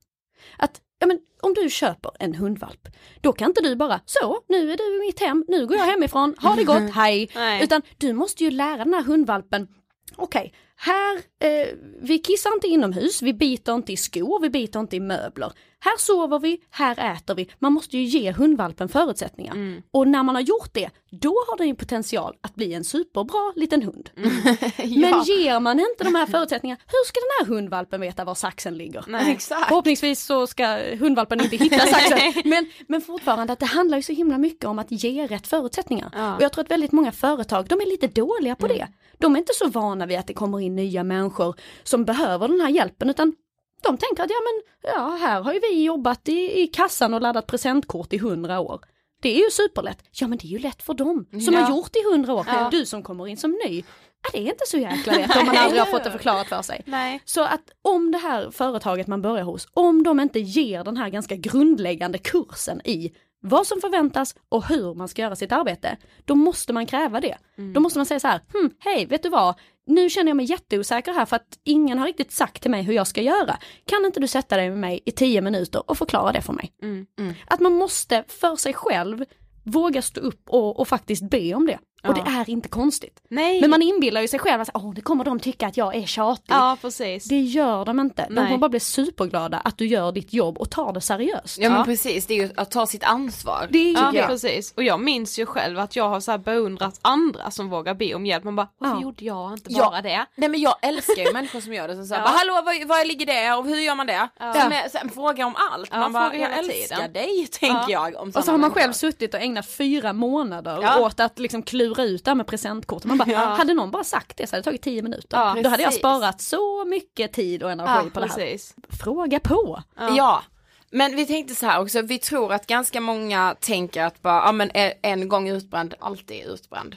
Att 0.57 0.81
ja 0.99 1.07
men 1.07 1.18
om 1.42 1.55
du 1.55 1.70
köper 1.70 2.11
en 2.18 2.34
hundvalp, 2.34 2.88
då 3.20 3.32
kan 3.32 3.51
inte 3.51 3.61
du 3.61 3.76
bara 3.76 4.01
så, 4.05 4.40
nu 4.49 4.72
är 4.72 4.76
du 4.76 4.96
i 4.96 5.07
mitt 5.07 5.20
hem, 5.20 5.44
nu 5.49 5.66
går 5.66 5.76
jag 5.76 5.84
hemifrån, 5.84 6.34
ha 6.38 6.55
det 6.55 6.64
gott, 6.64 6.90
hej. 6.94 7.30
Utan 7.62 7.82
du 7.99 8.12
måste 8.12 8.44
ju 8.44 8.51
lära 8.51 8.84
den 8.84 8.94
här 8.94 9.03
hundvalpen, 9.03 9.68
okej, 10.16 10.40
okay, 10.40 10.53
här, 10.81 11.16
eh, 11.41 11.68
vi 12.01 12.18
kissar 12.18 12.55
inte 12.55 12.66
inomhus, 12.66 13.22
vi 13.22 13.33
biter 13.33 13.74
inte 13.74 13.93
i 13.93 13.97
skor, 13.97 14.41
vi 14.41 14.51
biter 14.51 14.81
inte 14.81 14.97
i 14.97 15.01
möbler. 15.01 15.53
Här 15.81 15.99
sover 15.99 16.39
vi, 16.39 16.61
här 16.70 17.14
äter 17.16 17.35
vi. 17.35 17.51
Man 17.59 17.72
måste 17.72 17.99
ju 17.99 18.05
ge 18.05 18.33
hundvalpen 18.33 18.89
förutsättningar. 18.89 19.53
Mm. 19.53 19.83
Och 19.91 20.09
när 20.09 20.22
man 20.22 20.35
har 20.35 20.43
gjort 20.43 20.74
det, 20.74 20.91
då 21.11 21.29
har 21.49 21.59
den 21.59 21.68
ju 21.68 21.74
potential 21.74 22.37
att 22.41 22.55
bli 22.55 22.74
en 22.74 22.85
superbra 22.85 23.53
liten 23.57 23.83
hund. 23.83 24.11
Mm. 24.16 24.31
ja. 24.76 25.11
Men 25.11 25.22
ger 25.22 25.61
man 25.61 25.81
inte 25.81 26.05
de 26.05 26.14
här 26.14 26.26
förutsättningarna, 26.26 26.81
hur 26.87 27.07
ska 27.07 27.20
den 27.20 27.47
här 27.47 27.55
hundvalpen 27.55 28.01
veta 28.01 28.24
var 28.24 28.35
saxen 28.35 28.79
ligger? 28.79 29.05
Nej, 29.09 29.33
exakt. 29.33 29.68
Förhoppningsvis 29.68 30.24
så 30.24 30.47
ska 30.47 30.79
hundvalpen 30.99 31.41
inte 31.41 31.57
hitta 31.57 31.79
saxen. 31.79 32.18
men, 32.45 32.70
men 32.87 33.01
fortfarande 33.01 33.53
att 33.53 33.59
det 33.59 33.66
handlar 33.66 33.99
ju 33.99 34.03
så 34.03 34.12
himla 34.12 34.39
mycket 34.39 34.64
om 34.64 34.79
att 34.79 34.91
ge 34.91 35.26
rätt 35.26 35.47
förutsättningar. 35.47 36.11
Ja. 36.14 36.37
Och 36.37 36.43
jag 36.43 36.53
tror 36.53 36.64
att 36.64 36.70
väldigt 36.70 36.93
många 36.93 37.12
företag, 37.12 37.66
de 37.68 37.81
är 37.81 37.87
lite 37.87 38.07
dåliga 38.07 38.57
på 38.57 38.66
mm. 38.66 38.79
det. 38.79 38.89
De 39.18 39.35
är 39.35 39.39
inte 39.39 39.55
så 39.55 39.68
vana 39.68 40.07
vid 40.07 40.18
att 40.18 40.26
det 40.26 40.35
kommer 40.35 40.61
in 40.61 40.68
nya 40.71 41.05
människor 41.05 41.55
som 41.83 42.05
behöver 42.05 42.49
den 42.49 42.61
här 42.61 42.69
hjälpen 42.69 43.11
utan 43.11 43.35
de 43.83 43.97
tänker 43.97 44.23
att 44.23 44.31
ja 44.31 44.37
men 44.45 44.93
ja, 44.93 45.16
här 45.21 45.43
har 45.43 45.53
ju 45.53 45.61
vi 45.61 45.85
jobbat 45.85 46.29
i, 46.29 46.61
i 46.61 46.66
kassan 46.66 47.14
och 47.14 47.21
laddat 47.21 47.47
presentkort 47.47 48.12
i 48.12 48.19
hundra 48.19 48.61
år. 48.61 48.81
Det 49.23 49.29
är 49.29 49.45
ju 49.45 49.51
superlätt. 49.51 49.99
Ja 50.11 50.29
men 50.29 50.39
det 50.39 50.47
är 50.47 50.51
ju 50.51 50.59
lätt 50.59 50.83
för 50.83 50.95
dem 50.95 51.27
som 51.31 51.55
ja. 51.55 51.61
har 51.61 51.71
gjort 51.71 51.97
i 51.97 52.03
hundra 52.12 52.35
år. 52.35 52.47
Ja. 52.49 52.69
Du 52.71 52.87
som 52.87 53.03
kommer 53.03 53.27
in 53.29 53.37
som 53.37 53.59
ny. 53.66 53.83
Ja, 54.23 54.31
det 54.33 54.39
är 54.39 54.51
inte 54.51 54.64
så 54.66 54.79
jäkla 54.79 55.12
lätt 55.12 55.37
om 55.37 55.47
man 55.47 55.57
aldrig 55.57 55.81
har 55.81 55.87
fått 55.87 56.05
det 56.05 56.11
förklarat 56.11 56.49
för 56.49 56.62
sig. 56.62 56.83
Nej. 56.85 57.21
Så 57.25 57.45
att 57.45 57.71
om 57.83 58.11
det 58.11 58.19
här 58.19 58.51
företaget 58.51 59.07
man 59.07 59.23
börjar 59.23 59.45
hos, 59.45 59.69
om 59.75 60.03
de 60.03 60.21
inte 60.21 60.41
ger 60.41 60.85
den 60.85 60.97
här 60.97 61.09
ganska 61.09 61.37
grundläggande 61.37 62.19
kursen 62.19 62.81
i 62.85 63.12
vad 63.41 63.66
som 63.66 63.80
förväntas 63.80 64.34
och 64.49 64.64
hur 64.64 64.95
man 64.95 65.09
ska 65.09 65.22
göra 65.22 65.36
sitt 65.36 65.53
arbete, 65.53 65.97
då 66.24 66.34
måste 66.34 66.72
man 66.72 66.86
kräva 66.86 67.20
det. 67.20 67.36
Mm. 67.59 67.72
Då 67.72 67.80
måste 67.80 67.99
man 67.99 68.07
säga 68.07 68.20
så 68.20 68.28
här, 68.28 68.41
hm, 68.53 68.70
hej, 68.78 69.07
vet 69.07 69.22
du 69.22 69.28
vad, 69.28 69.55
nu 69.86 70.11
känner 70.11 70.30
jag 70.30 70.36
mig 70.36 70.51
jätteosäker 70.51 71.12
här 71.12 71.26
för 71.26 71.36
att 71.36 71.59
ingen 71.64 71.99
har 71.99 72.07
riktigt 72.07 72.32
sagt 72.32 72.62
till 72.62 72.70
mig 72.70 72.82
hur 72.82 72.93
jag 72.93 73.07
ska 73.07 73.22
göra. 73.22 73.59
Kan 73.84 74.05
inte 74.05 74.20
du 74.20 74.26
sätta 74.26 74.57
dig 74.57 74.70
med 74.70 74.78
mig 74.78 75.01
i 75.05 75.11
tio 75.11 75.41
minuter 75.41 75.91
och 75.91 75.99
förklara 75.99 76.32
det 76.32 76.43
för 76.43 76.53
mig? 76.53 76.72
Mm. 76.82 77.07
Mm. 77.18 77.34
Att 77.47 77.61
man 77.61 77.72
måste 77.72 78.24
för 78.28 78.57
sig 78.57 78.74
själv 78.74 79.24
våga 79.64 80.03
stå 80.03 80.20
upp 80.20 80.43
och, 80.49 80.80
och, 80.80 80.89
faktiskt 80.89 81.30
be 81.30 81.55
om 81.55 81.66
det. 81.66 81.78
Och 82.07 82.14
det 82.14 82.20
är 82.20 82.51
inte 82.51 82.68
konstigt. 82.68 83.22
Nej. 83.28 83.61
Men 83.61 83.70
man 83.70 83.82
inbillar 83.82 84.20
ju 84.20 84.28
sig 84.28 84.38
själv 84.38 84.62
att 84.62 84.70
åh, 84.74 84.92
nu 84.94 85.01
kommer 85.01 85.24
de 85.24 85.40
tycka 85.40 85.66
att 85.66 85.76
jag 85.76 85.94
är 85.94 86.07
tjatig. 86.07 86.44
Ja 86.55 86.76
precis. 86.80 87.24
Det 87.24 87.40
gör 87.40 87.84
de 87.84 88.01
inte. 88.01 88.26
De 88.28 88.34
Nej. 88.34 88.44
kommer 88.44 88.59
bara 88.59 88.68
bli 88.68 88.80
superglada 88.80 89.59
att 89.59 89.78
du 89.78 89.86
gör 89.86 90.12
ditt 90.12 90.32
jobb 90.32 90.59
och 90.59 90.70
tar 90.70 90.92
det 90.92 91.01
seriöst. 91.01 91.59
Ja 91.59 91.68
men 91.70 91.78
Ja. 91.78 91.84
precis, 91.84 92.26
det 92.26 92.34
är 92.34 92.42
ju 92.42 92.51
att 92.57 92.70
ta 92.70 92.86
sitt 92.86 93.05
ansvar. 93.05 93.68
Det 93.70 93.78
är 93.78 93.92
Ja 93.94 94.12
ju 94.14 94.22
precis, 94.22 94.72
och 94.76 94.82
jag 94.82 95.01
minns 95.01 95.38
ju 95.38 95.46
själv 95.46 95.78
att 95.78 95.96
jag 95.96 96.09
har 96.09 96.20
så 96.20 96.30
här 96.30 96.38
beundrat 96.38 96.99
andra 97.03 97.51
som 97.51 97.68
vågar 97.70 97.94
be 97.94 98.14
om 98.14 98.26
hjälp, 98.26 98.44
man 98.44 98.57
bara 98.57 98.68
varför 98.78 98.96
Ja. 98.96 99.03
gjorde 99.03 99.24
jag 99.24 99.53
inte 99.53 99.72
Ja. 99.72 99.90
bara 99.90 100.03
det? 100.03 100.26
Nej 100.34 100.49
men 100.49 100.61
jag 100.61 100.74
älskar 100.82 101.24
ju 101.26 101.32
människor 101.32 101.61
som 101.61 101.72
gör 101.72 101.88
det, 101.88 101.94
som 101.94 102.05
säger 102.07 102.22
Ja. 102.22 102.28
bara, 102.28 102.36
hallå 102.38 102.53
var, 102.53 102.86
var 102.86 103.05
ligger 103.05 103.26
det 103.26 103.53
och 103.53 103.64
hur 103.66 103.76
gör 103.80 103.94
man 103.94 104.07
det? 104.07 104.28
Ja. 104.40 104.55
Som 104.55 104.72
är, 104.72 104.88
så 104.88 104.99
här, 104.99 105.09
frågar 105.09 105.46
om 105.46 105.55
allt, 105.72 105.88
Ja, 105.92 105.99
man 105.99 106.12
bara, 106.12 106.34
jag 106.36 106.59
älskar 106.59 106.96
tiden. 106.96 107.12
dig 107.12 107.46
tänker 107.46 107.76
Ja. 107.92 108.11
jag. 108.11 108.22
Om 108.22 108.28
Och 108.28 108.34
så 108.34 108.40
har 108.40 108.46
man 108.46 108.61
människor. 108.61 108.80
själv 108.80 108.92
suttit 108.92 109.34
och 109.34 109.40
ägnat 109.40 109.66
fyra 109.68 110.12
månader 110.12 110.78
Ja. 110.82 110.99
åt 111.01 111.20
att 111.20 111.38
liksom 111.38 111.62
klura 111.62 111.88
ut 112.05 112.24
det 112.24 112.30
här 112.30 112.34
med 112.34 112.47
presentkort. 112.47 113.05
Man 113.05 113.18
bara, 113.18 113.30
Ja. 113.30 113.39
hade 113.39 113.74
någon 113.74 113.91
bara 113.91 114.05
sagt 114.05 114.36
det 114.36 114.47
så 114.47 114.53
hade 114.57 114.61
det 114.61 114.64
tagit 114.64 114.82
tio 114.82 115.03
minuter. 115.03 115.36
Ja, 115.39 115.57
Då 115.62 115.68
hade 115.68 115.82
jag 115.82 115.95
sparat 115.95 116.41
så 116.41 116.84
mycket 116.84 117.32
tid 117.32 117.62
och 117.62 117.70
energi 117.70 118.11
på 118.11 118.20
det 118.20 118.26
här. 118.26 118.59
Fråga 119.03 119.41
på. 119.41 119.82
Ja. 119.97 120.43
Men 120.91 121.16
vi 121.16 121.26
tänkte 121.26 121.55
så 121.55 121.66
här 121.66 121.80
också, 121.80 122.03
vi 122.03 122.18
tror 122.18 122.53
att 122.53 122.66
ganska 122.66 123.01
många 123.01 123.57
tänker 123.61 124.05
att 124.05 124.22
bara, 124.22 124.47
ja 124.47 124.53
men 124.53 124.70
en- 125.03 125.28
gång 125.28 125.49
utbränd, 125.49 125.95
alltid 126.01 126.47
utbränd. 126.47 126.97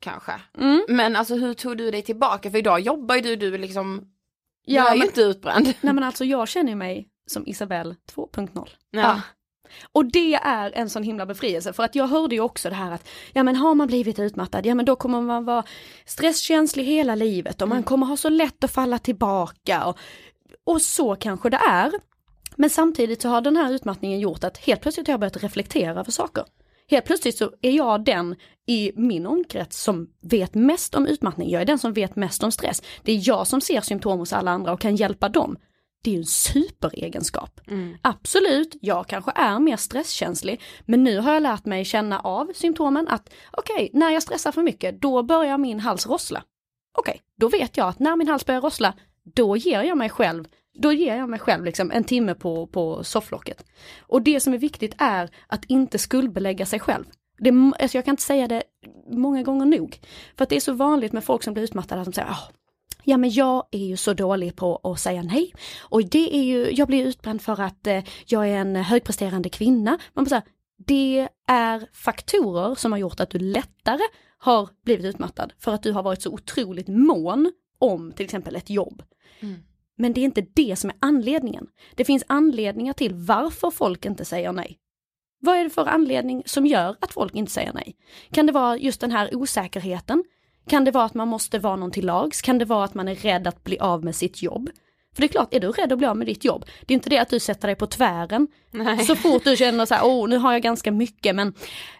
Kanske. 0.00 0.32
Mm. 0.58 0.84
Men 0.88 1.16
alltså 1.16 1.34
hur 1.34 1.54
tog 1.54 1.78
du 1.78 1.90
dig 1.90 2.02
tillbaka? 2.02 2.50
För 2.50 2.58
idag 2.58 2.80
jobbar 2.80 3.14
ju 3.14 3.20
du, 3.20 3.36
du 3.36 3.58
liksom, 3.58 4.02
Ja, 4.64 4.74
jag 4.82 4.86
är 4.90 4.92
ju 4.94 4.98
men- 4.98 5.08
inte 5.08 5.20
utbränd. 5.22 5.64
Nej 5.80 5.94
men 5.94 6.04
alltså 6.04 6.24
jag 6.24 6.48
känner 6.48 6.70
ju 6.70 6.76
mig 6.76 7.08
som 7.26 7.46
Isabelle 7.46 7.94
2.0. 8.14 8.68
Ja. 8.90 9.20
Och 9.92 10.04
det 10.04 10.34
är 10.34 10.72
en 10.74 10.90
sån 10.90 11.02
himla 11.02 11.26
befrielse 11.26 11.72
för 11.72 11.82
att 11.82 11.94
jag 11.94 12.06
hörde 12.06 12.34
ju 12.34 12.40
också 12.40 12.68
det 12.68 12.74
här 12.74 12.92
att 12.92 13.08
ja 13.32 13.42
men 13.42 13.56
har 13.56 13.74
man 13.74 13.86
blivit 13.86 14.18
utmattad, 14.18 14.66
ja 14.66 14.74
men 14.74 14.84
då 14.84 14.96
kommer 14.96 15.20
man 15.20 15.44
vara 15.44 15.64
stresskänslig 16.04 16.84
hela 16.84 17.14
livet 17.14 17.62
och 17.62 17.68
man 17.68 17.82
kommer 17.82 18.06
ha 18.06 18.16
så 18.16 18.28
lätt 18.28 18.64
att 18.64 18.72
falla 18.72 18.98
tillbaka 18.98 19.84
och, 19.84 19.98
och 20.64 20.82
så 20.82 21.16
kanske 21.16 21.50
det 21.50 21.60
är. 21.68 21.92
Men 22.56 22.70
samtidigt 22.70 23.22
så 23.22 23.28
har 23.28 23.40
den 23.40 23.56
här 23.56 23.72
utmattningen 23.72 24.20
gjort 24.20 24.44
att 24.44 24.58
helt 24.58 24.80
plötsligt 24.80 25.06
har 25.06 25.12
jag 25.12 25.20
börjat 25.20 25.42
reflektera 25.42 26.00
över 26.00 26.10
saker. 26.10 26.44
Helt 26.90 27.04
plötsligt 27.04 27.38
så 27.38 27.52
är 27.62 27.70
jag 27.70 28.04
den 28.04 28.36
i 28.66 28.92
min 28.96 29.26
omkrets 29.26 29.82
som 29.82 30.08
vet 30.22 30.54
mest 30.54 30.94
om 30.94 31.06
utmattning. 31.06 31.50
Jag 31.50 31.62
är 31.62 31.66
den 31.66 31.78
som 31.78 31.92
vet 31.92 32.16
mest 32.16 32.42
om 32.42 32.52
stress. 32.52 32.82
Det 33.02 33.12
är 33.12 33.28
jag 33.28 33.46
som 33.46 33.60
ser 33.60 33.80
symptom 33.80 34.18
hos 34.18 34.32
alla 34.32 34.50
andra 34.50 34.72
och 34.72 34.80
kan 34.80 34.96
hjälpa 34.96 35.28
dem. 35.28 35.56
Det 36.02 36.10
är 36.10 36.14
ju 36.14 36.18
en 36.20 36.26
superegenskap. 36.26 37.60
Absolut, 38.02 38.76
jag 38.80 39.06
kanske 39.06 39.32
är 39.34 39.58
mer 39.58 39.76
stresskänslig, 39.76 40.60
men 40.84 41.04
nu 41.04 41.18
har 41.18 41.32
jag 41.32 41.42
lärt 41.42 41.64
mig 41.64 41.84
känna 41.84 42.20
av 42.20 42.52
symptomen 42.54 43.08
att 43.08 43.32
okej, 43.50 43.90
när 43.92 44.10
jag 44.10 44.22
stressar 44.22 44.52
för 44.52 44.62
mycket, 44.62 45.00
då 45.00 45.22
börjar 45.22 45.58
min 45.58 45.80
hals 45.80 46.06
rossla. 46.06 46.42
Okej, 46.98 47.20
då 47.40 47.48
vet 47.48 47.76
jag 47.76 47.88
att 47.88 47.98
när 47.98 48.16
min 48.16 48.28
hals 48.28 48.46
börjar 48.46 48.60
rossla, 48.60 48.94
då 49.34 49.56
ger 49.56 49.82
jag 49.82 49.98
mig 49.98 50.08
själv 50.10 50.44
då 50.74 50.92
ger 50.92 51.16
jag 51.16 51.28
mig 51.28 51.38
själv 51.38 51.64
liksom 51.64 51.90
en 51.90 52.04
timme 52.04 52.34
på, 52.34 52.66
på 52.66 53.04
sofflocket. 53.04 53.64
Och 54.00 54.22
det 54.22 54.40
som 54.40 54.54
är 54.54 54.58
viktigt 54.58 54.94
är 54.98 55.30
att 55.46 55.64
inte 55.64 55.98
skuldbelägga 55.98 56.66
sig 56.66 56.80
själv. 56.80 57.04
Det, 57.38 57.50
alltså 57.50 57.98
jag 57.98 58.04
kan 58.04 58.12
inte 58.12 58.22
säga 58.22 58.48
det 58.48 58.62
många 59.10 59.42
gånger 59.42 59.66
nog. 59.66 60.00
För 60.36 60.42
att 60.42 60.48
det 60.48 60.56
är 60.56 60.60
så 60.60 60.72
vanligt 60.72 61.12
med 61.12 61.24
folk 61.24 61.42
som 61.42 61.54
blir 61.54 61.64
utmattade 61.64 62.00
att 62.00 62.06
de 62.06 62.12
säger 62.12 62.28
"Ah, 62.28 62.50
Ja 63.04 63.16
men 63.16 63.30
jag 63.30 63.66
är 63.70 63.86
ju 63.86 63.96
så 63.96 64.12
dålig 64.12 64.56
på 64.56 64.80
att 64.82 65.00
säga 65.00 65.22
nej. 65.22 65.54
Och 65.80 66.04
det 66.04 66.36
är 66.36 66.42
ju, 66.42 66.70
jag 66.70 66.88
blir 66.88 67.06
utbränd 67.06 67.42
för 67.42 67.60
att 67.60 67.86
eh, 67.86 68.04
jag 68.26 68.48
är 68.48 68.56
en 68.56 68.76
högpresterande 68.76 69.48
kvinna. 69.48 69.98
Man 70.14 70.24
bara 70.24 70.42
det 70.86 71.28
är 71.48 71.88
faktorer 71.92 72.74
som 72.74 72.92
har 72.92 72.98
gjort 72.98 73.20
att 73.20 73.30
du 73.30 73.38
lättare 73.38 74.02
har 74.38 74.68
blivit 74.84 75.06
utmattad 75.06 75.52
för 75.58 75.74
att 75.74 75.82
du 75.82 75.92
har 75.92 76.02
varit 76.02 76.22
så 76.22 76.30
otroligt 76.30 76.88
mån 76.88 77.52
om 77.78 78.12
till 78.12 78.24
exempel 78.24 78.56
ett 78.56 78.70
jobb. 78.70 79.02
Men 79.96 80.12
det 80.12 80.20
är 80.20 80.24
inte 80.24 80.46
det 80.54 80.78
som 80.78 80.90
är 80.90 80.96
anledningen. 81.00 81.66
Det 81.94 82.04
finns 82.04 82.24
anledningar 82.26 82.92
till 82.92 83.14
varför 83.14 83.70
folk 83.70 84.04
inte 84.04 84.24
säger 84.24 84.52
nej. 84.52 84.78
Vad 85.40 85.56
är 85.56 85.64
det 85.64 85.70
för 85.70 85.86
anledning 85.86 86.42
som 86.46 86.66
gör 86.66 86.96
att 87.00 87.12
folk 87.12 87.34
inte 87.34 87.52
säger 87.52 87.72
nej? 87.72 87.96
Kan 88.30 88.46
det 88.46 88.52
vara 88.52 88.76
just 88.76 89.00
den 89.00 89.10
här 89.10 89.36
osäkerheten? 89.36 90.24
Kan 90.68 90.84
det 90.84 90.90
vara 90.90 91.04
att 91.04 91.14
man 91.14 91.28
måste 91.28 91.58
vara 91.58 91.76
någon 91.76 91.90
till 91.90 92.06
lags? 92.06 92.42
Kan 92.42 92.58
det 92.58 92.64
vara 92.64 92.84
att 92.84 92.94
man 92.94 93.08
är 93.08 93.14
rädd 93.14 93.46
att 93.46 93.64
bli 93.64 93.78
av 93.78 94.04
med 94.04 94.16
sitt 94.16 94.42
jobb? 94.42 94.70
För 95.14 95.22
det 95.22 95.26
är 95.26 95.28
klart, 95.28 95.54
är 95.54 95.60
du 95.60 95.72
rädd 95.72 95.92
att 95.92 95.98
bli 95.98 96.06
av 96.06 96.16
med 96.16 96.26
ditt 96.26 96.44
jobb, 96.44 96.64
det 96.86 96.92
är 96.92 96.94
inte 96.94 97.10
det 97.10 97.18
att 97.18 97.28
du 97.28 97.40
sätter 97.40 97.68
dig 97.68 97.74
på 97.76 97.86
tvären 97.86 98.48
Nej. 98.70 98.98
så 98.98 99.16
fort 99.16 99.44
du 99.44 99.56
känner 99.56 99.86
så 99.86 99.94
här, 99.94 100.06
åh 100.06 100.28
nu 100.28 100.36
har 100.36 100.52
jag 100.52 100.62
ganska 100.62 100.92
mycket 100.92 101.34
men 101.34 101.54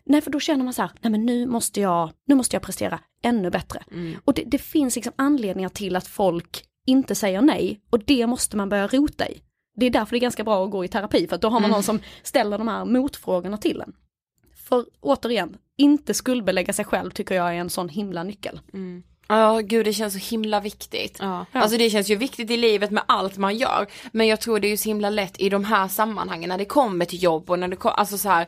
nej 0.05 0.21
för 0.21 0.31
då 0.31 0.41
känner 0.41 0.65
man 0.65 0.73
så 0.73 0.83
här, 0.83 0.91
nej 1.01 1.11
men 1.11 1.27
nu 1.27 1.47
måste 1.47 1.81
jag, 1.81 2.11
nu 2.27 2.35
måste 2.35 2.57
jag 2.57 2.63
prestera 2.63 2.99
ännu 3.23 3.51
bättre. 3.51 3.83
Och 4.25 4.35
det, 4.35 4.43
det 4.47 4.59
finns 4.59 4.95
liksom 4.97 5.13
anledningar 5.17 5.69
till 5.69 5.97
att 5.97 6.07
folk 6.07 6.65
inte 6.87 7.15
säger 7.15 7.43
nej 7.43 7.81
och 7.91 7.99
det 8.05 8.27
måste 8.27 8.57
man 8.57 8.69
börja 8.69 8.87
rota 8.87 9.29
i. 9.29 9.43
Det 9.77 9.87
är 9.87 9.91
därför 9.91 10.11
det 10.11 10.19
är 10.19 10.21
ganska 10.21 10.45
bra 10.45 10.65
att 10.65 10.71
gå 10.71 10.85
i 10.85 10.89
terapi 10.89 11.27
för 11.27 11.35
att 11.35 11.43
då 11.43 11.49
har 11.49 11.61
man 11.61 11.71
någon 11.71 11.83
som 11.83 12.01
ställer 12.23 12.59
de 12.59 12.69
här 12.69 12.85
motfrågorna 12.85 13.57
till 13.57 13.81
en. 13.81 13.93
För 14.69 14.87
återigen, 15.01 15.57
inte 15.83 16.15
skuldbelägga 16.15 16.73
sig 16.73 16.85
själv 16.85 17.11
tycker 17.11 17.35
jag 17.35 17.49
är 17.49 17.55
en 17.55 17.71
sån 17.71 17.89
himla 17.89 18.23
nyckel. 18.23 18.61
Ja, 19.29 19.61
gud 19.65 19.87
det 19.87 19.93
känns 19.93 20.13
så 20.13 20.31
himla 20.31 20.61
viktigt. 20.61 21.17
Ja. 21.21 21.47
Alltså 21.53 21.79
det 21.79 21.91
känns 21.91 22.11
ju 22.11 22.17
viktigt 22.17 22.51
i 22.51 22.57
livet 22.57 22.91
med 22.91 23.03
allt 23.09 23.39
man 23.39 23.57
gör. 23.57 23.87
Men 24.13 24.27
jag 24.27 24.41
tror 24.41 24.61
det 24.61 24.67
är 24.67 24.71
ju 24.71 24.77
så 24.77 24.89
himla 24.89 25.11
lätt 25.11 25.41
i 25.41 25.49
de 25.49 25.65
här 25.65 25.89
sammanhangen 25.89 26.49
när 26.49 26.59
det 26.59 26.65
kommer 26.65 27.05
till 27.05 27.23
jobb 27.23 27.51
och 27.51 27.59
när 27.59 27.69
det 27.69 27.77
kommer, 27.77 27.95
alltså 27.95 28.19
så 28.19 28.29
här, 28.29 28.47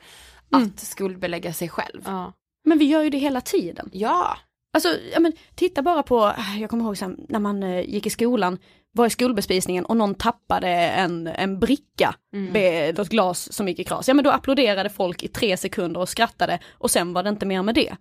att 0.51 0.80
skuldbelägga 0.80 1.53
sig 1.53 1.68
själv. 1.68 2.03
Ja. 2.05 2.32
Men 2.64 2.78
vi 2.78 2.85
gör 2.85 3.03
ju 3.03 3.11
det 3.11 3.18
hela 3.18 3.41
tiden. 3.41 3.91
Ja. 3.93 4.39
Alltså, 4.72 4.89
ja, 5.12 5.20
men, 5.20 5.32
titta 5.55 5.82
bara 5.82 6.03
på, 6.03 6.32
jag 6.61 6.70
kommer 6.70 6.85
ihåg 6.85 6.99
här, 6.99 7.16
när 7.28 7.39
man 7.39 7.62
eh, 7.62 7.91
gick 7.91 8.07
i 8.07 8.11
skolan, 8.11 8.59
var 8.95 9.07
i 9.07 9.11
skolbespisningen 9.11 9.84
och 9.84 9.97
någon 9.97 10.14
tappade 10.14 10.68
en, 10.68 11.26
en 11.26 11.59
bricka 11.61 12.14
med 12.53 12.99
ett 12.99 13.09
glas 13.09 13.53
som 13.53 13.68
gick 13.68 13.78
i 13.78 13.84
kras. 13.84 14.09
Ja 14.09 14.14
men 14.14 14.24
då 14.24 14.30
applåderade 14.30 14.88
folk 14.88 15.22
i 15.22 15.28
tre 15.28 15.57
sekunder 15.57 16.01
och 16.01 16.09
skrattade 16.09 16.59
och 16.72 16.90
sen 16.90 17.12
var 17.12 17.22
det 17.22 17.28
inte 17.28 17.47
mer 17.47 17.62
med 17.62 17.74
det. 17.74 17.97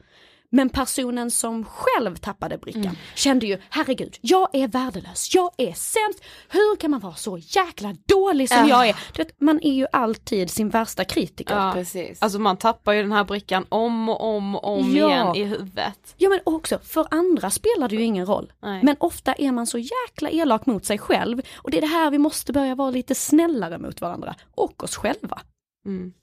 Men 0.55 0.69
personen 0.69 1.31
som 1.31 1.65
själv 1.65 2.15
tappade 2.15 2.57
brickan 2.57 2.97
kände 3.15 3.45
ju, 3.45 3.57
herregud, 3.69 4.17
jag 4.21 4.49
är 4.53 4.67
värdelös, 4.67 5.35
jag 5.35 5.51
är 5.57 5.73
sämst, 5.73 6.23
hur 6.49 6.75
kan 6.75 6.91
man 6.91 6.99
vara 6.99 7.15
så 7.15 7.37
jäkla 7.37 7.95
dålig 8.05 8.49
som 8.49 8.67
jag 8.67 8.89
är? 8.89 8.95
Du 9.13 9.23
vet, 9.23 9.41
man 9.41 9.59
är 9.63 9.73
ju 9.73 9.87
alltid 9.91 10.49
sin 10.49 10.69
värsta 10.69 11.05
kritiker. 11.05 11.55
Ja. 11.55 11.71
Precis. 11.73 12.21
Alltså 12.21 12.39
man 12.39 12.57
tappar 12.57 12.93
ju 12.93 13.01
den 13.01 13.11
här 13.11 13.23
brickan 13.23 13.65
om 13.69 14.09
och 14.09 14.35
om 14.35 14.55
och 14.55 14.79
om 14.79 14.95
Ja. 14.95 15.07
igen 15.09 15.35
i 15.35 15.43
huvudet. 15.43 16.15
Ja 16.17 16.29
men 16.29 16.39
också, 16.43 16.79
för 16.79 17.07
andra 17.11 17.49
spelar 17.49 17.89
det 17.89 17.95
ju 17.95 18.03
ingen 18.03 18.25
roll. 18.25 18.53
Nej. 18.61 18.83
Men 18.83 18.95
ofta 18.99 19.33
är 19.33 19.51
man 19.51 19.67
så 19.67 19.77
jäkla 19.77 20.29
elak 20.29 20.65
mot 20.65 20.85
sig 20.85 20.97
själv 20.97 21.41
och 21.55 21.71
det 21.71 21.77
är 21.77 21.81
det 21.81 21.87
här 21.87 22.11
vi 22.11 22.17
måste 22.17 22.53
börja 22.53 22.75
vara 22.75 22.91
lite 22.91 23.15
snällare 23.15 23.77
mot 23.77 24.01
varandra 24.01 24.35
och 24.55 24.83
oss 24.83 24.95
själva. 24.95 25.41
Mm. 25.85 26.13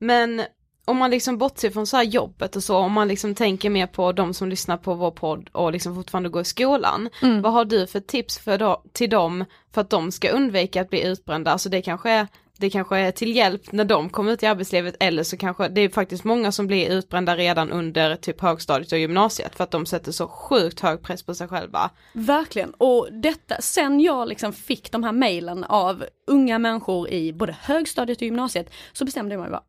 Men 0.00 0.42
om 0.84 0.96
man 0.96 1.10
liksom 1.10 1.38
bortser 1.38 1.70
från 1.70 1.86
så 1.86 1.96
här 1.96 2.04
jobbet 2.04 2.56
och 2.56 2.64
så, 2.64 2.76
om 2.76 2.92
man 2.92 3.08
liksom 3.08 3.34
tänker 3.34 3.70
mer 3.70 3.86
på 3.86 4.12
de 4.12 4.34
som 4.34 4.48
lyssnar 4.48 4.76
på 4.76 4.94
vår 4.94 5.10
podd 5.10 5.50
och 5.52 5.72
liksom 5.72 5.94
fortfarande 5.94 6.28
går 6.28 6.42
i 6.42 6.44
skolan. 6.44 7.08
Vad 7.42 7.52
har 7.52 7.64
du 7.64 7.86
för 7.86 8.00
tips 8.00 8.38
för 8.38 8.58
då, 8.58 8.82
till 8.92 9.10
dem 9.10 9.44
för 9.74 9.80
att 9.80 9.90
de 9.90 10.12
ska 10.12 10.28
undvika 10.28 10.80
att 10.80 10.90
bli 10.90 11.02
utbrända? 11.02 11.50
Alltså 11.50 11.68
det 11.68 11.82
kanske 11.82 12.10
är 12.10 12.26
det 12.58 12.70
kanske 12.70 12.98
är 12.98 13.10
till 13.10 13.36
hjälp 13.36 13.72
när 13.72 13.84
de 13.84 14.10
kommer 14.10 14.32
ut 14.32 14.42
i 14.42 14.46
arbetslivet 14.46 14.96
eller 15.00 15.22
så 15.22 15.36
kanske 15.36 15.68
det 15.68 15.80
är 15.80 15.88
faktiskt 15.88 16.24
många 16.24 16.52
som 16.52 16.66
blir 16.66 16.90
utbrända 16.90 17.36
redan 17.36 17.70
under 17.70 18.16
typ 18.16 18.40
högstadiet 18.40 18.92
och 18.92 18.98
gymnasiet 18.98 19.56
för 19.56 19.64
att 19.64 19.70
de 19.70 19.86
sätter 19.86 20.12
så 20.12 20.28
sjukt 20.28 20.80
hög 20.80 21.02
press 21.02 21.22
på 21.22 21.34
sig 21.34 21.48
själva. 21.48 21.90
Verkligen, 22.12 22.70
och 22.70 23.08
detta, 23.12 23.60
sen 23.60 24.00
jag 24.00 24.28
liksom 24.28 24.52
fick 24.52 24.92
de 24.92 25.04
här 25.04 25.12
mejlen 25.12 25.64
av 25.64 26.04
unga 26.26 26.58
människor 26.58 27.10
i 27.10 27.32
både 27.32 27.56
högstadiet 27.60 28.18
och 28.18 28.22
gymnasiet 28.22 28.70
så 28.92 29.04
bestämde 29.04 29.34
jag 29.34 29.40
mig 29.42 29.50
bara, 29.50 29.62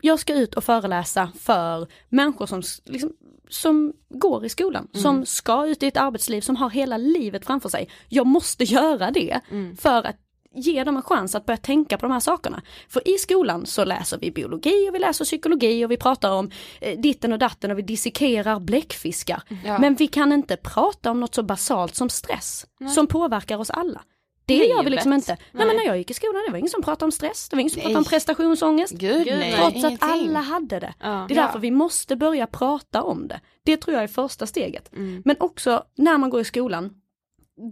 jag 0.00 0.18
ska 0.18 0.34
ut 0.34 0.54
och 0.54 0.64
föreläsa 0.64 1.32
för 1.40 1.88
människor 2.08 2.46
som, 2.46 2.62
liksom, 2.84 3.12
som 3.48 3.92
går 4.08 4.44
i 4.44 4.48
skolan, 4.48 4.88
som 4.92 5.26
ska 5.26 5.66
ut 5.66 5.82
i 5.82 5.86
ett 5.86 5.96
arbetsliv, 5.96 6.40
som 6.40 6.56
har 6.56 6.70
hela 6.70 6.96
livet 6.96 7.46
framför 7.46 7.68
sig. 7.68 7.88
Jag 8.08 8.26
måste 8.26 8.64
göra 8.64 9.10
det 9.10 9.40
för 9.78 10.06
att 10.06 10.16
ge 10.54 10.84
dem 10.84 10.96
en 10.96 11.02
chans 11.02 11.34
att 11.34 11.46
börja 11.46 11.56
tänka 11.56 11.98
på 11.98 12.06
de 12.06 12.12
här 12.12 12.20
sakerna. 12.20 12.62
För 12.88 13.08
i 13.08 13.18
skolan 13.18 13.66
så 13.66 13.84
läser 13.84 14.18
vi 14.18 14.30
biologi 14.30 14.88
och 14.90 14.94
vi 14.94 14.98
läser 14.98 15.24
psykologi 15.24 15.84
och 15.84 15.90
vi 15.90 15.96
pratar 15.96 16.30
om 16.30 16.50
eh, 16.80 16.98
ditten 16.98 17.32
och 17.32 17.38
datten 17.38 17.70
och 17.70 17.78
vi 17.78 17.82
dissekerar 17.82 18.60
bläckfiskar. 18.60 19.42
Ja. 19.64 19.78
Men 19.78 19.94
vi 19.94 20.06
kan 20.06 20.32
inte 20.32 20.56
prata 20.56 21.10
om 21.10 21.20
något 21.20 21.34
så 21.34 21.42
basalt 21.42 21.94
som 21.94 22.08
stress, 22.08 22.66
som 22.94 23.06
påverkar 23.06 23.58
oss 23.58 23.70
alla. 23.70 24.02
Det 24.46 24.66
gör 24.66 24.82
vi 24.82 24.90
liksom 24.90 25.12
inte. 25.12 25.32
Nej. 25.32 25.40
Nej. 25.52 25.66
men 25.66 25.76
när 25.76 25.84
jag 25.84 25.98
gick 25.98 26.10
i 26.10 26.14
skolan, 26.14 26.42
det 26.46 26.52
var 26.52 26.58
ingen 26.58 26.70
som 26.70 26.82
pratade 26.82 27.04
om 27.04 27.12
stress, 27.12 27.48
det 27.48 27.56
var 27.56 27.60
ingen 27.60 27.70
som 27.70 27.78
Nej. 27.78 27.84
pratade 27.84 27.98
om 27.98 28.04
prestationsångest. 28.04 28.92
Gud, 28.92 29.26
nej, 29.26 29.54
Trots 29.56 29.84
att 29.84 30.02
alla 30.02 30.40
hade 30.40 30.80
det. 30.80 30.94
Ja. 31.00 31.24
Det 31.28 31.34
är 31.34 31.42
därför 31.42 31.58
vi 31.58 31.70
måste 31.70 32.16
börja 32.16 32.46
prata 32.46 33.02
om 33.02 33.28
det. 33.28 33.40
Det 33.62 33.76
tror 33.76 33.94
jag 33.94 34.02
är 34.02 34.08
första 34.08 34.46
steget. 34.46 34.92
Mm. 34.92 35.22
Men 35.24 35.36
också 35.40 35.84
när 35.94 36.18
man 36.18 36.30
går 36.30 36.40
i 36.40 36.44
skolan, 36.44 36.94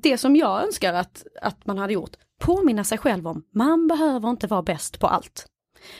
det 0.03 0.18
som 0.18 0.37
jag 0.37 0.62
önskar 0.62 0.95
att, 0.95 1.24
att 1.43 1.66
man 1.66 1.78
hade 1.78 1.93
gjort, 1.93 2.16
påminna 2.41 2.84
sig 2.84 2.99
själv 2.99 3.26
om, 3.26 3.43
man 3.55 3.86
behöver 3.86 4.30
inte 4.30 4.47
vara 4.47 4.62
bäst 4.62 4.99
på 4.99 5.07
allt. 5.07 5.47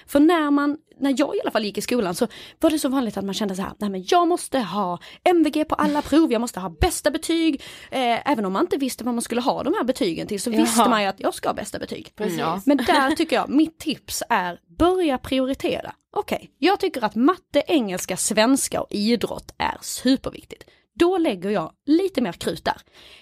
För 0.07 0.21
när 0.21 0.51
man, 0.51 0.77
när 0.99 1.15
jag 1.19 1.37
i 1.37 1.41
alla 1.41 1.51
fall 1.51 1.65
gick 1.65 1.79
i 1.79 1.81
skolan 1.81 2.15
så 2.15 2.27
var 2.61 2.71
det 2.71 2.79
så 2.79 2.89
vanligt 2.89 3.17
att 3.17 3.25
man 3.25 3.35
kände 3.35 3.57
så 3.57 3.63
här, 3.63 3.73
nej 3.79 3.91
men 3.91 4.05
jag 4.07 4.29
måste 4.29 4.59
ha 4.59 4.99
MVG 5.25 5.69
på 5.69 5.75
alla 5.75 6.03
prov, 6.03 6.33
jag 6.33 6.41
måste 6.41 6.61
ha 6.61 6.69
bästa 6.69 7.11
betyg. 7.11 7.63
Eh, 7.91 8.31
även 8.31 8.45
om 8.45 8.53
man 8.53 8.63
inte 8.65 8.77
visste 8.77 9.05
vad 9.05 9.15
man 9.15 9.23
skulle 9.23 9.41
ha 9.41 9.63
de 9.63 9.75
här 9.75 9.85
betygen 9.85 10.27
till 10.27 10.41
så 10.41 10.51
Jaha. 10.51 10.61
visste 10.61 10.89
man 10.89 11.03
ju 11.03 11.09
att 11.09 11.21
jag 11.21 11.35
ska 11.35 11.49
ha 11.49 11.55
bästa 11.55 11.79
betyg. 11.79 12.13
Precis. 12.17 12.39
Ja. 12.39 12.63
Men 12.67 12.77
där 12.77 13.17
tycker 13.17 13.37
jag, 13.37 13.49
mitt 13.49 13.79
tips 13.79 14.23
är 14.29 14.61
börja 14.79 15.19
prioritera. 15.19 15.93
Okej, 16.17 16.51
jag 16.59 16.81
tycker 16.81 17.05
att 17.05 17.15
matte, 17.15 17.63
engelska, 17.67 18.17
svenska 18.17 18.81
och 18.81 18.89
idrott 18.91 19.55
är 19.59 19.79
superviktigt. 19.81 20.65
Då 20.95 21.19
lägger 21.19 21.51
jag 21.51 21.73
lite 21.87 22.21
mer 22.21 22.33
krut 22.33 22.65
där. 22.65 22.77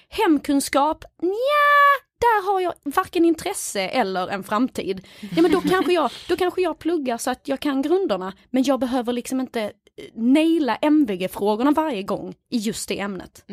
Hemkunskap, 0.09 1.05
nja, 1.23 2.08
där 2.21 2.53
har 2.53 2.61
jag 2.61 2.75
varken 2.85 3.25
intresse 3.25 3.81
eller 3.81 4.29
en 4.29 4.43
framtid. 4.45 5.07
Ja 5.37 5.43
men 5.43 5.51
då 5.51 5.61
kanske 5.61 5.93
jag, 5.93 6.11
då 6.29 6.37
kanske 6.37 6.63
jag 6.63 6.79
pluggar 6.79 7.19
så 7.19 7.31
att 7.31 7.49
jag 7.49 7.61
kan 7.61 7.83
grunderna, 7.83 8.33
men 8.51 8.63
jag 8.63 8.81
behöver 8.81 9.13
liksom 9.13 9.41
inte 9.41 9.63
eh, 9.63 9.71
naila 10.15 10.77
MVG-frågorna 10.77 11.71
varje 11.71 12.03
gång 12.03 12.35
i 12.51 12.57
just 12.57 12.89
det 12.89 13.01
ämnet. 13.01 13.45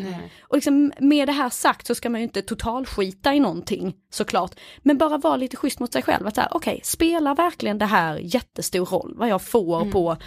Och 0.41 0.57
liksom 0.57 0.93
med 0.99 1.27
det 1.27 1.31
här 1.31 1.49
sagt 1.49 1.87
så 1.87 1.95
ska 1.95 2.09
man 2.09 2.21
ju 2.21 2.25
inte 2.25 2.41
totalskita 2.41 3.33
i 3.33 3.39
någonting 3.39 3.95
såklart. 4.09 4.55
Men 4.81 4.97
bara 4.97 5.17
vara 5.17 5.35
lite 5.35 5.57
schysst 5.57 5.79
mot 5.79 5.93
sig 5.93 6.01
själv. 6.01 6.27
Att 6.27 6.37
okej, 6.51 6.79
spelar 6.83 7.35
verkligen 7.35 7.77
det 7.77 7.85
här 7.85 8.17
jättestor 8.17 8.85
roll? 8.85 9.13
Vad 9.17 9.29
jag 9.29 9.41
får 9.41 9.91
på 9.91 10.17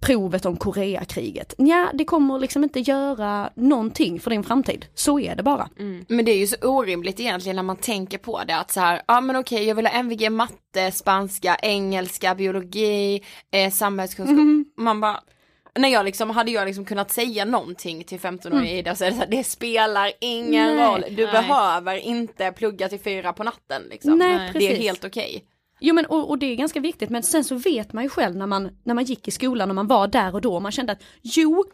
provet 0.00 0.46
om 0.46 0.56
Koreakriget? 0.56 1.54
Ja, 1.58 1.90
det 1.94 2.04
kommer 2.04 2.38
liksom 2.38 2.64
inte 2.64 2.80
göra 2.80 3.50
någonting 3.56 4.20
för 4.20 4.30
din 4.30 4.42
framtid. 4.44 4.86
Så 4.94 5.20
är 5.20 5.36
det 5.36 5.42
bara. 5.42 5.68
Men 6.08 6.24
det 6.24 6.32
är 6.32 6.36
ju 6.38 6.46
så 6.46 6.56
orimligt 6.62 7.20
egentligen 7.20 7.56
när 7.56 7.62
man 7.62 7.76
tänker 7.76 8.18
på 8.18 8.42
det 8.46 8.56
att 8.56 8.70
så 8.70 8.80
här, 8.80 9.02
ja 9.06 9.20
men 9.20 9.36
okej 9.36 9.64
jag 9.64 9.74
vill 9.74 9.86
ha 9.86 9.92
MVG 9.92 10.30
matte, 10.32 10.90
spanska, 10.92 11.56
engelska, 11.62 12.34
biologi, 12.34 13.22
eh, 13.52 13.70
samhällskunskap. 13.70 14.38
Man 14.76 15.00
bara, 15.00 15.20
när 15.78 15.88
jag 15.88 16.04
liksom, 16.04 16.30
hade 16.30 16.50
jag 16.50 16.66
liksom 16.66 16.84
kunnat 16.84 17.10
säga 17.10 17.44
någonting 17.44 18.04
till 18.04 18.18
15-åriga 18.20 18.72
Ida 18.78 18.94
så 18.94 19.04
är 19.04 19.10
det 19.10 19.14
så 19.16 19.20
här, 19.22 19.30
det 19.30 19.44
spelar 19.44 20.12
ingen 20.20 20.76
Nej. 20.76 20.86
roll, 20.86 21.04
du 21.10 21.24
Nej. 21.24 21.32
behöver 21.32 21.96
inte 21.96 22.52
plugga 22.52 22.88
till 22.88 23.00
fyra 23.00 23.32
på 23.32 23.44
natten 23.44 23.82
liksom. 23.90 24.18
Nej, 24.18 24.50
Det 24.54 24.72
är 24.72 24.76
helt 24.76 25.04
okej. 25.04 25.44
Jo 25.80 25.94
men 25.94 26.06
och, 26.06 26.28
och 26.30 26.38
det 26.38 26.46
är 26.46 26.56
ganska 26.56 26.80
viktigt 26.80 27.10
men 27.10 27.22
sen 27.22 27.44
så 27.44 27.54
vet 27.54 27.92
man 27.92 28.04
ju 28.04 28.10
själv 28.10 28.36
när 28.36 28.46
man, 28.46 28.70
när 28.84 28.94
man 28.94 29.04
gick 29.04 29.28
i 29.28 29.30
skolan 29.30 29.68
och 29.68 29.74
man 29.74 29.86
var 29.86 30.06
där 30.08 30.34
och 30.34 30.40
då 30.40 30.60
man 30.60 30.72
kände 30.72 30.92
att 30.92 31.02
jo, 31.22 31.64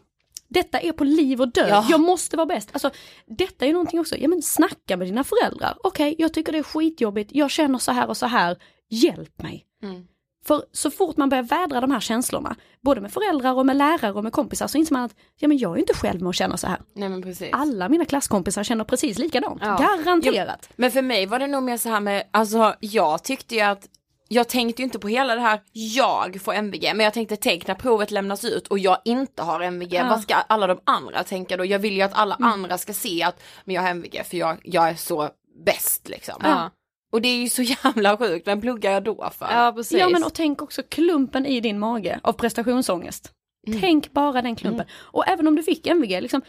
detta 0.47 0.79
är 0.79 0.91
på 0.91 1.03
liv 1.03 1.41
och 1.41 1.51
död, 1.51 1.69
Ja. 1.69 1.87
jag 1.89 2.01
måste 2.01 2.37
vara 2.37 2.45
bäst. 2.45 2.69
Alltså 2.73 2.91
detta 3.25 3.65
är 3.65 3.73
någonting 3.73 3.99
också, 3.99 4.17
ja 4.17 4.27
men 4.27 4.41
snacka 4.41 4.97
med 4.97 5.07
dina 5.07 5.23
föräldrar. 5.23 5.77
Okej, 5.83 6.15
jag 6.17 6.33
tycker 6.33 6.51
det 6.51 6.57
är 6.57 6.63
skitjobbigt, 6.63 7.31
jag 7.33 7.51
känner 7.51 7.79
så 7.79 7.91
här 7.91 8.07
och 8.07 8.17
så 8.17 8.25
här, 8.25 8.57
hjälp 8.89 9.41
mig. 9.41 9.65
Mm. 9.83 10.07
För 10.47 10.63
så 10.71 10.91
fort 10.91 11.17
man 11.17 11.29
börjar 11.29 11.43
vädra 11.43 11.81
de 11.81 11.91
här 11.91 11.99
känslorna, 11.99 12.55
både 12.81 13.01
med 13.01 13.11
föräldrar 13.13 13.53
och 13.53 13.65
med 13.65 13.77
lärare 13.77 14.11
och 14.13 14.23
med 14.23 14.33
kompisar, 14.33 14.67
så 14.67 14.77
inser 14.77 14.93
man 14.93 15.03
att 15.03 15.15
ja, 15.37 15.47
men 15.47 15.57
jag 15.57 15.75
är 15.75 15.79
inte 15.79 15.93
själv 15.93 16.21
med 16.21 16.29
att 16.29 16.35
känna 16.35 16.57
så 16.57 16.67
här. 16.67 16.81
Nej 16.95 17.09
men 17.09 17.21
precis. 17.21 17.49
Alla 17.51 17.89
mina 17.89 18.05
klasskompisar 18.05 18.63
känner 18.63 18.83
precis 18.83 19.17
likadant, 19.17 19.61
Ja. 19.65 19.77
garanterat. 20.05 20.69
Men 20.75 20.91
för 20.91 21.01
mig 21.01 21.25
var 21.25 21.39
det 21.39 21.47
nog 21.47 21.63
mer 21.63 21.77
så 21.77 21.89
här 21.89 21.99
med, 21.99 22.23
alltså 22.31 22.75
jag 22.79 23.23
tyckte 23.23 23.55
ju 23.55 23.61
att 23.61 23.87
jag 24.27 24.47
tänkte 24.49 24.81
ju 24.81 24.83
inte 24.83 24.99
på 24.99 25.07
hela 25.07 25.35
det 25.35 25.41
här, 25.41 25.61
jag 25.71 26.41
får 26.41 26.53
MVG, 26.53 26.91
men 26.95 27.03
jag 27.03 27.13
tänkte 27.13 27.35
tänk 27.35 27.67
när 27.67 27.75
provet 27.75 28.11
lämnas 28.11 28.45
ut 28.45 28.67
och 28.67 28.79
jag 28.79 28.97
inte 29.05 29.43
har 29.43 29.59
MVG, 29.61 30.01
vad 30.09 30.21
ska 30.21 30.35
alla 30.35 30.67
de 30.67 30.79
andra 30.83 31.23
tänka 31.23 31.57
då? 31.57 31.65
Jag 31.65 31.79
vill 31.79 31.93
ju 31.93 32.01
att 32.01 32.13
alla 32.13 32.35
andra 32.39 32.77
ska 32.77 32.93
se 32.93 33.23
att, 33.23 33.39
men 33.65 33.75
jag 33.75 33.81
har 33.81 33.89
MVG 33.89 34.23
för 34.25 34.37
jag, 34.37 34.57
jag 34.63 34.89
är 34.89 34.95
så 34.95 35.29
bäst 35.65 36.09
liksom. 36.09 36.35
Ja. 36.43 36.71
Och 37.15 37.21
det 37.21 37.27
är 37.29 37.37
ju 37.37 37.49
så 37.49 37.61
jävla 37.83 38.17
sjukt, 38.17 38.47
vem 38.47 38.61
pluggar 38.61 38.91
jag 38.91 39.03
då 39.03 39.29
för? 39.37 39.47
Ja 39.51 39.73
precis. 39.75 39.99
Ja 39.99 40.09
men 40.09 40.23
och 40.23 40.33
tänk 40.33 40.61
också 40.61 40.81
klumpen 40.89 41.45
i 41.45 41.59
din 41.59 41.79
mage 41.79 42.19
av 42.23 42.33
prestationsångest. 42.33 43.31
Mm. 43.67 43.81
Tänk 43.81 44.11
bara 44.11 44.41
den 44.41 44.55
klumpen. 44.55 44.85
Och 44.93 45.27
även 45.27 45.47
om 45.47 45.55
du 45.55 45.63
fick 45.63 45.87
MVG, 45.87 46.21
liksom, 46.21 46.41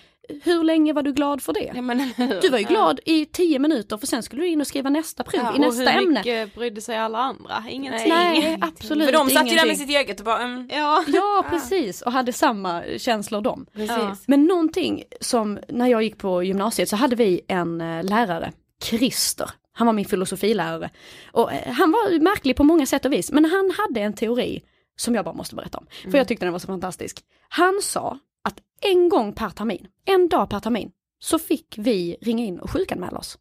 hur 0.42 0.64
länge 0.64 0.92
var 0.92 1.02
du 1.02 1.12
glad 1.12 1.42
för 1.42 1.52
det? 1.52 1.72
Ja, 1.74 1.82
men? 1.82 2.12
Du 2.42 2.48
var 2.50 2.58
ju 2.58 2.64
glad 2.64 3.00
i 3.04 3.24
tio 3.26 3.58
minuter 3.58 3.96
för 3.96 4.06
sen 4.06 4.22
skulle 4.22 4.42
du 4.42 4.48
in 4.48 4.60
och 4.60 4.66
skriva 4.66 4.90
nästa 4.90 5.24
prov 5.24 5.40
Ja, 5.44 5.52
i 5.52 5.56
och 5.56 5.60
nästa 5.60 5.82
och 5.82 5.88
hur 5.90 6.02
ämne. 6.02 6.20
mycket 6.20 6.54
brydde 6.54 6.80
sig 6.80 6.96
alla 6.98 7.18
andra? 7.18 7.64
Ingenting. 7.70 8.08
Nej, 8.08 8.58
absolut 8.60 9.04
För 9.06 9.12
de 9.12 9.30
satt 9.30 9.30
ju 9.30 9.42
där 9.44 9.52
ingenting. 9.52 9.68
med 9.68 9.76
sitt 9.78 9.88
eget 9.88 10.18
och 10.20 10.24
bara, 10.24 10.42
mm, 10.42 10.68
Ja. 10.72 11.04
Ja 11.06 11.44
precis, 11.50 12.02
och 12.02 12.12
hade 12.12 12.32
samma 12.32 12.82
känslor 12.98 13.40
de. 13.40 13.66
precis. 13.72 13.90
Ja. 13.90 14.16
Men 14.26 14.44
någonting 14.44 15.02
som, 15.20 15.58
när 15.68 15.86
jag 15.86 16.02
gick 16.02 16.18
på 16.18 16.42
gymnasiet 16.42 16.88
så 16.88 16.96
hade 16.96 17.16
vi 17.16 17.40
en 17.48 17.80
eh, 17.80 18.04
lärare, 18.04 18.52
Christer. 18.84 19.50
Han 19.77 19.87
var 19.87 19.93
min 19.93 20.05
filosofilärare. 20.05 20.91
Och 21.33 21.53
eh, 21.53 21.72
han 21.72 21.91
var 21.93 22.18
märklig 22.20 22.57
på 22.57 22.64
många 22.64 22.87
sätt 22.87 23.05
och 23.05 23.12
vis, 23.12 23.33
men 23.33 23.45
han 23.45 23.70
hade 23.79 24.01
en 24.01 24.12
teori 24.12 24.62
som 24.97 25.14
jag 25.14 25.24
bara 25.24 25.35
måste 25.35 25.55
berätta 25.55 25.79
om. 25.79 25.87
För 26.11 26.18
jag 26.18 26.29
tyckte 26.29 26.47
den 26.47 26.53
var 26.53 26.59
så 26.59 26.66
fantastisk. 26.66 27.24
Han 27.49 27.81
sa 27.83 28.18
att 28.45 28.61
en 28.81 29.09
gång 29.09 29.33
per 29.33 29.51
termin, 29.51 29.87
en 30.05 30.29
dag 30.29 30.51
per 30.51 30.61
termin, 30.61 30.91
så 31.18 31.39
fick 31.39 31.74
vi 31.79 32.16
ringa 32.20 32.45
in 32.45 32.59
och 32.61 32.70
sjukanmäla 32.70 33.18
oss. 33.18 33.39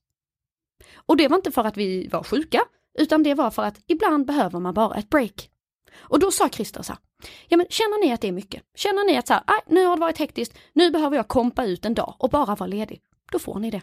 Och 0.96 1.18
det 1.18 1.28
var 1.28 1.36
inte 1.36 1.52
för 1.52 1.64
att 1.64 1.78
vi 1.78 2.08
var 2.08 2.24
sjuka, 2.24 2.62
utan 3.00 3.24
det 3.24 3.34
var 3.34 3.52
för 3.52 3.64
att 3.64 3.80
ibland 3.88 4.26
behöver 4.26 4.60
man 4.60 4.74
bara 4.74 4.96
ett 4.96 5.10
break. 5.10 5.50
Och 5.98 6.20
då 6.20 6.32
sa 6.32 6.50
Christer 6.50 6.82
så 6.82 6.94
här, 6.94 7.00
ja 7.48 7.58
men 7.58 7.66
känner 7.70 8.06
ni 8.06 8.14
att 8.14 8.22
det 8.22 8.28
är 8.28 8.32
mycket? 8.32 8.64
Känner 8.76 9.06
ni 9.08 9.18
att 9.18 9.28
så 9.28 9.34
här, 9.34 9.44
"Aj, 9.48 9.62
nu 9.68 9.86
har 9.86 9.96
det 9.96 10.00
varit 10.02 10.18
hektiskt, 10.18 10.58
nu 10.74 10.92
behöver 10.92 11.18
jag 11.18 11.28
kompa 11.28 11.66
ut 11.66 11.86
en 11.86 11.94
dag 11.94 12.16
och 12.20 12.30
bara 12.30 12.56
vara 12.56 12.68
ledig. 12.68 13.02
Då 13.32 13.40
får 13.40 13.60
ni 13.60 13.72
det. 13.72 13.82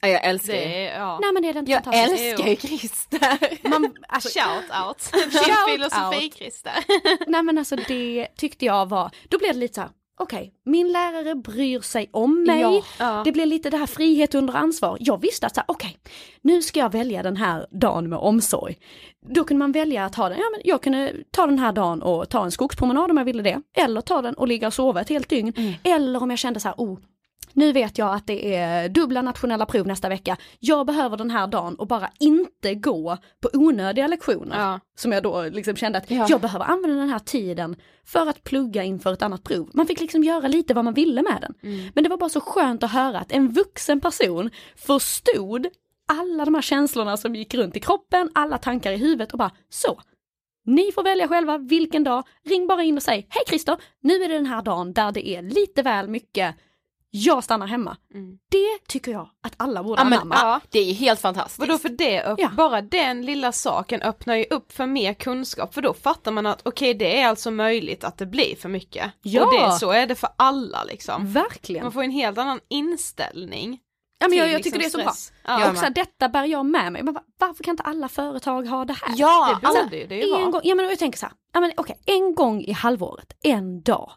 Ja, 0.00 0.08
jag 0.08 0.24
älskar 0.24 0.52
Det 0.52 0.58
ju. 0.58 0.64
är, 0.64 0.98
ja. 0.98 1.18
Nej 1.22 1.32
men 1.32 1.44
är 1.44 1.52
det 1.52 1.58
inte 1.58 1.72
Jag 1.72 1.84
fantastiskt? 1.84 2.22
älskar 2.22 2.48
ju 2.48 2.56
Christer. 2.56 3.68
Man, 3.68 3.94
alltså, 4.08 4.28
Shout 4.40 4.86
out. 4.86 5.02
Shout 5.32 5.70
Filosofi 5.70 6.24
out. 6.26 6.34
Christer. 6.34 6.72
nej 7.30 7.42
men 7.42 7.58
alltså 7.58 7.76
det 7.76 8.26
tyckte 8.36 8.64
jag 8.64 8.88
var, 8.88 9.10
då 9.28 9.38
blev 9.38 9.52
det 9.54 9.58
lite 9.60 9.74
så 9.74 9.80
här, 9.80 9.90
okej, 10.20 10.52
min 10.64 10.92
lärare 10.92 11.34
bryr 11.34 11.80
sig 11.80 12.08
om 12.12 12.44
mig. 12.44 12.60
Ja. 12.60 12.82
Ja. 12.98 13.22
Det 13.24 13.32
blev 13.32 13.46
lite 13.46 13.70
det 13.70 13.76
här 13.76 13.86
frihet 13.86 14.34
under 14.34 14.54
ansvar. 14.56 14.96
Jag 15.00 15.20
visste 15.20 15.46
att 15.46 15.54
så 15.54 15.60
här, 15.60 15.64
okej, 15.68 15.96
nu 16.42 16.62
ska 16.62 16.80
jag 16.80 16.92
välja 16.92 17.22
den 17.22 17.36
här 17.36 17.66
dagen 17.70 18.08
med 18.08 18.18
omsorg. 18.18 18.76
Då 19.34 19.44
kunde 19.44 19.58
man 19.58 19.72
välja 19.72 20.04
att 20.04 20.14
ha 20.14 20.28
den, 20.28 20.38
ja 20.38 20.44
men 20.52 20.60
jag 20.64 20.82
kunde 20.82 21.12
ta 21.30 21.46
den 21.46 21.58
här 21.58 21.72
dagen 21.72 22.02
och 22.02 22.28
ta 22.28 22.44
en 22.44 22.50
skogspromenad 22.52 23.10
om 23.10 23.16
jag 23.16 23.24
ville 23.24 23.42
det. 23.42 23.60
Eller 23.76 24.00
ta 24.00 24.22
den 24.22 24.34
och 24.34 24.48
ligga 24.48 24.66
och 24.66 24.74
sova 24.74 25.00
ett 25.00 25.08
helt 25.08 25.28
dygn. 25.28 25.76
Eller 25.84 26.22
om 26.22 26.30
jag 26.30 26.38
kände 26.38 26.60
så 26.60 26.68
här, 26.68 26.74
oh, 26.78 26.98
nu 27.54 27.72
vet 27.72 27.98
jag 27.98 28.14
att 28.14 28.26
det 28.26 28.54
är 28.54 28.88
dubbla 28.88 29.22
nationella 29.22 29.66
prov 29.66 29.86
nästa 29.86 30.08
vecka. 30.08 30.36
Jag 30.58 30.86
behöver 30.86 31.16
den 31.16 31.30
här 31.30 31.46
dagen 31.46 31.74
och 31.74 31.86
bara 31.86 32.10
inte 32.20 32.74
gå 32.74 33.16
på 33.42 33.48
onödiga 33.52 34.06
lektioner. 34.06 34.56
Ja. 34.60 34.80
Som 34.96 35.12
jag 35.12 35.22
då 35.22 35.42
liksom 35.42 35.76
kände 35.76 35.98
att 35.98 36.10
Ja. 36.10 36.26
jag 36.28 36.40
behöver 36.40 36.64
använda 36.64 36.96
den 36.96 37.08
här 37.08 37.18
tiden 37.18 37.76
för 38.06 38.26
att 38.28 38.44
plugga 38.44 38.82
inför 38.82 39.12
ett 39.12 39.22
annat 39.22 39.44
prov. 39.44 39.70
Man 39.74 39.86
fick 39.86 40.00
liksom 40.00 40.24
göra 40.24 40.48
lite 40.48 40.74
vad 40.74 40.84
man 40.84 40.94
ville 40.94 41.22
med 41.22 41.38
den. 41.40 41.54
Men 41.94 42.04
det 42.04 42.10
var 42.10 42.16
bara 42.16 42.30
så 42.30 42.40
skönt 42.40 42.82
att 42.82 42.90
höra 42.92 43.18
att 43.18 43.32
en 43.32 43.52
vuxen 43.52 44.00
person 44.00 44.50
förstod 44.76 45.66
alla 46.08 46.44
de 46.44 46.54
här 46.54 46.62
känslorna 46.62 47.16
som 47.16 47.34
gick 47.34 47.54
runt 47.54 47.76
i 47.76 47.80
kroppen, 47.80 48.30
alla 48.34 48.58
tankar 48.58 48.92
i 48.92 48.96
huvudet 48.96 49.32
och 49.32 49.38
bara 49.38 49.50
så. 49.68 50.00
Ni 50.66 50.92
får 50.92 51.02
välja 51.02 51.28
själva 51.28 51.58
vilken 51.58 52.04
dag, 52.04 52.24
ring 52.44 52.66
bara 52.66 52.82
in 52.82 52.96
och 52.96 53.02
säg 53.02 53.26
hej 53.30 53.42
Christer, 53.48 53.76
nu 54.00 54.14
är 54.14 54.28
det 54.28 54.34
den 54.34 54.46
här 54.46 54.62
dagen 54.62 54.92
där 54.92 55.12
det 55.12 55.28
är 55.28 55.42
lite 55.42 55.82
väl 55.82 56.08
mycket 56.08 56.54
jag 57.16 57.44
stannar 57.44 57.66
hemma. 57.66 57.96
Det 58.50 58.86
tycker 58.88 59.12
jag 59.12 59.28
att 59.42 59.54
alla 59.56 59.82
borde 59.82 60.00
Ja, 60.00 60.04
men, 60.04 60.12
anamma. 60.18 60.34
ja, 60.40 60.60
det 60.70 60.78
är 60.78 60.84
ju 60.84 60.92
helt 60.92 61.20
fantastiskt. 61.20 61.58
Vadå 61.58 61.78
för 61.78 61.88
det, 61.88 62.34
Ja. 62.38 62.50
bara 62.56 62.82
den 62.82 63.26
lilla 63.26 63.52
saken 63.52 64.02
öppnar 64.02 64.34
ju 64.34 64.44
upp 64.50 64.72
för 64.72 64.86
mer 64.86 65.14
kunskap 65.14 65.74
för 65.74 65.82
då 65.82 65.94
fattar 65.94 66.32
man 66.32 66.46
att 66.46 66.60
okej 66.66 66.94
det 66.94 67.20
är 67.20 67.28
alltså 67.28 67.50
möjligt 67.50 68.04
att 68.04 68.18
det 68.18 68.26
blir 68.26 68.56
för 68.56 68.68
mycket. 68.68 69.12
Ja. 69.22 69.46
Och 69.46 69.52
det, 69.54 69.72
så 69.72 69.90
är 69.90 70.06
det 70.06 70.14
för 70.14 70.30
alla 70.36 70.84
liksom. 70.84 71.32
Verkligen. 71.32 71.82
Man 71.84 71.92
får 71.92 72.02
en 72.02 72.10
helt 72.10 72.38
annan 72.38 72.60
inställning. 72.68 73.78
Ja, 74.18 74.28
men 74.28 74.38
jag, 74.38 74.48
jag 74.52 74.62
tycker 74.62 74.78
det 74.78 74.82
är 74.82 74.86
liksom 74.86 75.00
så 75.00 75.04
bra. 75.04 75.12
stress. 75.12 75.32
Ja, 75.44 75.60
Ja, 75.60 75.70
och 75.70 75.76
så 75.76 75.82
här, 75.82 75.90
detta 75.90 76.28
bär 76.28 76.44
jag 76.44 76.66
med 76.66 76.92
mig. 76.92 77.02
Men 77.02 77.14
va- 77.14 77.22
varför 77.38 77.64
kan 77.64 77.72
inte 77.72 77.82
alla 77.82 78.08
företag 78.08 78.66
ha 78.66 78.84
det 78.84 78.92
här? 78.92 79.14
Ja, 79.16 79.58
det 79.62 79.66
borde 79.82 79.96
ju 79.96 80.06
det 80.06 80.16
ju 80.16 80.22
en 80.22 80.30
vara. 80.30 80.50
gång, 80.50 80.60
ja 80.64 80.74
men 80.74 80.88
jag 80.88 80.98
tänker 80.98 81.18
så 81.18 81.26
här, 81.26 81.34
ja 81.52 81.60
men 81.60 81.72
okej, 81.76 81.96
en 82.06 82.34
gång 82.34 82.60
i 82.60 82.72
halvåret, 82.72 83.32
en 83.42 83.82
dag. 83.82 84.12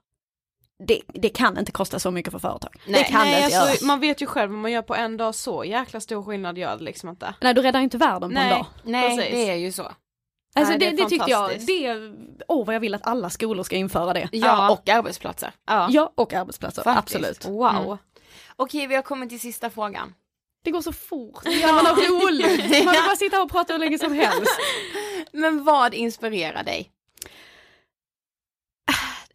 Det, 0.84 1.02
det 1.08 1.30
kan 1.30 1.58
inte 1.58 1.72
kosta 1.72 2.00
så 2.00 2.12
mycket 2.12 2.32
för 2.32 2.40
företag. 2.40 2.76
Nej. 2.86 3.04
det 3.04 3.10
kan 3.10 3.20
det 3.26 3.32
Nej, 3.32 3.44
inte 3.44 3.60
alltså, 3.60 3.76
göra. 3.84 3.88
man 3.88 4.00
vet 4.00 4.22
ju 4.22 4.26
själv 4.26 4.52
vad 4.52 4.60
man 4.60 4.72
gör 4.72 4.82
på 4.82 4.96
en 4.96 5.18
dag, 5.18 5.36
så 5.36 5.64
jäkla 5.66 6.00
stor 6.00 6.24
skillnad 6.24 6.58
gör 6.58 6.78
det 6.78 6.84
liksom 6.84 7.10
inte. 7.10 7.34
Nej, 7.42 7.54
du 7.54 7.62
räddar 7.62 7.80
inte 7.80 7.98
världen 7.98 8.34
på 8.34 8.40
en 8.40 8.50
dag. 8.50 8.66
Nej, 8.84 9.18
Precis. 9.18 9.32
det 9.34 9.50
är 9.50 9.56
ju 9.56 9.72
så. 9.72 9.92
Alltså 10.56 10.72
Nej, 10.72 10.80
det, 10.80 10.90
det 10.90 11.04
det, 11.04 11.10
tyckte 11.10 11.32
jag, 11.32 11.52
det, 11.60 12.12
åh 12.48 12.66
vad 12.66 12.76
jag 12.76 12.80
vill 12.80 12.94
att 12.96 13.08
alla 13.08 13.30
skolor 13.30 13.64
ska 13.64 13.76
införa 13.76 14.14
det. 14.14 14.30
Ja, 14.32 14.48
Ja. 14.48 14.72
och 14.72 14.90
arbetsplatser. 14.90 15.52
Ja. 15.68 15.88
Ja, 15.92 16.12
och 16.16 16.34
arbetsplatser, 16.34 16.84
Faktiskt. 16.84 17.16
absolut. 17.18 17.46
Wow. 17.46 17.76
Mm. 17.86 17.98
Okej, 18.56 18.88
vi 18.88 18.96
har 18.96 19.02
kommit 19.02 19.30
till 19.30 19.40
sista 19.40 19.70
frågan. 19.70 20.14
Det 20.64 20.72
går 20.72 20.82
så 20.82 20.94
fort 20.94 21.46
när 21.46 21.74
man 21.74 21.86
har 21.86 21.96
roligt. 21.96 22.86
Man 22.86 22.94
vill 22.94 23.04
bara 23.06 23.16
sitta 23.16 23.42
och 23.42 23.50
prata 23.52 23.74
hur 23.74 23.80
länge 23.80 24.00
som 24.00 24.14
helst. 24.14 24.52
Men 25.32 25.64
vad 25.64 25.94
inspirerar 25.94 26.64
dig? 26.64 26.92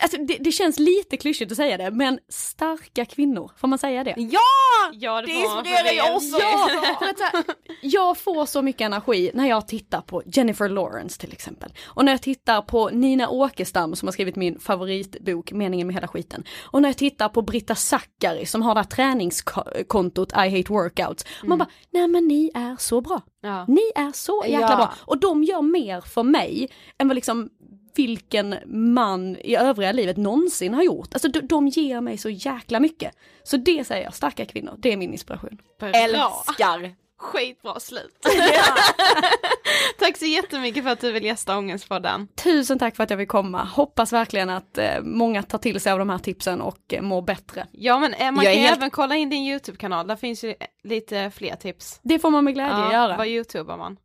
Alltså 0.03 0.17
det, 0.17 0.37
det 0.41 0.53
känns 0.53 0.79
lite 0.79 1.17
klyschigt 1.17 1.51
att 1.53 1.57
säga 1.57 1.77
det, 1.77 1.91
men 1.91 2.19
starka 2.29 3.05
kvinnor, 3.05 3.51
får 3.57 3.69
man 3.69 3.79
säga 3.79 4.05
det? 4.05 4.15
Ja! 4.17 4.41
Ja 4.93 5.23
det, 5.23 5.33
inspirerar 5.33 5.93
ju 5.93 6.15
också. 6.15 6.39
Ja, 6.41 6.69
här, 7.33 7.45
jag 7.81 8.19
får 8.19 8.47
så 8.47 8.63
mycket 8.63 8.81
energi 8.81 9.31
när 9.35 9.49
jag 9.49 9.69
tittar 9.69 10.01
på 10.01 10.23
Jennifer 10.27 10.69
Lawrence 10.69 11.21
till 11.21 11.33
exempel. 11.33 11.73
Och 11.87 12.05
när 12.05 12.13
jag 12.13 12.23
tittar 12.23 12.63
på 12.63 12.89
Nina 12.89 13.29
Åkestam 13.29 13.97
som 13.97 14.07
har 14.09 14.13
skrivit 14.13 14.37
min 14.37 14.61
favoritbok 14.61 15.53
Meningen 15.53 15.87
med 15.87 15.95
hela 15.97 16.09
skiten. 16.09 16.45
Och 16.63 16.83
när 16.83 16.89
jag 16.89 16.97
tittar 16.97 17.29
på 17.29 17.43
Britta 17.43 17.75
Zackari 17.75 18.47
som 18.47 18.63
har 18.63 18.75
det 18.75 18.81
här 18.81 18.85
träningskontot 18.89 20.33
I 20.33 20.35
hate 20.59 20.73
workouts. 20.73 21.25
Och 21.43 21.49
Man 21.49 21.59
bara, 21.59 21.69
nej 21.91 22.09
men 22.09 22.29
ni 22.29 22.51
är 22.55 22.77
så 22.79 23.01
bra. 23.01 23.21
Ja. 23.41 23.65
Ni 23.69 23.93
är 23.95 24.13
så 24.13 24.45
jäkla 24.47 24.71
Ja. 24.71 24.77
bra. 24.77 24.95
Och 25.01 25.19
de 25.19 25.45
gör 25.45 25.63
mer 25.63 26.01
för 26.01 26.23
mig 26.23 26.69
än 26.99 27.09
vad 27.09 27.15
liksom 27.15 27.51
vilken 27.95 28.55
man 28.95 29.37
i 29.37 29.57
övriga 29.57 29.93
livet 29.93 30.17
någonsin 30.17 30.75
har 30.75 30.83
gjort. 30.83 31.09
Alltså 31.15 31.29
de, 31.29 31.41
de 31.41 31.69
ger 31.69 32.01
mig 32.01 32.19
så 32.19 32.29
jäkla 32.31 32.81
mycket. 32.81 33.13
Så 33.43 33.57
det 33.57 33.85
säger 33.85 34.05
jag, 34.05 34.15
starka 34.15 34.45
kvinnor, 34.47 34.75
det 34.79 34.93
är 34.93 34.97
min 34.97 35.13
inspiration. 35.13 35.59
Bra. 35.81 35.89
Älskar! 35.89 36.95
Skitbra 37.19 37.81
slut. 37.81 38.19
Tack 39.99 40.17
så 40.17 40.25
jättemycket 40.27 40.85
för 40.85 40.91
att 40.91 41.01
du 41.01 41.13
vill 41.13 41.25
gästa 41.25 41.59
Ångestpodden. 41.59 42.29
Tusen 42.45 42.79
tack 42.79 42.97
för 42.97 43.05
att 43.05 43.11
jag 43.11 43.19
fick 43.19 43.29
komma. 43.29 43.65
Hoppas 43.65 44.13
verkligen 44.13 44.51
att 44.51 44.79
eh, 44.79 45.01
många 45.03 45.43
tar 45.43 45.59
till 45.59 45.81
sig 45.81 45.93
av 45.93 45.99
de 45.99 46.11
här 46.11 46.19
tipsen 46.19 46.61
och 46.61 46.79
eh, 46.95 47.03
mår 47.03 47.23
bättre. 47.23 47.67
Ja 47.73 47.99
men 47.99 48.15
eh, 48.15 48.31
man 48.33 48.45
Jag 48.45 48.55
kan 48.55 48.63
helt- 48.63 48.77
även 48.77 48.91
kolla 48.91 49.17
in 49.17 49.31
din 49.31 49.43
YouTube-kanal, 49.43 50.07
där 50.07 50.17
finns 50.17 50.45
ju 50.45 50.55
lite 50.85 51.31
fler 51.35 51.57
tips. 51.57 52.01
Det 52.03 52.19
får 52.19 52.31
man 52.31 52.45
med 52.45 52.55
glädje 52.55 52.93
göra. 52.93 53.17
Vad 53.17 53.27
youtubar 53.27 53.77
man? 53.77 53.97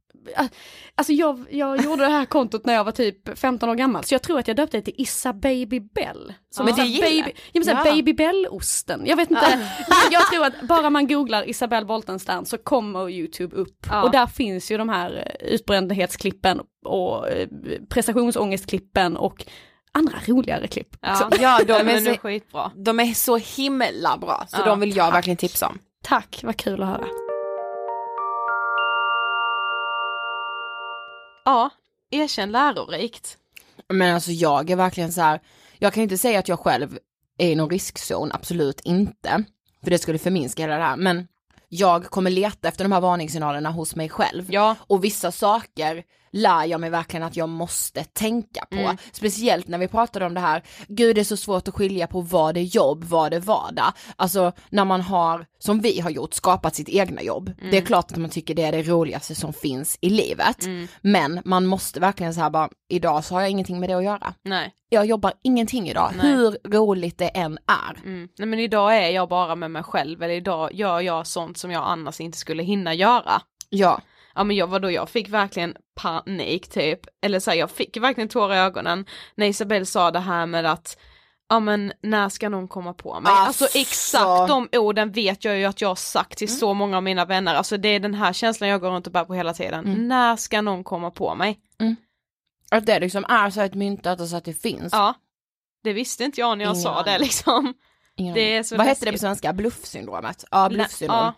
Alltså 0.95 1.13
jag, 1.13 1.45
jag 1.49 1.83
gjorde 1.83 2.03
det 2.05 2.11
här 2.11 2.25
kontot 2.25 2.65
när 2.65 2.73
jag 2.73 2.83
var 2.83 2.91
typ 2.91 3.39
15 3.39 3.69
år 3.69 3.75
gammal, 3.75 4.03
så 4.03 4.13
jag 4.13 4.21
tror 4.23 4.39
att 4.39 4.47
jag 4.47 4.57
döpte 4.57 4.77
det 4.77 4.81
till 4.81 4.93
Issa 4.97 5.33
Baby 5.33 5.79
Bell. 5.79 6.33
Som 6.49 6.65
Men 6.65 6.75
så 6.75 6.81
här 6.81 6.87
det 6.87 6.93
gillar 6.93 7.07
jag. 7.07 7.25
baby, 7.25 7.33
ja, 7.51 7.61
men 7.65 7.77
Ja. 7.77 7.83
Baby 7.83 8.13
Bell-osten. 8.13 9.01
Jag 9.05 9.15
vet 9.17 9.31
inte, 9.31 9.69
jag 10.11 10.27
tror 10.31 10.45
att 10.45 10.61
bara 10.61 10.89
man 10.89 11.07
googlar 11.07 11.49
Isabelle 11.49 11.85
Boltenstern 11.85 12.45
så 12.45 12.57
kommer 12.57 13.09
YouTube 13.09 13.55
upp. 13.55 13.85
Ja. 13.89 14.03
Och 14.03 14.11
där 14.11 14.27
finns 14.27 14.71
ju 14.71 14.77
de 14.77 14.89
här 14.89 15.31
utbrändhetsklippen 15.39 16.61
och 16.85 17.27
eh, 17.29 17.47
prestationsångestklippen 17.89 19.17
och 19.17 19.45
andra 19.91 20.17
roligare 20.25 20.67
klipp. 20.67 20.95
Ja. 21.01 21.29
Ja, 21.39 21.59
de 21.67 21.73
är 21.73 21.83
men 21.83 22.05
så- 22.05 22.11
skitbra. 22.17 22.71
De 22.75 22.99
är 22.99 23.13
så 23.13 23.37
himla 23.37 24.17
bra, 24.17 24.45
så 24.47 24.57
Ja, 24.59 24.65
de 24.65 24.79
vill 24.79 24.95
jag 24.95 25.05
tack. 25.07 25.15
verkligen 25.15 25.37
tipsa 25.37 25.67
om. 25.67 25.79
Tack, 26.03 26.39
vad 26.43 26.57
kul 26.57 26.81
att 26.83 26.87
höra. 26.87 27.05
Ja, 31.47 31.69
erkänn 32.11 32.51
lärorikt. 32.51 33.37
Men 33.89 34.15
alltså 34.15 34.31
jag 34.31 34.69
är 34.69 34.75
verkligen 34.75 35.11
så 35.13 35.21
här, 35.21 35.41
jag 35.77 35.93
kan 35.93 36.03
inte 36.03 36.17
säga 36.17 36.39
att 36.39 36.47
jag 36.47 36.59
själv 36.59 36.97
är 37.37 37.47
i 37.47 37.55
någon 37.55 37.69
riskzon, 37.69 38.31
absolut 38.33 38.79
inte. 38.79 39.43
För 39.83 39.89
det 39.91 39.97
skulle 39.97 40.17
förminska 40.17 40.63
hela 40.63 40.77
det 40.77 40.83
här, 40.83 40.95
men 40.97 41.27
jag 41.69 42.05
kommer 42.05 42.31
leta 42.31 42.67
efter 42.67 42.83
de 42.83 42.91
här 42.91 43.01
varningssignalerna 43.01 43.71
hos 43.71 43.95
mig 43.95 44.09
själv. 44.09 44.53
Ja. 44.53 44.75
Och 44.79 45.03
vissa 45.03 45.31
saker 45.31 46.03
lär 46.37 46.65
jag 46.65 46.81
mig 46.81 46.89
verkligen 46.89 47.23
att 47.23 47.35
jag 47.35 47.49
måste 47.49 48.03
tänka 48.03 48.65
på. 48.69 48.77
Mm. 48.77 48.97
Speciellt 49.11 49.67
när 49.67 49.77
vi 49.77 49.87
pratade 49.87 50.25
om 50.25 50.33
det 50.33 50.39
här, 50.39 50.63
gud 50.87 51.15
det 51.15 51.21
är 51.21 51.23
så 51.23 51.37
svårt 51.37 51.67
att 51.67 51.73
skilja 51.73 52.07
på 52.07 52.21
vad 52.21 52.53
det 52.53 52.59
är 52.59 52.75
jobb, 52.75 53.03
vad 53.03 53.31
det 53.31 53.35
är 53.35 53.41
vardag. 53.41 53.93
Alltså 54.15 54.51
när 54.69 54.85
man 54.85 55.01
har, 55.01 55.45
som 55.59 55.79
vi 55.79 55.99
har 55.99 56.09
gjort, 56.09 56.33
skapat 56.33 56.75
sitt 56.75 56.89
egna 56.89 57.21
jobb. 57.21 57.53
Mm. 57.59 57.71
Det 57.71 57.77
är 57.77 57.81
klart 57.81 58.11
att 58.11 58.17
man 58.17 58.29
tycker 58.29 58.55
det 58.55 58.63
är 58.63 58.71
det 58.71 58.83
roligaste 58.83 59.35
som 59.35 59.53
finns 59.53 59.97
i 60.01 60.09
livet. 60.09 60.65
Mm. 60.65 60.87
Men 61.01 61.41
man 61.45 61.65
måste 61.65 61.99
verkligen 61.99 62.33
så 62.33 62.41
här 62.41 62.49
bara, 62.49 62.69
idag 62.89 63.23
så 63.23 63.33
har 63.33 63.41
jag 63.41 63.49
ingenting 63.49 63.79
med 63.79 63.89
det 63.89 63.97
att 63.97 64.03
göra. 64.03 64.33
Nej. 64.43 64.73
Jag 64.89 65.05
jobbar 65.05 65.33
ingenting 65.43 65.89
idag, 65.89 66.11
Nej. 66.17 66.25
hur 66.27 66.57
roligt 66.63 67.17
det 67.17 67.27
än 67.27 67.57
är. 67.67 68.05
Mm. 68.05 68.29
Nej 68.37 68.47
men 68.47 68.59
idag 68.59 68.97
är 68.97 69.09
jag 69.09 69.29
bara 69.29 69.55
med 69.55 69.71
mig 69.71 69.83
själv, 69.83 70.23
eller 70.23 70.33
idag 70.33 70.73
gör 70.73 71.01
jag 71.01 71.27
sånt 71.27 71.57
som 71.57 71.71
jag 71.71 71.83
annars 71.83 72.21
inte 72.21 72.37
skulle 72.37 72.63
hinna 72.63 72.93
göra. 72.93 73.41
Ja, 73.69 74.01
Ja 74.37 74.43
men 74.43 74.55
jag, 74.55 74.67
vadå, 74.67 74.91
jag 74.91 75.09
fick 75.09 75.29
verkligen 75.29 75.75
panik 75.95 76.67
typ, 76.67 76.99
eller 77.21 77.39
så 77.39 77.51
här, 77.51 77.57
jag 77.57 77.71
fick 77.71 77.97
verkligen 77.97 78.29
tårar 78.29 78.55
i 78.55 78.57
ögonen 78.57 79.05
när 79.35 79.45
Isabelle 79.47 79.85
sa 79.85 80.11
det 80.11 80.19
här 80.19 80.45
med 80.45 80.65
att 80.65 80.97
Ja 81.49 81.59
men 81.59 81.93
när 82.03 82.29
ska 82.29 82.49
någon 82.49 82.67
komma 82.67 82.93
på 82.93 83.19
mig? 83.19 83.31
Alltså, 83.35 83.63
Alltså. 83.63 83.77
exakt 83.79 84.47
de 84.47 84.69
orden 84.71 85.11
vet 85.11 85.45
jag 85.45 85.57
ju 85.57 85.65
att 85.65 85.81
jag 85.81 85.87
har 85.89 85.95
sagt 85.95 86.37
till 86.37 86.57
så 86.57 86.73
många 86.73 86.97
av 86.97 87.03
mina 87.03 87.25
vänner, 87.25 87.55
alltså 87.55 87.77
det 87.77 87.89
är 87.89 87.99
den 87.99 88.13
här 88.13 88.33
känslan 88.33 88.69
jag 88.69 88.81
går 88.81 88.89
runt 88.91 89.07
och 89.07 89.13
bär 89.13 89.23
på 89.25 89.33
hela 89.33 89.53
tiden. 89.53 90.07
När 90.07 90.35
ska 90.35 90.61
någon 90.61 90.83
komma 90.83 91.11
på 91.11 91.35
mig? 91.35 91.59
att 92.71 92.85
det 92.85 92.99
liksom 92.99 93.25
är 93.29 93.49
så 93.49 93.61
ett 93.61 93.73
myntat 93.73 94.21
och 94.21 94.27
så 94.27 94.35
att 94.35 94.45
det 94.45 94.53
finns. 94.53 94.89
Ja. 94.93 95.13
Det 95.83 95.93
visste 95.93 96.23
inte 96.23 96.39
jag 96.41 96.57
när 96.57 96.65
jag 96.65 96.71
Ingen 96.71 96.83
sa 96.83 97.03
det 97.03 97.19
liksom. 97.19 97.73
Ingen 98.15 98.33
det 98.33 98.41
är 98.55 98.63
så 98.63 98.77
Vad 98.77 98.85
heter 98.87 98.99
det 98.99 99.05
på 99.05 99.11
läskigt. 99.11 99.21
svenska? 99.21 99.53
Bluffsyndromet? 99.53 100.45
Ja, 100.51 100.69
bluffsyndrom. 100.69 101.17
Ja. 101.19 101.33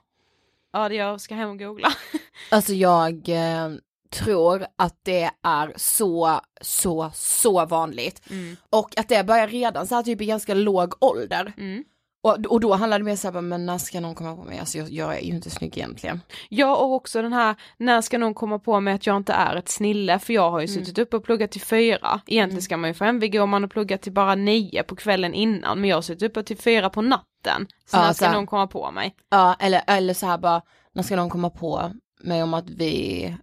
Ja 0.72 0.90
det 0.90 0.96
jag 0.96 1.22
ska 1.22 1.36
hem 1.36 1.50
och 1.50 1.60
googla. 1.60 1.94
Alltså 2.52 2.74
jag 2.74 3.30
eh, 3.30 3.70
tror 4.12 4.66
att 4.76 5.00
det 5.04 5.32
är 5.44 5.74
så, 5.76 6.42
så, 6.62 7.12
så 7.14 7.66
vanligt. 7.66 8.22
Och 8.70 9.00
att 9.00 9.10
det 9.10 9.24
börjar 9.24 9.48
redan 9.48 9.88
så 9.88 9.96
här 9.96 10.04
typ 10.04 10.22
i 10.22 10.26
ganska 10.26 10.54
låg 10.54 10.94
ålder. 11.00 11.54
Mm. 11.58 11.84
Och, 12.22 12.46
och 12.46 12.60
då 12.60 12.74
handlar 12.74 13.00
det 13.00 13.06
mer 13.06 13.16
så 13.16 13.32
här, 13.32 13.42
men 13.42 13.66
när 13.66 13.78
ska 13.78 14.00
någon 14.00 14.16
komma 14.16 14.36
på 14.36 14.44
mig? 14.44 14.60
Alltså 14.60 14.78
jag, 14.78 14.90
jag 14.90 15.18
är 15.18 15.22
ju 15.22 15.36
inte 15.36 15.50
snygg 15.50 15.78
egentligen. 15.78 16.22
Ja 16.50 16.76
och 16.76 16.94
också 16.94 17.22
den 17.22 17.34
här, 17.34 17.56
när 17.78 18.02
ska 18.02 18.18
någon 18.18 18.34
komma 18.34 18.60
på 18.60 18.80
mig 18.80 18.94
att 18.94 19.06
jag 19.08 19.18
inte 19.18 19.34
är 19.34 19.56
ett 19.56 19.70
snille? 19.70 20.20
För 20.20 20.34
jag 20.34 20.52
har 20.52 20.60
ju 20.60 20.68
suttit 20.68 20.98
uppe 20.98 21.18
och 21.18 21.24
pluggat 21.24 21.52
till 21.52 21.62
fyra. 21.62 22.22
Egentligen 22.28 22.62
ska 22.62 22.78
man 22.78 22.90
ju 22.90 22.94
få 22.94 23.04
MVG 23.06 23.42
om 23.42 23.50
man 23.50 23.64
har 23.64 23.68
pluggat 23.70 24.02
till 24.02 24.14
bara 24.14 24.36
nio 24.36 24.84
på 24.84 24.96
kvällen 24.96 25.34
innan. 25.34 25.82
Men 25.82 25.90
jag 25.90 25.98
har 25.98 26.02
suttit 26.02 26.24
uppe 26.30 26.44
till 26.44 26.58
fyra 26.58 26.90
på 26.90 27.02
natten. 27.02 27.68
Så 27.86 27.98
Ja, 27.98 28.02
när 28.02 28.08
så 28.08 28.14
ska 28.14 28.26
här. 28.26 28.34
någon 28.34 28.48
komma 28.48 28.68
på 28.68 28.92
mig? 28.92 29.16
Ja, 29.30 29.56
eller, 29.60 29.82
eller 29.88 30.14
så 30.14 30.26
här 30.26 30.38
bara, 30.38 30.62
när 30.94 31.04
ska 31.04 31.16
någon 31.16 31.30
komma 31.30 31.50
på 31.50 31.92
mig 32.24 32.44
om 32.44 32.54
att 32.54 32.70
vi 32.70 33.36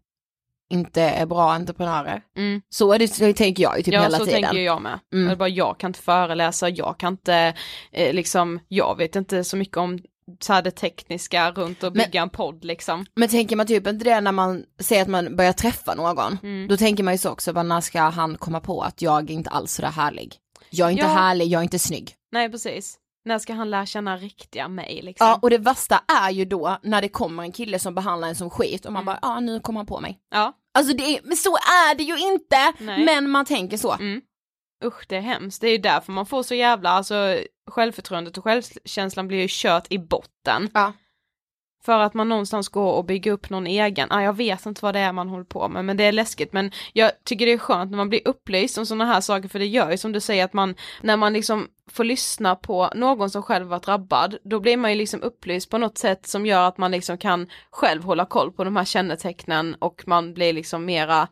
inte 0.70 1.02
är 1.02 1.26
bra 1.26 1.52
entreprenörer? 1.52 2.22
Mm. 2.36 2.62
Så, 2.68 2.92
är 2.92 2.98
det, 2.98 3.08
så 3.08 3.32
tänker 3.32 3.62
jag 3.62 3.76
ju 3.76 3.82
typ 3.82 3.94
ja 3.94 4.02
hela 4.02 4.18
så 4.18 4.24
tiden. 4.24 4.42
tänker 4.42 4.58
jag 4.60 4.82
med. 4.82 4.98
Mm. 5.14 5.30
Är 5.30 5.36
bara, 5.36 5.48
jag 5.48 5.78
kan 5.78 5.88
inte 5.90 6.00
föreläsa, 6.00 6.68
jag 6.68 6.98
kan 6.98 7.12
inte, 7.12 7.54
eh, 7.92 8.14
liksom, 8.14 8.60
jag 8.68 8.96
vet 8.98 9.16
inte 9.16 9.44
så 9.44 9.56
mycket 9.56 9.76
om 9.76 9.98
så 10.40 10.52
här 10.52 10.62
det 10.62 10.70
tekniska 10.70 11.50
runt 11.50 11.84
att 11.84 11.94
Men- 11.94 12.04
bygga 12.04 12.22
en 12.22 12.30
podd 12.30 12.64
liksom. 12.64 13.06
Men 13.16 13.28
tänker 13.28 13.56
man 13.56 13.66
typ 13.66 13.86
inte 13.86 14.04
det 14.04 14.20
när 14.20 14.32
man 14.32 14.64
säger 14.80 15.02
att 15.02 15.08
man 15.08 15.36
börjar 15.36 15.52
träffa 15.52 15.94
någon, 15.94 16.38
Mm. 16.42 16.68
då 16.68 16.76
tänker 16.76 17.02
man 17.04 17.14
ju 17.14 17.18
så 17.18 17.30
också, 17.30 17.52
bara, 17.52 17.62
när 17.62 17.80
ska 17.80 18.00
han 18.00 18.36
komma 18.38 18.60
på 18.60 18.80
att 18.82 19.02
jag 19.02 19.30
är 19.30 19.34
inte 19.34 19.50
alls 19.50 19.72
så 19.72 19.82
där 19.82 19.88
härlig? 19.90 20.34
Jag 20.70 20.86
är 20.88 20.92
inte 20.92 21.04
Ja. 21.04 21.08
härlig, 21.08 21.46
jag 21.48 21.58
är 21.58 21.62
inte 21.62 21.78
snygg. 21.78 22.12
Nej 22.32 22.50
precis. 22.50 22.96
När 23.26 23.38
ska 23.38 23.54
han 23.54 23.70
lära 23.70 23.86
känna 23.86 24.16
riktiga 24.16 24.68
mig 24.68 25.00
liksom? 25.02 25.26
Ja, 25.26 25.38
och 25.42 25.50
det 25.50 25.58
värsta 25.58 26.00
är 26.22 26.30
ju 26.30 26.44
då 26.44 26.78
när 26.82 27.02
det 27.02 27.08
kommer 27.08 27.42
en 27.42 27.52
kille 27.52 27.78
som 27.78 27.94
behandlar 27.94 28.28
en 28.28 28.34
som 28.34 28.50
skit 28.50 28.86
och 28.86 28.92
man 28.92 29.04
bara, 29.04 29.18
ja 29.22 29.40
nu 29.40 29.60
kommer 29.60 29.78
han 29.78 29.86
på 29.86 30.00
mig. 30.00 30.18
Ja. 30.30 30.52
Alltså 30.78 30.96
det 30.96 31.02
är, 31.02 31.20
men 31.24 31.36
så 31.36 31.56
är 31.56 31.94
det 31.94 32.02
ju 32.02 32.18
inte, 32.18 32.72
Nej. 32.78 33.04
men 33.04 33.30
man 33.30 33.44
tänker 33.44 33.76
så. 33.76 33.92
Mm. 33.92 34.20
Usch 34.84 35.06
det 35.08 35.16
är 35.16 35.20
hemskt, 35.20 35.60
det 35.60 35.68
är 35.68 35.72
ju 35.72 35.78
därför 35.78 36.12
man 36.12 36.26
får 36.26 36.42
så 36.42 36.54
jävla, 36.54 36.90
alltså 36.90 37.38
självförtroendet 37.70 38.38
och 38.38 38.44
självkänslan 38.44 39.28
blir 39.28 39.38
ju 39.38 39.46
kört 39.50 39.86
i 39.92 39.98
botten. 39.98 40.70
Ja. 40.74 40.92
För 41.86 41.98
att 41.98 42.14
man 42.14 42.28
någonstans 42.28 42.68
går 42.68 42.92
och 42.92 43.04
bygger 43.04 43.32
upp 43.32 43.50
någon 43.50 43.66
egen, 43.66 44.12
ah, 44.12 44.22
jag 44.22 44.36
vet 44.36 44.66
inte 44.66 44.84
vad 44.84 44.94
det 44.94 45.00
är 45.00 45.12
man 45.12 45.28
håller 45.28 45.44
på 45.44 45.68
med 45.68 45.84
men 45.84 45.96
det 45.96 46.04
är 46.04 46.12
läskigt 46.12 46.52
men 46.52 46.70
jag 46.92 47.10
tycker 47.24 47.46
det 47.46 47.52
är 47.52 47.58
skönt 47.58 47.90
när 47.90 47.96
man 47.96 48.08
blir 48.08 48.20
upplyst 48.24 48.78
om 48.78 48.86
sådana 48.86 49.06
här 49.06 49.20
saker 49.20 49.48
för 49.48 49.58
det 49.58 49.66
gör 49.66 49.90
ju 49.90 49.96
som 49.96 50.12
du 50.12 50.20
säger 50.20 50.44
att 50.44 50.52
man, 50.52 50.74
när 51.02 51.16
man 51.16 51.32
liksom 51.32 51.68
får 51.90 52.04
lyssna 52.04 52.56
på 52.56 52.90
någon 52.94 53.30
som 53.30 53.42
själv 53.42 53.66
var 53.66 53.80
drabbad, 53.80 54.36
då 54.44 54.60
blir 54.60 54.76
man 54.76 54.90
ju 54.90 54.96
liksom 54.96 55.22
upplyst 55.22 55.70
på 55.70 55.78
något 55.78 55.98
sätt 55.98 56.26
som 56.26 56.46
gör 56.46 56.68
att 56.68 56.78
man 56.78 56.90
liksom 56.90 57.18
kan 57.18 57.50
själv 57.70 58.02
hålla 58.02 58.26
koll 58.26 58.52
på 58.52 58.64
de 58.64 58.76
här 58.76 58.84
kännetecknen 58.84 59.74
och 59.78 60.02
man 60.06 60.34
blir 60.34 60.52
liksom 60.52 60.84
mera, 60.84 61.28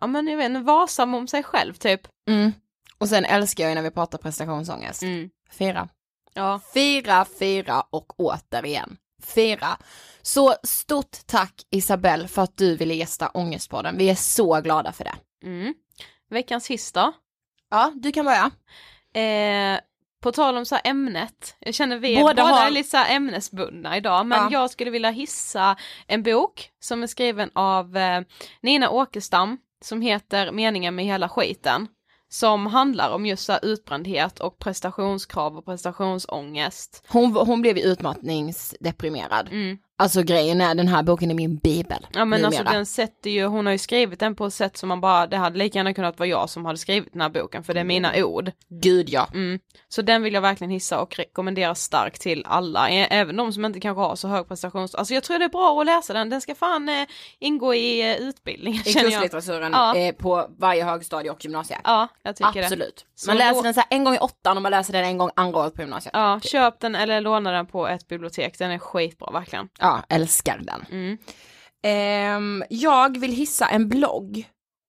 ja 0.00 0.06
men 0.06 0.28
jag 0.28 0.36
vet 0.36 0.46
inte, 0.46 0.60
varsam 0.60 1.14
om 1.14 1.28
sig 1.28 1.42
själv 1.42 1.74
typ. 1.74 2.00
Mm. 2.28 2.52
Och 2.98 3.08
sen 3.08 3.24
älskar 3.24 3.64
jag 3.64 3.70
ju 3.70 3.74
när 3.74 3.82
vi 3.82 3.90
pratar 3.90 4.18
prestationsångest. 4.18 5.02
Mm. 5.02 5.30
Fira. 5.50 5.88
Ja. 6.34 6.60
Fira, 6.74 7.24
fira 7.24 7.80
och 7.90 8.20
återigen 8.20 8.96
fira. 9.22 9.78
Så 10.22 10.54
stort 10.62 11.16
tack 11.26 11.54
Isabelle 11.70 12.28
för 12.28 12.42
att 12.42 12.56
du 12.56 12.76
ville 12.76 12.94
gästa 12.94 13.28
Ångestpodden. 13.34 13.98
Vi 13.98 14.10
är 14.10 14.14
så 14.14 14.60
glada 14.60 14.92
för 14.92 15.04
det. 15.04 15.14
Mm. 15.46 15.74
Veckans 16.30 16.68
hiss 16.70 16.92
då? 16.92 17.12
Ja, 17.70 17.92
du 17.94 18.12
kan 18.12 18.24
börja. 18.24 18.50
Eh, 19.24 19.80
på 20.22 20.32
tal 20.32 20.56
om 20.56 20.66
så 20.66 20.78
ämnet, 20.84 21.56
jag 21.58 21.74
känner 21.74 21.98
vi 21.98 22.16
Båda 22.16 22.42
båda, 22.42 22.54
har- 22.54 22.66
är 22.66 22.70
lite 22.70 22.88
så 22.90 22.96
ämnesbundna 22.96 23.96
idag, 23.96 24.26
men 24.26 24.38
Ja. 24.38 24.48
jag 24.52 24.70
skulle 24.70 24.90
vilja 24.90 25.10
hissa 25.10 25.76
en 26.06 26.22
bok 26.22 26.70
som 26.80 27.02
är 27.02 27.06
skriven 27.06 27.50
av 27.54 27.96
eh, 27.96 28.20
Nina 28.62 28.90
Åkestam 28.90 29.58
som 29.84 30.00
heter 30.02 30.52
Meningen 30.52 30.94
med 30.94 31.04
hela 31.04 31.28
skiten. 31.28 31.88
Som 32.28 32.66
handlar 32.66 33.10
om 33.14 33.26
just 33.26 33.44
så 33.44 33.58
utbrändhet 33.62 34.40
och 34.40 34.58
prestationskrav 34.58 35.56
och 35.56 35.64
prestationsångest. 35.64 37.04
Hon, 37.08 37.32
hon 37.32 37.60
blev 37.60 37.78
utmattningsdeprimerad. 37.78 39.48
Mm. 39.48 39.78
Alltså 40.00 40.22
grejen 40.22 40.60
är, 40.60 40.74
den 40.74 40.88
här 40.88 41.02
boken 41.02 41.30
är 41.30 41.34
min 41.34 41.56
bibel. 41.56 42.06
Ja 42.12 42.24
men 42.24 42.44
alltså 42.44 42.60
numera. 42.62 42.74
den 42.76 42.86
sätter 42.86 43.30
ju, 43.30 43.44
hon 43.46 43.66
har 43.66 43.72
ju 43.72 43.78
skrivit 43.78 44.20
den 44.20 44.34
på 44.34 44.46
ett 44.46 44.54
sätt 44.54 44.76
som 44.76 44.88
man 44.88 45.00
bara, 45.00 45.26
det 45.26 45.36
hade 45.36 45.58
lika 45.58 45.78
gärna 45.78 45.94
kunnat 45.94 46.18
vara 46.18 46.26
jag 46.28 46.50
som 46.50 46.64
hade 46.64 46.78
skrivit 46.78 47.12
den 47.12 47.20
här 47.22 47.28
boken 47.28 47.64
för 47.64 47.74
det 47.74 47.80
är 47.80 47.84
mina 47.84 48.12
ord. 48.16 48.50
Gud 48.68 49.08
ja. 49.10 49.28
Mm. 49.34 49.58
Så 49.88 50.02
den 50.02 50.22
vill 50.22 50.34
jag 50.34 50.40
verkligen 50.40 50.70
hissa 50.70 51.00
och 51.00 51.16
rekommendera 51.16 51.74
starkt 51.74 52.20
till 52.20 52.44
alla, 52.46 52.88
även 52.88 53.36
de 53.36 53.52
som 53.52 53.64
inte 53.64 53.80
kanske 53.80 54.00
har 54.00 54.16
så 54.16 54.28
hög 54.28 54.48
prestations... 54.48 54.94
Alltså 54.94 55.14
jag 55.14 55.22
tror 55.24 55.38
det 55.38 55.44
är 55.44 55.48
bra 55.48 55.80
att 55.80 55.86
läsa 55.86 56.12
den, 56.12 56.30
den 56.30 56.40
ska 56.40 56.54
fan 56.54 56.88
eh, 56.88 57.06
ingå 57.38 57.74
i 57.74 58.10
eh, 58.10 58.16
utbildningen 58.16 58.80
I 58.86 58.92
kurslitteraturen 58.92 59.72
Ja. 59.72 59.96
eh, 59.96 60.14
på 60.14 60.46
varje 60.58 60.84
högstadie 60.84 61.30
och 61.30 61.44
gymnasie. 61.44 61.78
Ja, 61.84 62.08
jag 62.22 62.36
tycker 62.36 62.52
det. 62.52 62.64
Absolut. 62.66 63.04
Så 63.14 63.30
Man 63.30 63.36
då- 63.36 63.38
läser 63.44 63.62
den 63.62 63.74
så 63.74 63.82
en 63.90 64.04
gång 64.04 64.14
i 64.14 64.18
åttan 64.18 64.56
och 64.56 64.62
man 64.62 64.70
läser 64.72 64.92
den 64.92 65.04
en 65.04 65.18
gång 65.18 65.30
andra 65.36 65.60
året 65.60 65.74
på 65.74 65.80
gymnasiet. 65.82 66.10
Ja, 66.14 66.40
köp 66.42 66.80
den 66.80 66.94
eller 66.94 67.20
låna 67.20 67.50
den 67.52 67.66
på 67.66 67.88
ett 67.88 68.08
bibliotek, 68.08 68.58
den 68.58 68.70
är 68.70 68.78
skitbra 68.78 69.30
verkligen. 69.30 69.68
Ja, 69.80 69.87
älskar 70.08 70.58
den. 70.62 70.84
Mm. 70.90 71.18
Ehm, 71.82 72.64
jag 72.70 73.18
vill 73.20 73.32
hissa 73.32 73.66
en 73.68 73.88
blogg 73.88 74.44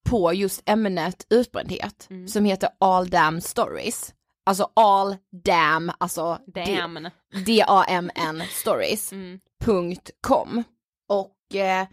på 0.09 0.33
just 0.33 0.61
ämnet 0.69 1.25
utbrändhet 1.29 2.07
Mm. 2.09 2.27
som 2.27 2.45
heter 2.45 2.69
All 2.79 3.09
Damn 3.09 3.41
Stories. 3.41 4.13
Alltså 4.45 4.71
all 4.75 5.15
damn, 5.45 5.91
alltså 5.97 6.39
Damn. 6.47 6.93
D- 7.03 7.09
D-A-M-N 7.45 8.43
stories. 8.49 9.11
Mm. 9.13 9.39
punkt 9.65 10.11
.com. 10.27 10.63
Och 11.09 11.55
eh, 11.55 11.87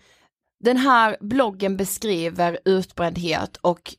den 0.65 0.77
här 0.77 1.17
bloggen 1.21 1.77
beskriver 1.77 2.59
utbrändhet 2.65 3.57
och 3.57 3.95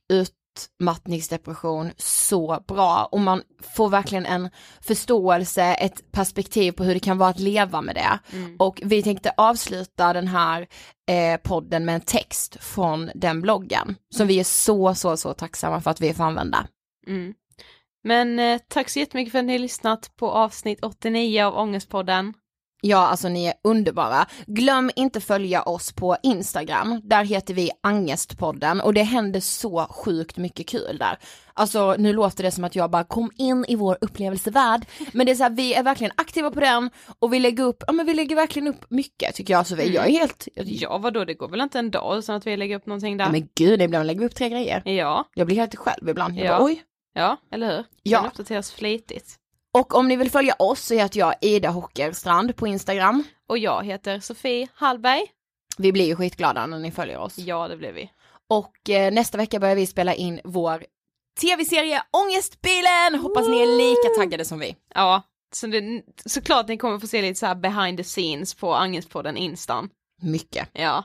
utmattningsdepression 0.57 1.91
så 1.97 2.63
bra 2.67 3.09
och 3.11 3.19
man 3.19 3.41
får 3.61 3.89
verkligen 3.89 4.25
en 4.25 4.49
förståelse, 4.81 5.63
ett 5.63 6.11
perspektiv 6.11 6.71
på 6.71 6.83
hur 6.83 6.93
det 6.93 6.99
kan 6.99 7.17
vara 7.17 7.29
att 7.29 7.39
leva 7.39 7.81
med 7.81 7.95
det. 7.95 8.19
Och 8.59 8.81
vi 8.83 9.03
tänkte 9.03 9.33
avsluta 9.37 10.13
den 10.13 10.27
här 10.27 10.67
eh, 11.09 11.37
podden 11.43 11.85
med 11.85 11.95
en 11.95 12.01
text 12.01 12.57
från 12.63 13.11
den 13.15 13.41
bloggen 13.41 13.95
som 14.15 14.27
vi 14.27 14.39
är 14.39 14.43
så, 14.43 14.95
så, 14.95 15.17
så 15.17 15.33
tacksamma 15.33 15.81
för 15.81 15.91
att 15.91 16.01
vi 16.01 16.13
får 16.13 16.23
använda. 16.23 16.67
Mm. 17.07 17.33
Men 18.03 18.39
eh, 18.39 18.61
tack 18.67 18.89
så 18.89 18.99
jättemycket 18.99 19.31
för 19.31 19.39
att 19.39 19.45
ni 19.45 19.53
har 19.53 19.59
lyssnat 19.59 20.11
på 20.15 20.31
avsnitt 20.31 20.83
89 20.83 21.43
av 21.43 21.57
Ångestpodden. 21.57 22.33
Ja, 22.81 22.97
alltså 23.07 23.29
ni 23.29 23.45
är 23.45 23.53
underbara. 23.63 24.25
Glöm 24.47 24.91
inte 24.95 25.21
följa 25.21 25.61
oss 25.63 25.91
på 25.91 26.17
Instagram. 26.23 27.01
Där 27.03 27.23
heter 27.23 27.53
vi 27.53 27.71
Angestpodden 27.83 28.81
och 28.81 28.93
det 28.93 29.03
händer 29.03 29.39
så 29.39 29.85
sjukt 29.89 30.37
mycket 30.37 30.67
kul 30.67 30.97
där. 30.99 31.17
Alltså 31.53 31.95
nu 31.99 32.13
låter 32.13 32.43
det 32.43 32.51
som 32.51 32.63
att 32.63 32.75
jag 32.75 32.91
bara 32.91 33.03
kom 33.03 33.31
in 33.37 33.65
i 33.67 33.75
vår 33.75 33.97
upplevelsevärld. 34.01 34.85
Men 35.11 35.25
det 35.25 35.31
är 35.31 35.35
så 35.35 35.43
här, 35.43 35.49
vi 35.49 35.73
är 35.73 35.83
verkligen 35.83 36.13
aktiva 36.17 36.51
på 36.51 36.59
den 36.59 36.89
och 37.19 37.33
vi 37.33 37.39
lägger 37.39 37.63
upp, 37.63 37.83
ja 37.87 37.93
men 37.93 38.05
vi 38.05 38.13
lägger 38.13 38.35
verkligen 38.35 38.67
upp 38.67 38.85
mycket 38.89 39.35
tycker 39.35 39.53
jag. 39.53 39.67
Så 39.67 39.75
vi, 39.75 39.93
jag 39.95 40.05
är 40.07 40.11
helt, 40.11 40.47
jag, 40.55 40.65
Ja 40.67 40.97
vadå, 40.97 41.25
det 41.25 41.33
går 41.33 41.47
väl 41.49 41.61
inte 41.61 41.79
en 41.79 41.91
dag 41.91 42.17
utan 42.17 42.35
att 42.35 42.47
vi 42.47 42.57
lägger 42.57 42.75
upp 42.75 42.85
någonting 42.85 43.17
där? 43.17 43.29
men 43.29 43.49
gud 43.55 43.81
ibland 43.81 44.07
lägger 44.07 44.19
vi 44.19 44.25
upp 44.25 44.35
tre 44.35 44.49
grejer. 44.49 44.81
Ja, 44.85 45.25
Jag 45.35 45.47
blir 45.47 45.57
helt 45.57 45.75
själv 45.75 46.09
ibland. 46.09 46.37
Jag 46.37 46.45
Ja. 46.45 46.57
bara, 46.57 46.65
oj. 46.65 46.83
ja, 47.13 47.37
eller 47.51 47.75
hur? 47.75 47.83
Ja. 48.03 48.17
Den 48.21 48.27
uppdateras 48.27 48.71
flitigt. 48.71 49.35
Och 49.79 49.95
om 49.95 50.07
ni 50.07 50.15
vill 50.15 50.31
följa 50.31 50.55
oss 50.59 50.85
så 50.85 50.93
heter 50.93 51.19
jag 51.19 51.35
Ida 51.41 51.69
Hockerstrand 51.69 52.55
på 52.55 52.67
Instagram. 52.67 53.23
Och 53.47 53.57
jag 53.57 53.85
heter 53.85 54.19
Sofie 54.19 54.67
Hallberg. 54.73 55.21
Vi 55.77 55.91
blir 55.91 56.05
ju 56.05 56.15
skitglada 56.15 56.65
när 56.65 56.79
ni 56.79 56.91
följer 56.91 57.17
oss. 57.17 57.37
Ja, 57.37 57.67
det 57.67 57.77
blir 57.77 57.91
vi. 57.91 58.11
Och 58.49 58.89
eh, 58.89 59.13
nästa 59.13 59.37
vecka 59.37 59.59
börjar 59.59 59.75
vi 59.75 59.85
spela 59.87 60.13
in 60.13 60.39
vår 60.43 60.85
tv-serie 61.41 62.03
Ångestbilen! 62.11 63.21
Hoppas 63.21 63.47
ni 63.47 63.61
är 63.61 63.77
lika 63.77 64.21
taggade 64.21 64.45
som 64.45 64.59
vi. 64.59 64.75
Ja, 64.95 65.21
så 65.53 65.67
det, 65.67 66.03
såklart 66.25 66.67
ni 66.67 66.77
kommer 66.77 66.99
få 66.99 67.07
se 67.07 67.21
lite 67.21 67.39
så 67.39 67.55
behind 67.55 67.97
the 67.97 68.03
scenes 68.03 68.55
på 68.55 68.73
Angestpodden 68.73 69.37
Instan. 69.37 69.89
Mycket. 70.21 70.69
Ja. 70.73 71.03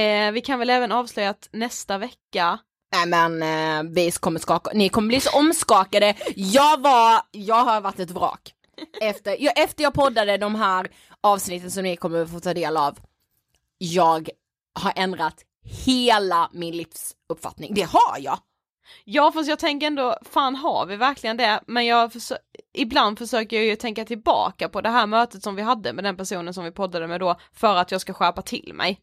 Eh, 0.00 0.32
vi 0.32 0.40
kan 0.40 0.58
väl 0.58 0.70
även 0.70 0.92
avslöja 0.92 1.30
att 1.30 1.48
nästa 1.52 1.98
vecka 1.98 2.58
Nej 2.92 3.06
men 3.06 3.42
eh, 3.42 3.92
vi 3.92 4.10
kommer 4.10 4.40
skaka, 4.40 4.70
ni 4.74 4.88
kommer 4.88 5.08
bli 5.08 5.20
så 5.20 5.38
omskakade. 5.38 6.14
Jag 6.36 6.80
var, 6.80 7.20
jag 7.30 7.64
har 7.64 7.80
varit 7.80 8.00
ett 8.00 8.10
vrak. 8.10 8.52
Efter 9.00 9.36
jag, 9.42 9.58
efter 9.58 9.82
jag 9.82 9.94
poddade 9.94 10.36
de 10.36 10.54
här 10.54 10.90
avsnitten 11.20 11.70
som 11.70 11.82
ni 11.82 11.96
kommer 11.96 12.26
få 12.26 12.40
ta 12.40 12.54
del 12.54 12.76
av. 12.76 12.98
Jag 13.78 14.28
har 14.80 14.92
ändrat 14.96 15.34
hela 15.86 16.50
min 16.52 16.76
livsuppfattning. 16.76 17.74
Det 17.74 17.82
har 17.90 18.18
jag. 18.18 18.38
Ja 19.04 19.32
fast 19.32 19.48
jag 19.48 19.58
tänker 19.58 19.86
ändå, 19.86 20.16
fan 20.32 20.56
har 20.56 20.86
vi 20.86 20.96
verkligen 20.96 21.36
det? 21.36 21.60
Men 21.66 21.86
jag 21.86 22.12
försö- 22.12 22.36
ibland 22.74 23.18
försöker 23.18 23.56
jag 23.56 23.66
ju 23.66 23.76
tänka 23.76 24.04
tillbaka 24.04 24.68
på 24.68 24.80
det 24.80 24.88
här 24.88 25.06
mötet 25.06 25.42
som 25.42 25.54
vi 25.54 25.62
hade 25.62 25.92
med 25.92 26.04
den 26.04 26.16
personen 26.16 26.54
som 26.54 26.64
vi 26.64 26.70
poddade 26.70 27.06
med 27.06 27.20
då 27.20 27.36
för 27.52 27.76
att 27.76 27.90
jag 27.90 28.00
ska 28.00 28.12
skärpa 28.12 28.42
till 28.42 28.70
mig. 28.74 29.00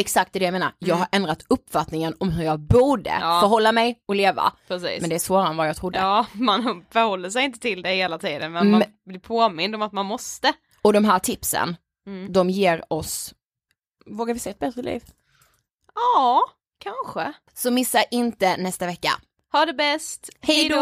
Exakt 0.00 0.32
det 0.32 0.38
jag 0.44 0.52
menar. 0.52 0.72
Jag 0.78 0.96
har 0.96 1.06
ändrat 1.12 1.44
uppfattningen 1.48 2.14
om 2.20 2.30
hur 2.30 2.44
jag 2.44 2.60
borde 2.60 3.10
Ja. 3.20 3.40
förhålla 3.40 3.72
mig 3.72 3.98
och 4.08 4.14
leva. 4.14 4.52
Precis. 4.68 5.00
Men 5.00 5.10
det 5.10 5.14
är 5.16 5.18
svårare 5.20 5.48
än 5.48 5.56
vad 5.56 5.68
jag 5.68 5.76
trodde. 5.76 5.98
Ja, 5.98 6.26
man 6.32 6.84
förhåller 6.90 7.30
sig 7.30 7.44
inte 7.44 7.58
till 7.58 7.82
det 7.82 7.88
hela 7.94 8.18
tiden 8.18 8.52
men 8.52 8.70
man 8.70 8.78
Men- 8.80 8.88
blir 9.06 9.20
påmind 9.20 9.74
om 9.74 9.82
att 9.82 9.92
man 9.92 10.06
måste. 10.06 10.52
Och 10.82 10.92
de 10.92 11.04
här 11.04 11.18
tipsen, 11.18 11.76
Mm. 12.06 12.32
de 12.32 12.50
ger 12.50 12.92
oss, 12.92 13.34
vågar 14.06 14.34
vi 14.34 14.40
säga 14.40 14.50
ett 14.52 14.58
bättre 14.58 14.82
liv? 14.82 15.02
Ja, 15.94 16.42
kanske. 16.78 17.32
Så 17.54 17.70
missa 17.70 18.02
inte 18.02 18.56
nästa 18.56 18.86
vecka. 18.86 19.10
Ha 19.52 19.66
det 19.66 19.72
bäst! 19.74 20.30
Hej 20.40 20.68
då! 20.68 20.76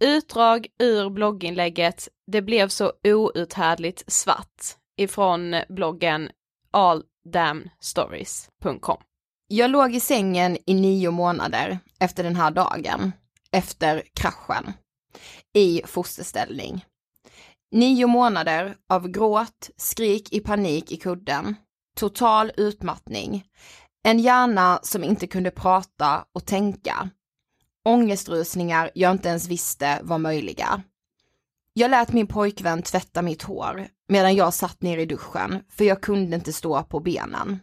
Utdrag 0.00 0.66
ur 0.78 1.10
blogginlägget 1.10 2.08
Det 2.32 2.42
blev 2.42 2.68
så 2.68 2.92
outhärdligt 3.04 4.12
svart 4.12 4.76
ifrån 4.96 5.56
bloggen 5.68 6.30
alldamnstories.com. 6.70 8.98
Jag 9.48 9.70
låg 9.70 9.94
i 9.94 10.00
sängen 10.00 10.58
i 10.66 10.74
nio 10.74 11.10
månader 11.10 11.78
efter 12.00 12.24
den 12.24 12.36
här 12.36 12.50
dagen, 12.50 13.12
efter 13.52 14.02
kraschen, 14.14 14.72
i 15.52 15.82
fosterställning. 15.84 16.84
Nio 17.70 18.06
månader 18.06 18.76
av 18.88 19.08
gråt, 19.08 19.70
skrik 19.76 20.32
i 20.32 20.40
panik 20.40 20.92
i 20.92 20.96
kudden, 20.96 21.56
total 21.96 22.52
utmattning, 22.56 23.44
en 24.04 24.18
hjärna 24.18 24.80
som 24.82 25.04
inte 25.04 25.26
kunde 25.26 25.50
prata 25.50 26.24
och 26.32 26.46
tänka, 26.46 27.10
ångestrusningar 27.84 28.90
jag 28.94 29.12
inte 29.12 29.28
ens 29.28 29.48
visste 29.48 30.00
var 30.02 30.18
möjliga. 30.18 30.82
Jag 31.72 31.90
lät 31.90 32.12
min 32.12 32.26
pojkvän 32.26 32.82
tvätta 32.82 33.22
mitt 33.22 33.42
hår 33.42 33.86
medan 34.08 34.34
jag 34.34 34.54
satt 34.54 34.82
ner 34.82 34.98
i 34.98 35.06
duschen 35.06 35.62
för 35.68 35.84
jag 35.84 36.00
kunde 36.00 36.36
inte 36.36 36.52
stå 36.52 36.82
på 36.82 37.00
benen. 37.00 37.58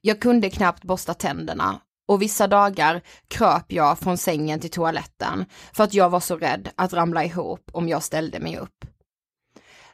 Jag 0.00 0.20
kunde 0.20 0.50
knappt 0.50 0.84
borsta 0.84 1.14
tänderna 1.14 1.80
och 2.08 2.22
vissa 2.22 2.46
dagar 2.46 3.02
kröp 3.28 3.72
jag 3.72 3.98
från 3.98 4.18
sängen 4.18 4.60
till 4.60 4.70
toaletten 4.70 5.44
för 5.72 5.84
att 5.84 5.94
jag 5.94 6.10
var 6.10 6.20
så 6.20 6.36
rädd 6.36 6.68
att 6.74 6.92
ramla 6.92 7.24
ihop 7.24 7.70
om 7.72 7.88
jag 7.88 8.02
ställde 8.02 8.40
mig 8.40 8.58
upp. 8.58 8.84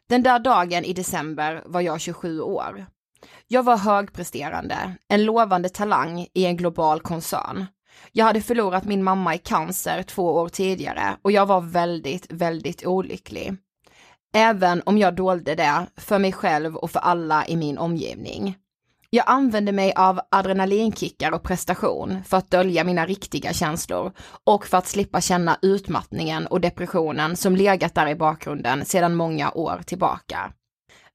Den 0.09 0.23
där 0.23 0.39
dagen 0.39 0.85
i 0.85 0.93
december 0.93 1.63
var 1.67 1.81
jag 1.81 2.01
27 2.01 2.41
år. 2.41 2.87
Jag 3.47 3.63
var 3.63 3.77
högpresterande, 3.77 4.97
en 5.09 5.25
lovande 5.25 5.69
talang 5.69 6.27
i 6.35 6.45
en 6.45 6.57
global 6.57 7.01
koncern. 7.01 7.67
Jag 8.13 8.25
hade 8.25 8.41
förlorat 8.41 8.85
min 8.85 9.05
mamma 9.05 9.35
i 9.35 9.39
cancer 9.39 10.03
två 10.03 10.35
år 10.35 10.49
tidigare 10.49 11.17
och 11.23 11.33
jag 11.33 11.47
var 11.47 11.61
väldigt, 11.61 12.33
väldigt 12.33 12.87
olycklig. 12.87 13.57
Även 14.35 14.83
om 14.87 14.99
jag 14.99 15.15
dolde 15.15 15.55
det 15.55 15.87
för 15.97 16.19
mig 16.19 16.33
själv 16.33 16.77
och 16.77 16.91
för 16.91 17.01
alla 17.01 17.47
i 17.47 17.57
min 17.57 17.79
omgivning. 17.79 18.57
Jag 19.11 19.25
använde 19.29 19.73
mig 19.73 19.93
av 19.97 20.21
adrenalinkickar 20.31 21.33
och 21.33 21.43
prestation 21.43 22.25
för 22.25 22.37
att 22.37 22.51
dölja 22.51 22.85
mina 22.85 23.07
riktiga 23.07 23.53
känslor 23.53 24.13
och 24.45 24.67
för 24.67 24.79
att 24.79 24.87
slippa 24.87 25.21
känna 25.21 25.59
utmattningen 25.63 26.47
och 26.47 26.61
depressionen 26.61 27.37
som 27.37 27.57
legat 27.57 27.95
där 27.95 28.09
i 28.09 28.15
bakgrunden 28.15 28.85
sedan 28.85 29.15
många 29.15 29.51
år 29.51 29.81
tillbaka. 29.87 30.53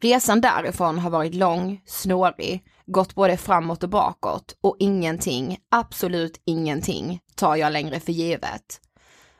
Resan 0.01 0.41
därifrån 0.41 0.99
har 0.99 1.09
varit 1.09 1.35
lång, 1.35 1.81
snårig, 1.85 2.63
gått 2.91 3.15
både 3.15 3.37
framåt 3.37 3.83
och 3.83 3.89
bakåt 3.89 4.55
och 4.61 4.75
ingenting, 4.79 5.57
absolut 5.71 6.41
ingenting, 6.45 7.19
tar 7.35 7.55
jag 7.55 7.73
längre 7.73 7.99
för 7.99 8.11
givet. 8.11 8.81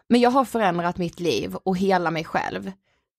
Men 0.09 0.21
jag 0.21 0.31
har 0.31 0.45
förändrat 0.45 0.97
mitt 0.97 1.19
liv 1.19 1.55
och 1.55 1.77
hela 1.77 2.11
mig 2.11 2.23
själv. 2.23 2.71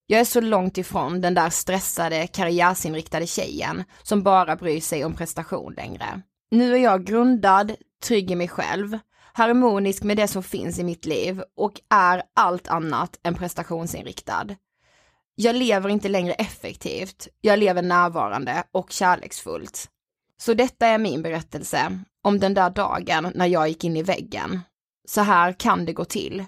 Jag 0.07 0.21
är 0.21 0.25
så 0.25 0.41
långt 0.41 0.79
ifrån 0.79 1.21
den 1.21 1.35
där 1.35 1.51
stressade, 1.51 2.27
karriärsinriktade 2.27 3.27
tjejen 3.27 3.85
som 4.03 4.23
bara 4.23 4.57
bryr 4.57 4.81
sig 4.81 5.05
om 5.05 5.15
prestation 5.15 5.75
längre. 5.77 6.23
Nu 6.51 6.75
är 6.75 6.79
jag 6.79 7.05
grundad, 7.05 7.73
trygg 8.03 8.31
i 8.31 8.35
mig 8.35 8.49
själv, 8.49 8.99
harmonisk 9.33 10.03
med 10.03 10.17
det 10.17 10.29
som 10.29 10.43
finns 10.43 10.79
i 10.79 10.85
mitt 10.85 11.05
liv 11.05 11.43
och 11.57 11.81
är 11.91 12.23
allt 12.37 12.69
annat 12.69 13.21
än 13.23 13.35
prestationsinriktad. 13.35 14.47
Jag 15.35 15.57
lever 15.57 15.89
inte 15.89 16.09
längre 16.09 16.35
effektivt, 16.35 17.29
jag 17.41 17.59
lever 17.59 17.83
närvarande 17.83 18.65
och 18.73 18.91
kärleksfullt. 18.91 19.89
Så 20.41 20.55
detta 20.55 20.87
är 20.87 20.99
min 20.99 21.23
berättelse 21.23 21.99
om 22.23 22.41
den 22.41 22.55
där 22.55 22.71
dagen 22.71 23.33
när 23.35 23.47
jag 23.47 23.69
gick 23.69 23.85
in 23.85 23.97
i 23.97 24.03
väggen. 24.03 24.61
Så 25.09 25.21
här 25.21 25.53
kan 25.53 25.85
det 25.85 25.93
gå 25.93 26.05
till. 26.05 26.45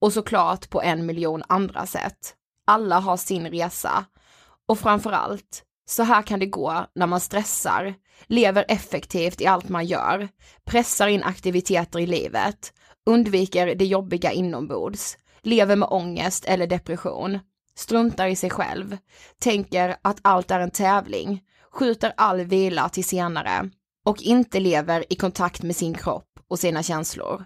Och 0.00 0.12
såklart 0.12 0.70
på 0.70 0.82
en 0.82 1.06
miljon 1.06 1.42
andra 1.48 1.86
sätt. 1.86 2.34
Alla 2.66 2.98
har 2.98 3.16
sin 3.16 3.50
resa. 3.50 4.04
Och 4.68 4.78
framförallt, 4.78 5.62
så 5.88 6.02
här 6.02 6.22
kan 6.22 6.40
det 6.40 6.46
gå 6.46 6.86
när 6.94 7.06
man 7.06 7.20
stressar, 7.20 7.94
lever 8.26 8.64
effektivt 8.68 9.40
i 9.40 9.46
allt 9.46 9.68
man 9.68 9.86
gör, 9.86 10.28
pressar 10.64 11.08
in 11.08 11.22
aktiviteter 11.22 11.98
i 11.98 12.06
livet, 12.06 12.72
undviker 13.06 13.74
det 13.74 13.86
jobbiga 13.86 14.32
inombords, 14.32 15.16
lever 15.42 15.76
med 15.76 15.88
ångest 15.90 16.44
eller 16.44 16.66
depression, 16.66 17.38
struntar 17.74 18.26
i 18.26 18.36
sig 18.36 18.50
själv, 18.50 18.96
tänker 19.38 19.96
att 20.02 20.18
allt 20.22 20.50
är 20.50 20.60
en 20.60 20.70
tävling, 20.70 21.42
skjuter 21.76 22.12
all 22.16 22.40
vila 22.40 22.88
till 22.88 23.04
senare 23.04 23.70
och 24.04 24.22
inte 24.22 24.60
lever 24.60 25.04
i 25.12 25.16
kontakt 25.16 25.62
med 25.62 25.76
sin 25.76 25.94
kropp 25.94 26.28
och 26.48 26.58
sina 26.58 26.82
känslor. 26.82 27.44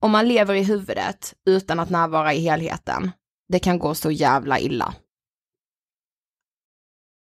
Om 0.00 0.10
man 0.10 0.28
lever 0.28 0.54
i 0.54 0.62
huvudet 0.62 1.34
utan 1.46 1.80
att 1.80 1.90
närvara 1.90 2.34
i 2.34 2.40
helheten, 2.40 3.10
det 3.48 3.58
kan 3.58 3.78
gå 3.78 3.94
så 3.94 4.10
jävla 4.10 4.58
illa. 4.58 4.94